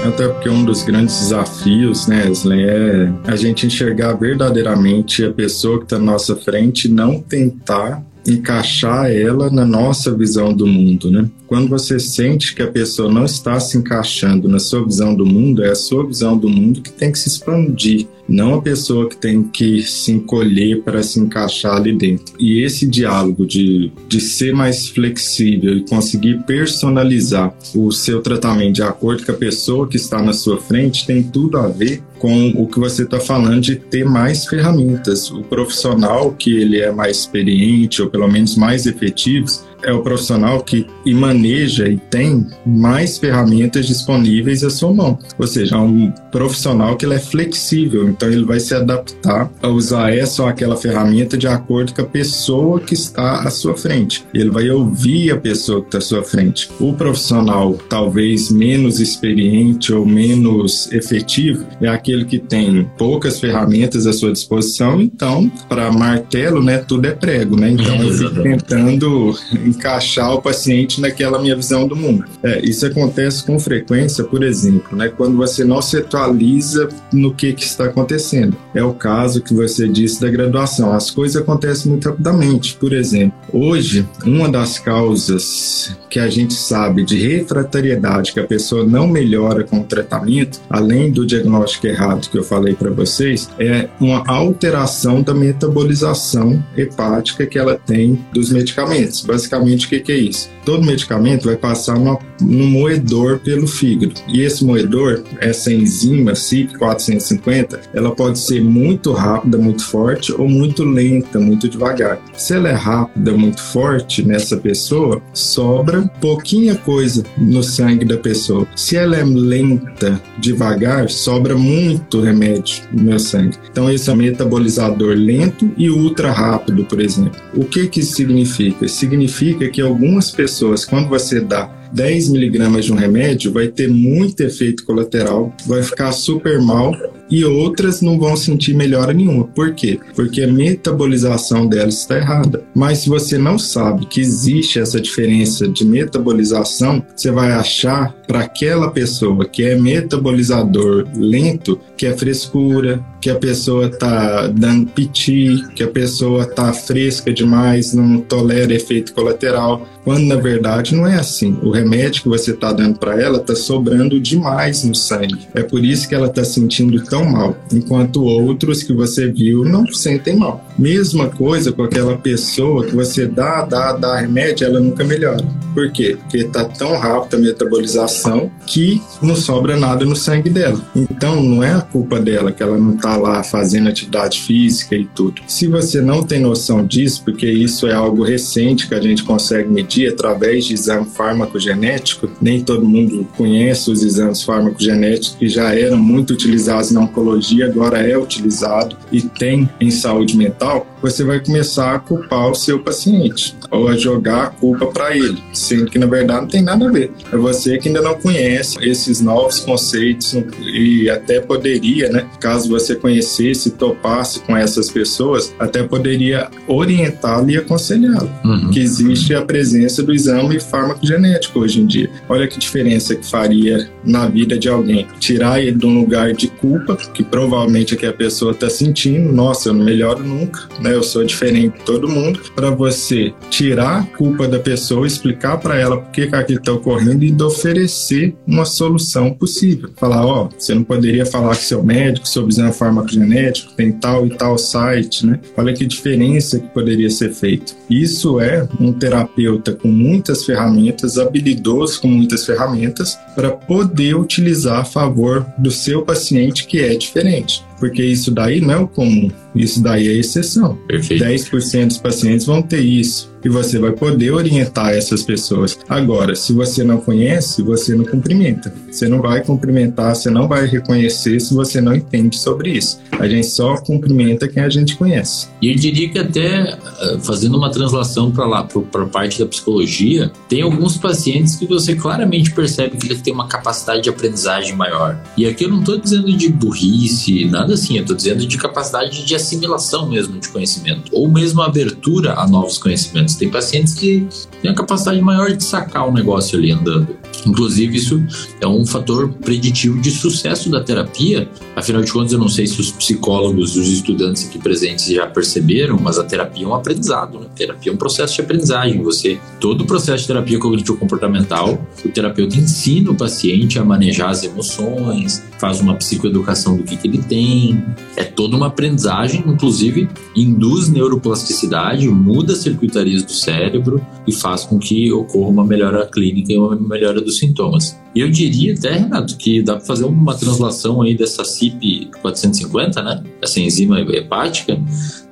Até 0.04 0.28
porque 0.30 0.50
um 0.50 0.66
dos 0.66 0.82
grandes 0.82 1.20
desafios, 1.20 2.08
né, 2.08 2.26
Wesley, 2.26 2.64
é 2.64 3.14
a 3.28 3.36
gente 3.36 3.68
enxergar 3.68 4.14
verdadeiramente 4.14 5.24
a 5.24 5.32
pessoa 5.32 5.78
que 5.78 5.84
está 5.84 6.00
na 6.00 6.14
nossa 6.14 6.36
frente 6.36 6.90
não 6.90 7.22
tentar 7.22 8.04
encaixar 8.28 9.12
ela 9.12 9.50
na 9.50 9.66
nossa 9.66 10.16
visão 10.16 10.54
do 10.54 10.68
mundo, 10.68 11.10
né? 11.10 11.30
Quando 11.48 11.68
você 11.68 12.00
sente 12.00 12.56
que 12.56 12.62
a 12.62 12.72
pessoa 12.72 13.12
não 13.12 13.26
está 13.26 13.60
se 13.60 13.78
encaixando 13.78 14.48
na 14.48 14.60
sua 14.60 14.86
visão 14.86 15.14
do 15.14 15.26
mundo, 15.26 15.64
é 15.64 15.72
a 15.72 15.76
sua 15.76 16.06
visão 16.06 16.38
do 16.38 16.48
mundo 16.48 16.82
que 16.82 16.92
tem 16.92 17.12
que 17.12 17.20
se 17.20 17.28
expandir, 17.28 18.08
não 18.28 18.54
a 18.56 18.62
pessoa 18.62 19.10
que 19.10 19.18
tem 19.18 19.44
que 19.44 19.82
se 19.82 20.12
encolher 20.14 20.82
para 20.82 21.04
se 21.04 21.20
encaixar 21.20 21.76
ali 21.76 21.94
dentro. 21.94 22.34
E 22.40 22.62
esse 22.62 22.88
diálogo 22.88 23.46
de, 23.46 23.92
de 24.08 24.22
ser 24.22 24.54
mais 24.54 24.88
flexível 24.88 25.76
e 25.76 25.86
conseguir 25.86 26.42
personalizar 26.44 27.54
o 27.76 27.92
seu 27.92 28.22
tratamento 28.22 28.76
de 28.76 28.84
acordo 28.84 29.26
com 29.26 29.32
a 29.32 29.36
pessoa 29.36 29.88
que 29.88 29.98
está 29.98 30.22
na 30.22 30.32
sua 30.32 30.58
frente 30.58 31.06
tem 31.06 31.22
tudo 31.22 31.58
a 31.58 31.68
ver 31.68 32.02
com 32.22 32.50
o 32.50 32.68
que 32.68 32.80
você 32.80 33.02
está 33.02 33.20
falando 33.20 33.62
de 33.62 33.76
ter 33.76 34.06
mais 34.06 34.46
ferramentas. 34.46 35.32
O 35.32 35.42
profissional 35.42 36.32
que 36.32 36.56
ele 36.56 36.80
é 36.80 36.92
mais 36.92 37.18
experiente 37.18 38.00
ou 38.00 38.12
pelo 38.12 38.28
menos 38.28 38.56
mais 38.56 38.86
efetivo, 38.86 39.48
é 39.84 39.92
o 39.92 40.02
profissional 40.02 40.62
que 40.62 40.86
e 41.06 41.14
maneja 41.14 41.88
e 41.88 41.98
tem 41.98 42.46
mais 42.66 43.18
ferramentas 43.18 43.86
disponíveis 43.86 44.64
à 44.64 44.70
sua 44.70 44.94
mão. 44.94 45.18
Ou 45.38 45.48
seja, 45.48 45.76
é 45.76 45.80
um 45.80 46.12
profissional 46.32 46.96
que 46.96 47.06
ele 47.06 47.16
é 47.16 47.20
flexível, 47.20 48.08
então 48.10 48.30
ele 48.30 48.46
vai 48.46 48.60
se 48.60 48.74
adaptar 48.74 49.52
a 49.62 49.68
usar 49.68 50.14
essa 50.14 50.44
ou 50.44 50.48
aquela 50.48 50.76
ferramenta 50.76 51.38
de 51.38 51.48
acordo 51.48 51.94
com 51.94 52.02
a 52.02 52.06
pessoa 52.06 52.80
que 52.80 52.94
está 52.94 53.42
à 53.42 53.50
sua 53.50 53.76
frente. 53.76 54.26
Ele 54.34 54.50
vai 54.50 54.70
ouvir 54.70 55.32
a 55.32 55.38
pessoa 55.38 55.82
que 55.82 55.88
está 55.88 55.98
à 55.98 56.02
sua 56.02 56.24
frente. 56.24 56.70
O 56.80 56.94
profissional 56.94 57.78
talvez 57.90 58.52
menos 58.52 59.00
experiente 59.00 59.94
ou 59.94 60.06
menos 60.06 60.92
efetivo 60.92 61.66
é 61.82 61.88
aquele 61.88 62.26
que 62.26 62.40
tem 62.40 62.88
poucas 62.98 63.40
ferramentas 63.40 64.06
à 64.06 64.14
sua 64.14 64.32
disposição, 64.32 65.02
então 65.02 65.52
para 65.68 65.92
martelo, 65.92 66.62
né, 66.64 66.78
tudo 66.78 67.06
é 67.06 67.12
prego, 67.12 67.60
né? 67.60 67.72
Então 67.72 67.96
eu 68.04 68.14
fico 68.14 68.44
tentando 68.44 69.36
encaixar 69.72 70.34
o 70.34 70.42
paciente 70.42 71.02
naquela 71.02 71.40
minha 71.40 71.56
visão 71.56 71.88
do 71.88 71.96
mundo. 71.96 72.26
É, 72.44 72.60
isso 72.64 72.86
acontece 72.86 73.44
com 73.44 73.60
frequência, 73.60 74.24
por 74.24 74.44
exemplo, 74.44 74.98
né, 74.98 75.10
quando 75.10 75.38
você 75.38 75.64
não 75.64 75.82
se 75.82 75.98
atualiza 75.98 76.90
no 77.12 77.34
que, 77.34 77.54
que 77.54 77.64
está 77.64 77.86
acontecendo. 77.86 78.56
É 78.74 78.84
o 78.84 78.94
caso 78.94 79.42
que 79.42 79.54
você 79.54 79.88
disse 79.88 80.22
da 80.22 80.30
graduação. 80.30 80.94
As 80.94 81.10
coisas 81.10 81.42
acontecem 81.42 81.92
muito 81.92 82.10
rapidamente. 82.10 82.76
Por 82.76 82.94
exemplo, 82.94 83.38
hoje, 83.52 84.08
uma 84.26 84.50
das 84.50 84.80
causas 84.80 85.96
que 86.10 86.20
a 86.20 86.30
gente 86.30 86.54
sabe 86.54 87.04
de 87.04 87.18
refratariedade, 87.18 88.34
que 88.34 88.40
a 88.40 88.48
pessoa 88.48 88.86
não 88.86 89.08
melhora 89.08 89.64
com 89.64 89.80
o 89.80 89.84
tratamento, 89.84 90.60
além 90.70 91.12
do 91.12 91.26
diagnóstico 91.26 91.88
errado 91.88 92.30
que 92.30 92.38
eu 92.38 92.44
falei 92.44 92.76
para 92.76 92.90
vocês, 92.90 93.50
é 93.60 93.88
uma 94.00 94.24
alteração 94.28 95.22
da 95.22 95.34
metabolização 95.34 96.64
hepática 96.76 97.46
que 97.46 97.58
ela 97.58 97.76
tem 97.76 98.20
dos 98.34 98.52
medicamentos. 98.52 99.22
Basicamente, 99.22 99.61
O 99.62 99.90
que, 99.90 100.00
que 100.00 100.12
é 100.12 100.18
isso? 100.18 100.50
Todo 100.66 100.86
medicamento 100.86 101.46
vai 101.46 101.56
passar 101.56 101.98
no, 101.98 102.20
no 102.42 102.66
moedor 102.66 103.40
pelo 103.40 103.68
fígado. 103.68 104.14
E 104.28 104.42
esse 104.42 104.66
moedor, 104.66 105.24
essa 105.40 105.72
enzima 105.72 106.34
CYP450, 106.34 107.80
ela 107.94 108.14
pode 108.14 108.40
ser 108.40 108.62
muito 108.62 109.12
rápida, 109.12 109.58
muito 109.58 109.86
forte, 109.86 110.34
ou 110.34 110.48
muito 110.48 110.84
lenta, 110.84 111.40
muito 111.40 111.70
devagar. 111.70 112.20
Se 112.36 112.54
ela 112.54 112.70
é 112.70 112.74
rápida, 112.74 113.32
muito 113.32 113.62
forte 113.62 114.24
nessa 114.24 114.58
pessoa, 114.58 115.22
sobra 115.34 116.10
pouquinha 116.20 116.76
coisa 116.76 117.24
no 117.38 117.64
sangue 117.64 118.06
da 118.06 118.18
pessoa. 118.18 118.68
Se 118.76 118.98
ela 118.98 119.16
é 119.16 119.24
lenta, 119.24 120.22
devagar, 120.40 121.10
sobra 121.10 121.58
muito 121.58 122.22
remédio 122.22 122.84
no 122.92 123.04
meu 123.04 123.20
sangue. 123.20 123.58
Então, 123.72 123.90
esse 123.90 124.10
é 124.10 124.14
um 124.14 124.18
metabolizador 124.18 125.16
lento 125.16 125.72
e 125.78 125.90
ultra 125.90 126.32
rápido, 126.32 126.84
por 126.86 127.00
exemplo. 127.00 127.40
O 127.56 127.66
que 127.66 127.88
que 127.88 128.04
significa? 128.04 128.88
Significa 128.88 129.22
significa 129.22 129.70
que 129.70 129.82
algumas 129.82 130.32
pessoas, 130.32 130.86
quando 130.86 131.08
você 131.08 131.40
dá 131.40 131.70
10 131.94 132.30
miligramas 132.30 132.86
de 132.86 132.94
um 132.94 132.96
remédio, 132.96 133.52
vai 133.52 133.68
ter 133.68 133.90
muito 133.90 134.42
efeito 134.42 134.86
colateral, 134.86 135.54
vai 135.66 135.84
ficar 135.84 136.12
super 136.12 136.62
mal 136.62 136.96
e 137.30 137.46
outras 137.46 138.02
não 138.02 138.20
vão 138.20 138.36
sentir 138.36 138.74
melhora 138.74 139.14
nenhuma. 139.14 139.46
Por 139.46 139.74
quê? 139.74 139.98
Porque 140.16 140.44
a 140.44 140.48
metabolização 140.48 141.66
delas 141.66 142.00
está 142.00 142.18
errada. 142.18 142.64
Mas 142.76 143.00
se 143.00 143.10
você 143.10 143.38
não 143.38 143.58
sabe 143.58 144.06
que 144.06 144.20
existe 144.20 144.80
essa 144.80 145.00
diferença 145.00 145.68
de 145.68 145.86
metabolização, 145.86 147.04
você 147.16 147.32
vai 147.32 147.54
achar 147.54 148.14
para 148.32 148.40
aquela 148.40 148.90
pessoa 148.90 149.44
que 149.44 149.62
é 149.62 149.76
metabolizador 149.76 151.06
lento 151.14 151.78
que 151.98 152.06
é 152.06 152.16
frescura, 152.16 153.04
que 153.20 153.30
a 153.30 153.36
pessoa 153.36 153.90
tá 153.90 154.48
dando 154.48 154.90
piti, 154.90 155.64
que 155.76 155.84
a 155.84 155.88
pessoa 155.88 156.46
tá 156.46 156.72
fresca 156.72 157.32
demais, 157.32 157.94
não 157.94 158.22
tolera 158.22 158.74
efeito 158.74 159.14
colateral, 159.14 159.86
quando 160.04 160.26
na 160.26 160.38
verdade 160.38 160.96
não 160.96 161.06
é 161.06 161.18
assim. 161.18 161.60
O 161.62 161.70
remédio 161.70 162.24
que 162.24 162.30
você 162.30 162.54
tá 162.54 162.72
dando 162.72 162.98
para 162.98 163.22
ela 163.22 163.38
tá 163.38 163.54
sobrando 163.54 164.20
demais 164.20 164.84
no 164.84 164.96
sangue. 164.96 165.48
É 165.54 165.62
por 165.62 165.84
isso 165.84 166.08
que 166.08 166.16
ela 166.16 166.30
tá 166.30 166.44
sentindo 166.44 167.04
tão 167.04 167.26
mal, 167.26 167.56
enquanto 167.72 168.24
outros 168.24 168.82
que 168.82 168.94
você 168.94 169.30
viu 169.30 169.64
não 169.66 169.86
sentem 169.92 170.38
mal. 170.38 170.66
Mesma 170.80 171.28
coisa 171.28 171.72
com 171.72 171.84
aquela 171.84 172.18
pessoa 172.18 172.86
que 172.86 172.96
você 172.96 173.28
dá, 173.28 173.64
dá, 173.66 173.94
dá 173.94 174.16
remédio, 174.16 174.66
ela 174.66 174.80
nunca 174.80 175.04
melhora. 175.04 175.46
Por 175.76 175.92
quê? 175.92 176.18
Porque 176.20 176.46
tá 176.46 176.66
tão 176.66 176.98
rápida 176.98 177.38
a 177.38 177.40
metabolização 177.40 178.21
que 178.66 179.02
não 179.22 179.36
sobra 179.36 179.78
nada 179.78 180.06
no 180.06 180.16
sangue 180.16 180.50
dela. 180.50 180.82
Então 180.96 181.42
não 181.42 181.64
é 181.64 181.74
a 181.74 181.82
culpa 181.82 182.20
dela 182.20 182.52
que 182.52 182.62
ela 182.62 182.78
não 182.78 182.96
tá 182.98 183.18
lá 183.18 183.44
fazendo 183.44 183.90
atividade 183.90 184.42
física 184.42 184.96
e 184.96 185.06
tudo. 185.06 185.42
Se 185.48 185.68
você 185.68 186.02
não 186.02 186.24
tem 186.24 186.40
noção 186.40 186.86
disso, 186.86 187.24
porque 187.24 187.50
isso 187.50 187.88
é 187.88 187.94
algo 187.94 188.24
recente 188.24 188.88
que 188.88 188.96
a 188.96 189.02
gente 189.02 189.24
consegue 189.24 189.70
medir 189.70 190.12
através 190.12 190.66
de 190.66 190.74
exame 190.74 191.06
farmacogenético, 191.06 192.30
nem 192.42 192.62
todo 192.62 192.88
mundo 192.88 193.28
conhece 193.38 193.92
os 193.92 194.04
exames 194.04 194.44
farmacogenéticos 194.44 195.36
que 195.38 195.48
já 195.48 195.74
eram 195.74 195.98
muito 195.98 196.34
utilizados 196.34 196.92
na 196.92 197.02
oncologia, 197.02 197.66
agora 197.66 198.00
é 198.00 198.18
utilizado 198.18 198.98
e 199.12 199.22
tem 199.22 199.70
em 199.80 199.92
saúde 199.92 200.36
mental, 200.36 200.88
você 201.02 201.24
vai 201.24 201.40
começar 201.40 201.96
a 201.96 202.00
culpar 202.00 202.50
o 202.50 202.56
seu 202.56 202.80
paciente 202.80 203.56
ou 203.70 203.88
a 203.88 203.98
jogar 203.98 204.44
a 204.44 204.48
culpa 204.48 204.88
para 204.88 205.16
ele, 205.16 205.42
sendo 205.54 205.86
que 205.86 205.98
na 205.98 206.06
verdade 206.06 206.42
não 206.42 206.48
tem 206.48 206.62
nada 206.62 206.88
a 206.88 206.92
ver. 206.92 207.12
É 207.32 207.38
você 207.38 207.78
que 207.78 207.88
ainda 207.88 208.02
não 208.02 208.16
conhece 208.16 208.78
esses 208.82 209.22
novos 209.22 209.60
conceitos 209.60 210.36
e 210.62 211.10
até 211.10 211.40
poderia, 211.40 212.10
né, 212.10 212.28
caso 212.40 212.70
você 212.70 212.96
conhecesse 212.96 213.70
e 213.70 213.72
topasse 213.72 214.42
com 214.42 214.56
essas 214.56 214.90
pessoas, 214.90 215.54
até 215.58 215.84
poderia 215.84 216.50
orientá-lo 216.68 217.50
e 217.50 217.58
aconselhá-lo. 217.58 218.30
Uhum. 218.44 218.70
Que 218.70 218.80
existe 218.80 219.34
a 219.34 219.42
presença 219.42 220.04
do 220.04 220.14
exame 220.14 220.60
farmacogenético 220.60 221.60
hoje 221.60 221.82
em 221.82 221.86
dia. 221.86 222.10
Olha 222.30 222.48
que 222.48 222.60
diferença 222.60 223.16
que 223.16 223.26
faria 223.30 223.90
na 224.04 224.28
vida 224.28 224.58
de 224.58 224.70
alguém. 224.70 225.08
Tirar 225.20 225.62
ele 225.62 225.78
de 225.78 225.86
um 225.86 226.00
lugar 226.00 226.34
de 226.34 226.48
culpa, 226.48 226.96
que 226.96 227.24
provavelmente 227.24 227.94
é 227.94 227.98
que 227.98 228.06
a 228.06 228.14
pessoa 228.14 228.52
está 228.52 228.70
sentindo, 228.70 229.32
nossa, 229.32 229.70
eu 229.70 229.74
não 229.74 229.84
melhoro 229.84 230.24
nunca, 230.24 230.68
né? 230.80 230.94
Eu 230.94 231.04
sou 231.04 231.24
diferente 231.24 231.78
de 231.78 231.86
todo 231.86 232.08
mundo, 232.08 232.40
para 232.56 232.70
você 232.70 233.34
tirar 233.50 234.00
a 234.00 234.04
culpa 234.04 234.48
da 234.48 234.60
pessoa, 234.60 235.08
explicar 235.08 235.58
para 235.58 235.78
ela 235.78 235.98
por 235.98 236.12
que, 236.12 236.22
aquilo 236.32 236.60
está 236.60 236.72
ocorrendo 236.72 237.24
e 237.24 237.42
oferecer 237.42 238.36
uma 238.48 238.66
solução 238.66 239.34
possível. 239.34 239.90
Falar, 239.96 240.26
ó, 240.26 240.46
oh, 240.46 240.50
você 240.58 240.74
não 240.74 240.84
poderia 240.84 241.26
falar 241.26 241.56
com 241.56 241.62
seu 241.62 241.84
médico 241.84 242.28
sobre 242.28 242.52
exame 242.52 242.74
farmacogenético, 242.74 243.74
tem 243.74 243.92
tal 243.92 244.26
e 244.26 244.30
tal 244.30 244.58
site, 244.58 245.26
né? 245.26 245.40
Olha 245.58 245.74
que 245.74 245.86
diferença 245.86 246.60
que 246.60 246.68
poderia 246.68 247.10
ser 247.10 247.34
feito. 247.34 247.76
Isso 247.90 248.40
é 248.40 248.68
um 248.80 248.94
terapeuta 248.94 249.74
com 249.74 249.88
muitas 249.88 250.46
ferramentas, 250.46 251.18
habilidoso 251.18 252.02
com 252.02 252.08
muitas 252.12 252.46
ferramentas, 252.46 253.18
para 253.36 253.52
poder 253.52 254.16
utilizar 254.16 254.80
a 254.80 254.86
favor 254.86 255.46
do 255.58 255.72
seu 255.72 256.04
paciente 256.04 256.66
que 256.66 256.80
é 256.80 256.96
diferente 256.96 257.64
porque 257.82 258.04
isso 258.04 258.30
daí 258.30 258.62
não 258.62 258.74
é 258.74 258.78
o 258.78 258.88
comum, 258.88 259.32
isso 259.56 259.82
daí 259.82 260.08
é 260.08 260.14
exceção. 260.14 260.78
Perfeito. 260.88 261.26
10% 261.26 261.88
dos 261.88 261.98
pacientes 261.98 262.46
vão 262.46 262.62
ter 262.62 262.80
isso 262.80 263.32
e 263.44 263.50
você 263.50 263.80
vai 263.80 263.92
poder 263.92 264.32
orientar 264.32 264.92
essas 264.92 265.24
pessoas. 265.24 265.78
Agora, 265.90 266.36
se 266.36 266.54
você 266.54 266.84
não 266.84 266.98
conhece, 266.98 267.62
você 267.62 267.96
não 267.96 268.06
cumprimenta. 268.06 268.74
Você 268.90 269.08
não 269.08 269.22
vai 269.22 269.44
cumprimentar, 269.44 270.16
você 270.16 270.30
não 270.30 270.48
vai 270.48 270.68
reconhecer 270.68 271.40
se 271.40 271.54
você 271.54 271.82
não 271.82 271.96
entende 271.96 272.38
sobre 272.38 272.72
isso. 272.72 273.00
A 273.12 273.28
gente 273.28 273.48
só 273.48 273.78
cumprimenta 273.78 274.48
quem 274.48 274.64
a 274.64 274.70
gente 274.70 274.96
conhece. 274.96 275.48
E 275.62 275.70
eu 275.72 275.76
diria 275.76 276.10
que 276.10 276.20
até 276.20 276.78
eh, 277.02 277.18
fazendo 277.22 277.58
uma 277.58 277.72
translação 277.72 278.32
para 278.32 278.46
lá, 278.46 278.64
para 278.64 279.04
a 279.04 279.08
parte 279.08 279.40
da 279.40 279.46
psicologia, 279.46 280.32
tem 280.48 280.62
alguns 280.62 280.98
pacientes 280.98 281.56
que 281.56 281.66
você 281.66 281.96
claramente 281.96 282.52
percebe 282.52 282.98
que 282.98 283.08
eles 283.08 283.22
têm 283.22 283.34
uma 283.34 283.48
capacidade 283.48 284.04
de 284.04 284.10
aprendizagem 284.10 284.76
maior. 284.76 285.20
E 285.38 285.46
aqui 285.46 285.64
eu 285.64 285.70
não 285.70 285.80
estou 285.80 285.98
dizendo 285.98 286.32
de 286.36 286.50
burrice, 286.50 287.46
nada 287.46 287.71
assim, 287.74 287.96
eu 287.96 288.02
estou 288.02 288.16
dizendo 288.16 288.46
de 288.46 288.58
capacidade 288.58 289.26
de 289.26 289.36
assimilação 289.36 290.10
mesmo 290.10 290.40
de 290.40 290.50
conhecimento, 290.50 291.12
ou 291.14 291.30
mesmo 291.30 291.62
abertura 291.62 292.34
a 292.34 292.48
novos 292.48 292.78
conhecimentos. 292.78 293.36
Tem 293.36 293.50
pacientes 293.50 293.94
que 293.94 294.28
têm 294.62 294.72
a 294.72 294.76
capacidade 294.76 295.22
maior 295.22 295.52
de 295.52 295.64
sacar 295.64 296.08
o 296.08 296.12
negócio 296.12 296.58
ali 296.58 296.72
andando. 296.72 297.21
Inclusive, 297.46 297.98
isso 297.98 298.24
é 298.60 298.68
um 298.68 298.86
fator 298.86 299.30
preditivo 299.30 300.00
de 300.00 300.12
sucesso 300.12 300.70
da 300.70 300.82
terapia. 300.82 301.50
Afinal 301.76 302.02
de 302.02 302.12
contas, 302.12 302.34
eu 302.34 302.40
não 302.40 302.50
sei 302.50 302.68
se 302.68 302.80
os 302.80 302.92
psicólogos, 302.92 303.76
os 303.76 303.88
estudantes 303.88 304.48
aqui 304.48 304.60
presentes 304.60 305.06
já 305.06 305.28
perceberam, 305.28 305.98
mas 306.00 306.20
a 306.20 306.24
terapia 306.24 306.66
é 306.66 306.68
um 306.68 306.76
aprendizado. 306.76 307.40
Né? 307.40 307.46
A 307.48 307.56
terapia 307.56 307.92
é 307.92 307.96
um 307.96 307.98
processo 307.98 308.36
de 308.36 308.42
aprendizagem. 308.42 309.02
Você, 309.04 309.40
todo 309.60 309.82
o 309.82 309.86
processo 309.86 310.22
de 310.22 310.28
terapia 310.28 310.60
cognitivo-comportamental, 310.60 311.86
o 312.04 312.10
terapeuta 312.10 312.58
ensina 312.58 313.12
o 313.12 313.16
paciente 313.16 313.80
a 313.80 313.84
manejar 313.84 314.30
as 314.30 314.44
emoções, 314.44 315.44
faz 315.60 315.80
uma 315.80 315.96
psicoeducação 315.96 316.78
do 316.78 316.84
que, 316.84 316.98
que 316.98 317.08
ele 317.08 317.20
tem. 317.20 317.84
É 318.16 318.24
toda 318.24 318.56
uma 318.56 318.68
aprendizagem, 318.68 319.44
inclusive 319.48 320.08
induz 320.36 320.90
neuroplasticidade, 320.90 322.08
muda 322.08 322.56
circuitarias 322.56 323.24
do 323.24 323.32
cérebro 323.32 324.06
e 324.28 324.32
faz 324.32 324.64
com 324.64 324.80
que 324.80 325.12
ocorra 325.12 325.50
uma 325.50 325.66
melhora 325.66 326.06
clínica 326.06 326.54
e 326.54 326.58
uma 326.58 326.76
melhora 326.76 327.22
dos 327.32 327.40
sintomas. 327.40 327.98
E 328.14 328.20
eu 328.20 328.30
diria 328.30 328.74
até, 328.74 328.92
Renato, 328.92 329.38
que 329.38 329.64
dá 329.64 329.78
para 329.78 329.86
fazer 329.86 330.04
uma 330.04 330.36
translação 330.36 331.02
aí 331.02 331.16
dessa 331.16 331.46
CIP 331.46 332.12
450, 332.22 333.02
né? 333.02 333.24
Essa 333.42 333.62
enzima 333.62 334.02
hepática, 334.02 334.78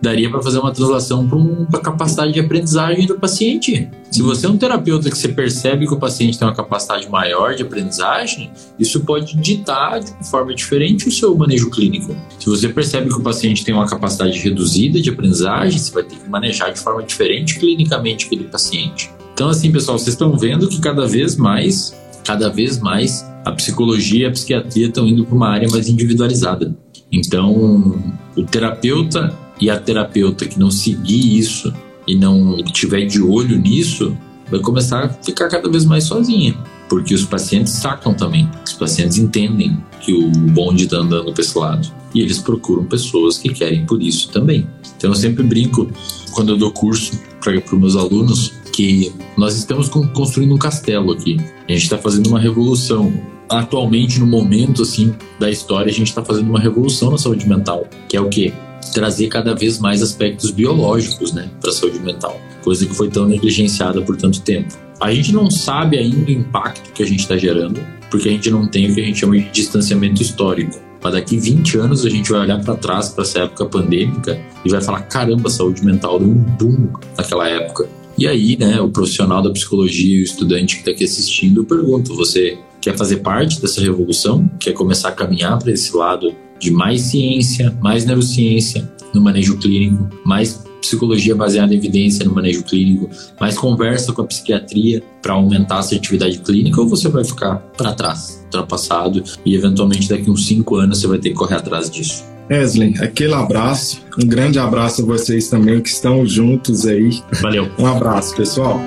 daria 0.02 0.30
para 0.30 0.41
fazer 0.41 0.60
uma 0.60 0.72
translação 0.72 1.28
para 1.70 1.80
a 1.80 1.84
capacidade 1.84 2.32
de 2.32 2.39
aprendizagem 2.39 3.06
do 3.06 3.20
paciente. 3.20 3.89
Se 4.10 4.22
você 4.22 4.45
é 4.45 4.50
um 4.50 4.58
terapeuta 4.58 5.10
que 5.10 5.18
você 5.18 5.28
percebe 5.28 5.86
que 5.86 5.93
o 5.93 6.00
paciente 6.00 6.39
tem 6.39 6.47
uma 6.47 6.56
capacidade 6.56 7.10
maior 7.10 7.54
de 7.54 7.64
aprendizagem, 7.64 8.50
isso 8.80 9.02
pode 9.02 9.36
ditar 9.38 10.00
de 10.00 10.12
uma 10.12 10.24
forma 10.24 10.56
diferente 10.56 11.08
o 11.08 11.12
seu 11.12 11.36
manejo 11.36 11.70
clínico. 11.70 12.16
Se 12.39 12.50
você 12.50 12.70
percebe 12.70 13.10
que 13.10 13.16
o 13.16 13.22
paciente 13.22 13.66
tem 13.66 13.74
uma 13.74 13.88
capacidade 13.88 14.39
reduzida 14.39 15.02
de 15.02 15.10
aprendizagem, 15.10 15.78
você 15.78 15.91
vai 15.91 16.04
ter 16.04 16.16
que 16.16 16.30
manejar 16.30 16.72
de 16.72 16.80
forma 16.80 17.04
diferente 17.04 17.60
clinicamente 17.60 18.26
aquele 18.26 18.45
paciente. 18.45 19.18
Então, 19.40 19.48
assim, 19.48 19.72
pessoal, 19.72 19.98
vocês 19.98 20.16
estão 20.16 20.38
vendo 20.38 20.68
que 20.68 20.82
cada 20.82 21.08
vez 21.08 21.38
mais 21.38 21.98
cada 22.26 22.50
vez 22.50 22.78
mais 22.78 23.26
a 23.46 23.54
psicologia 23.54 24.26
e 24.26 24.26
a 24.26 24.32
psiquiatria 24.32 24.88
estão 24.88 25.08
indo 25.08 25.24
para 25.24 25.34
uma 25.34 25.48
área 25.48 25.70
mais 25.70 25.88
individualizada. 25.88 26.78
Então, 27.10 28.04
o 28.36 28.44
terapeuta 28.44 29.34
e 29.58 29.70
a 29.70 29.80
terapeuta 29.80 30.46
que 30.46 30.60
não 30.60 30.70
seguir 30.70 31.38
isso 31.38 31.74
e 32.06 32.18
não 32.18 32.58
tiver 32.66 33.06
de 33.06 33.22
olho 33.22 33.58
nisso, 33.58 34.14
vai 34.52 34.60
começar 34.60 35.06
a 35.06 35.10
ficar 35.10 35.48
cada 35.48 35.70
vez 35.70 35.86
mais 35.86 36.04
sozinha, 36.04 36.58
porque 36.90 37.14
os 37.14 37.24
pacientes 37.24 37.72
sacam 37.72 38.14
também, 38.14 38.50
os 38.66 38.74
pacientes 38.74 39.18
entendem 39.18 39.82
que 40.02 40.12
o 40.12 40.32
bonde 40.52 40.84
está 40.84 40.98
andando 40.98 41.32
para 41.32 41.42
esse 41.42 41.58
lado 41.58 41.90
e 42.14 42.20
eles 42.20 42.40
procuram 42.40 42.84
pessoas 42.84 43.38
que 43.38 43.48
querem 43.54 43.86
por 43.86 44.04
isso 44.04 44.32
também. 44.32 44.68
Então 44.98 45.12
eu 45.12 45.16
sempre 45.16 45.44
brinco 45.44 45.90
quando 46.32 46.50
eu 46.50 46.58
dou 46.58 46.72
curso 46.72 47.18
para 47.40 47.56
os 47.56 47.80
meus 47.80 47.96
alunos 47.96 48.59
que 48.72 49.13
nós 49.38 49.55
estamos 49.55 49.89
construindo 49.89 50.53
um 50.53 50.57
castelo 50.57 51.11
aqui. 51.11 51.38
A 51.67 51.72
gente 51.72 51.84
está 51.84 51.97
fazendo 51.97 52.28
uma 52.28 52.39
revolução. 52.39 53.11
Atualmente, 53.49 54.20
no 54.20 54.28
momento 54.28 54.84
assim 54.84 55.13
da 55.39 55.49
história, 55.49 55.89
a 55.89 55.93
gente 55.93 56.07
está 56.07 56.24
fazendo 56.24 56.49
uma 56.49 56.59
revolução 56.59 57.11
na 57.11 57.17
saúde 57.17 57.47
mental, 57.47 57.88
que 58.07 58.15
é 58.15 58.22
o 58.22 58.30
quê? 58.30 58.53
Trazer 58.93 59.28
cada 59.28 59.55
vez 59.55 59.80
mais 59.80 60.03
aspectos 60.03 60.51
biológicos, 60.51 61.34
né, 61.34 61.49
para 61.59 61.72
a 61.72 61.74
saúde 61.74 61.99
mental, 61.99 62.39
coisa 62.63 62.86
que 62.86 62.93
foi 62.93 63.09
tão 63.09 63.26
negligenciada 63.26 64.01
por 64.01 64.15
tanto 64.17 64.41
tempo. 64.41 64.76
A 65.01 65.11
gente 65.13 65.34
não 65.34 65.49
sabe 65.49 65.97
ainda 65.97 66.30
o 66.30 66.32
impacto 66.32 66.91
que 66.93 67.01
a 67.01 67.05
gente 67.05 67.22
está 67.22 67.38
gerando, 67.38 67.80
porque 68.11 68.30
a 68.30 68.32
gente 68.32 68.51
não 68.51 68.67
tem 68.67 68.89
o 68.89 68.93
que 68.93 69.01
a 69.01 69.05
gente 69.05 69.20
chama 69.20 69.38
de 69.38 69.49
distanciamento 69.49 70.22
histórico. 70.22 70.78
Mas 71.01 71.13
daqui 71.13 71.38
20 71.38 71.78
anos 71.78 72.05
a 72.05 72.09
gente 72.09 72.32
vai 72.32 72.41
olhar 72.41 72.61
para 72.63 72.76
trás, 72.76 73.09
para 73.09 73.24
essa 73.24 73.39
época 73.39 73.65
pandêmica, 73.65 74.39
e 74.65 74.70
vai 74.70 74.82
falar: 74.82 75.01
caramba, 75.03 75.47
a 75.47 75.51
saúde 75.51 75.84
mental 75.86 76.20
deu 76.20 76.28
um 76.28 76.34
boom 76.34 76.89
naquela 77.17 77.47
época. 77.47 77.88
E 78.20 78.28
aí, 78.28 78.57
né, 78.59 78.82
o 78.82 78.89
profissional 78.89 79.41
da 79.41 79.49
psicologia 79.49 80.17
e 80.17 80.22
o 80.22 80.24
estudante 80.26 80.76
que 80.76 80.82
está 80.82 80.91
aqui 80.91 81.05
assistindo, 81.05 81.61
eu 81.61 81.65
pergunto: 81.65 82.13
você 82.13 82.57
quer 82.82 82.97
fazer 82.97 83.17
parte 83.17 83.61
dessa 83.61 83.80
revolução? 83.80 84.45
Quer 84.59 84.74
começar 84.74 85.07
a 85.07 85.11
caminhar 85.13 85.57
para 85.57 85.72
esse 85.72 85.95
lado 85.95 86.36
de 86.59 86.70
mais 86.70 86.99
ciência, 87.03 87.74
mais 87.82 88.03
neurociência 88.03 88.91
no 89.13 89.22
manejo 89.22 89.57
clínico, 89.57 90.09
mais 90.26 90.65
psicologia 90.82 91.34
baseada 91.34 91.74
em 91.74 91.78
evidência 91.78 92.26
no 92.26 92.36
manejo 92.36 92.63
clínico, 92.63 93.09
mais 93.39 93.57
conversa 93.57 94.11
com 94.11 94.22
a 94.22 94.26
psiquiatria 94.26 95.01
para 95.22 95.34
aumentar 95.34 95.76
a 95.76 95.80
assertividade 95.80 96.39
clínica, 96.39 96.82
ou 96.82 96.89
você 96.89 97.07
vai 97.07 97.24
ficar 97.24 97.55
para 97.78 97.93
trás, 97.93 98.41
ultrapassado, 98.45 99.24
e 99.45 99.55
eventualmente 99.55 100.09
daqui 100.09 100.30
uns 100.30 100.45
cinco 100.45 100.76
anos 100.76 100.99
você 100.99 101.07
vai 101.07 101.20
ter 101.20 101.30
que 101.30 101.36
correr 101.36 101.55
atrás 101.55 101.89
disso? 101.89 102.24
Wesley, 102.50 102.95
aquele 103.00 103.36
abraço. 103.36 104.04
Um 104.22 104.28
grande 104.28 104.58
abraço 104.58 105.04
a 105.04 105.06
vocês 105.06 105.50
também 105.50 105.80
que 105.82 105.89
estão 105.89 106.26
juntos 106.26 106.88
aí. 106.88 107.22
Valeu. 107.41 107.70
Um 107.78 107.86
abraço, 107.86 108.36
pessoal. 108.36 108.82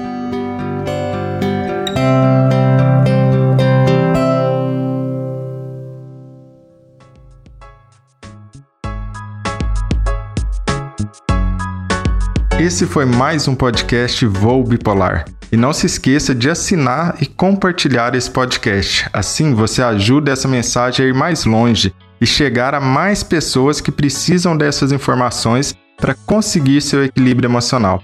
Esse 12.59 12.87
foi 12.87 13.05
mais 13.05 13.47
um 13.47 13.55
podcast 13.55 14.27
Voo 14.27 14.65
Bipolar. 14.65 15.25
E 15.53 15.57
não 15.57 15.73
se 15.73 15.87
esqueça 15.87 16.35
de 16.35 16.49
assinar 16.49 17.17
e 17.21 17.27
compartilhar 17.27 18.15
esse 18.15 18.31
podcast. 18.31 19.09
Assim 19.13 19.55
você 19.55 19.83
ajuda 19.83 20.33
essa 20.33 20.49
mensagem 20.49 21.07
a 21.07 21.09
ir 21.09 21.15
mais 21.15 21.45
longe 21.45 21.95
e 22.23 22.27
chegar 22.27 22.73
a 22.73 22.81
mais 22.81 23.25
pessoas 23.25 23.81
que 23.81 23.91
precisam 23.91 24.57
dessas 24.57 24.93
informações 24.93 25.75
para 25.97 26.15
conseguir 26.15 26.81
seu 26.81 27.05
equilíbrio 27.05 27.49
emocional. 27.49 28.01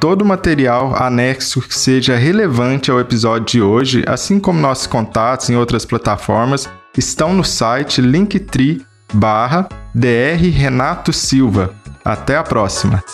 Todo 0.00 0.24
material 0.24 1.00
anexo 1.00 1.62
que 1.62 1.78
seja 1.78 2.16
relevante 2.16 2.90
ao 2.90 2.98
episódio 2.98 3.46
de 3.46 3.62
hoje, 3.62 4.02
assim 4.08 4.40
como 4.40 4.58
nossos 4.58 4.88
contatos 4.88 5.48
em 5.50 5.56
outras 5.56 5.84
plataformas, 5.84 6.68
estão 6.98 7.32
no 7.32 7.44
site 7.44 8.00
linktree. 8.00 8.84
Renato 10.50 11.12
Silva. 11.12 11.72
Até 12.04 12.36
a 12.36 12.42
próxima! 12.42 13.04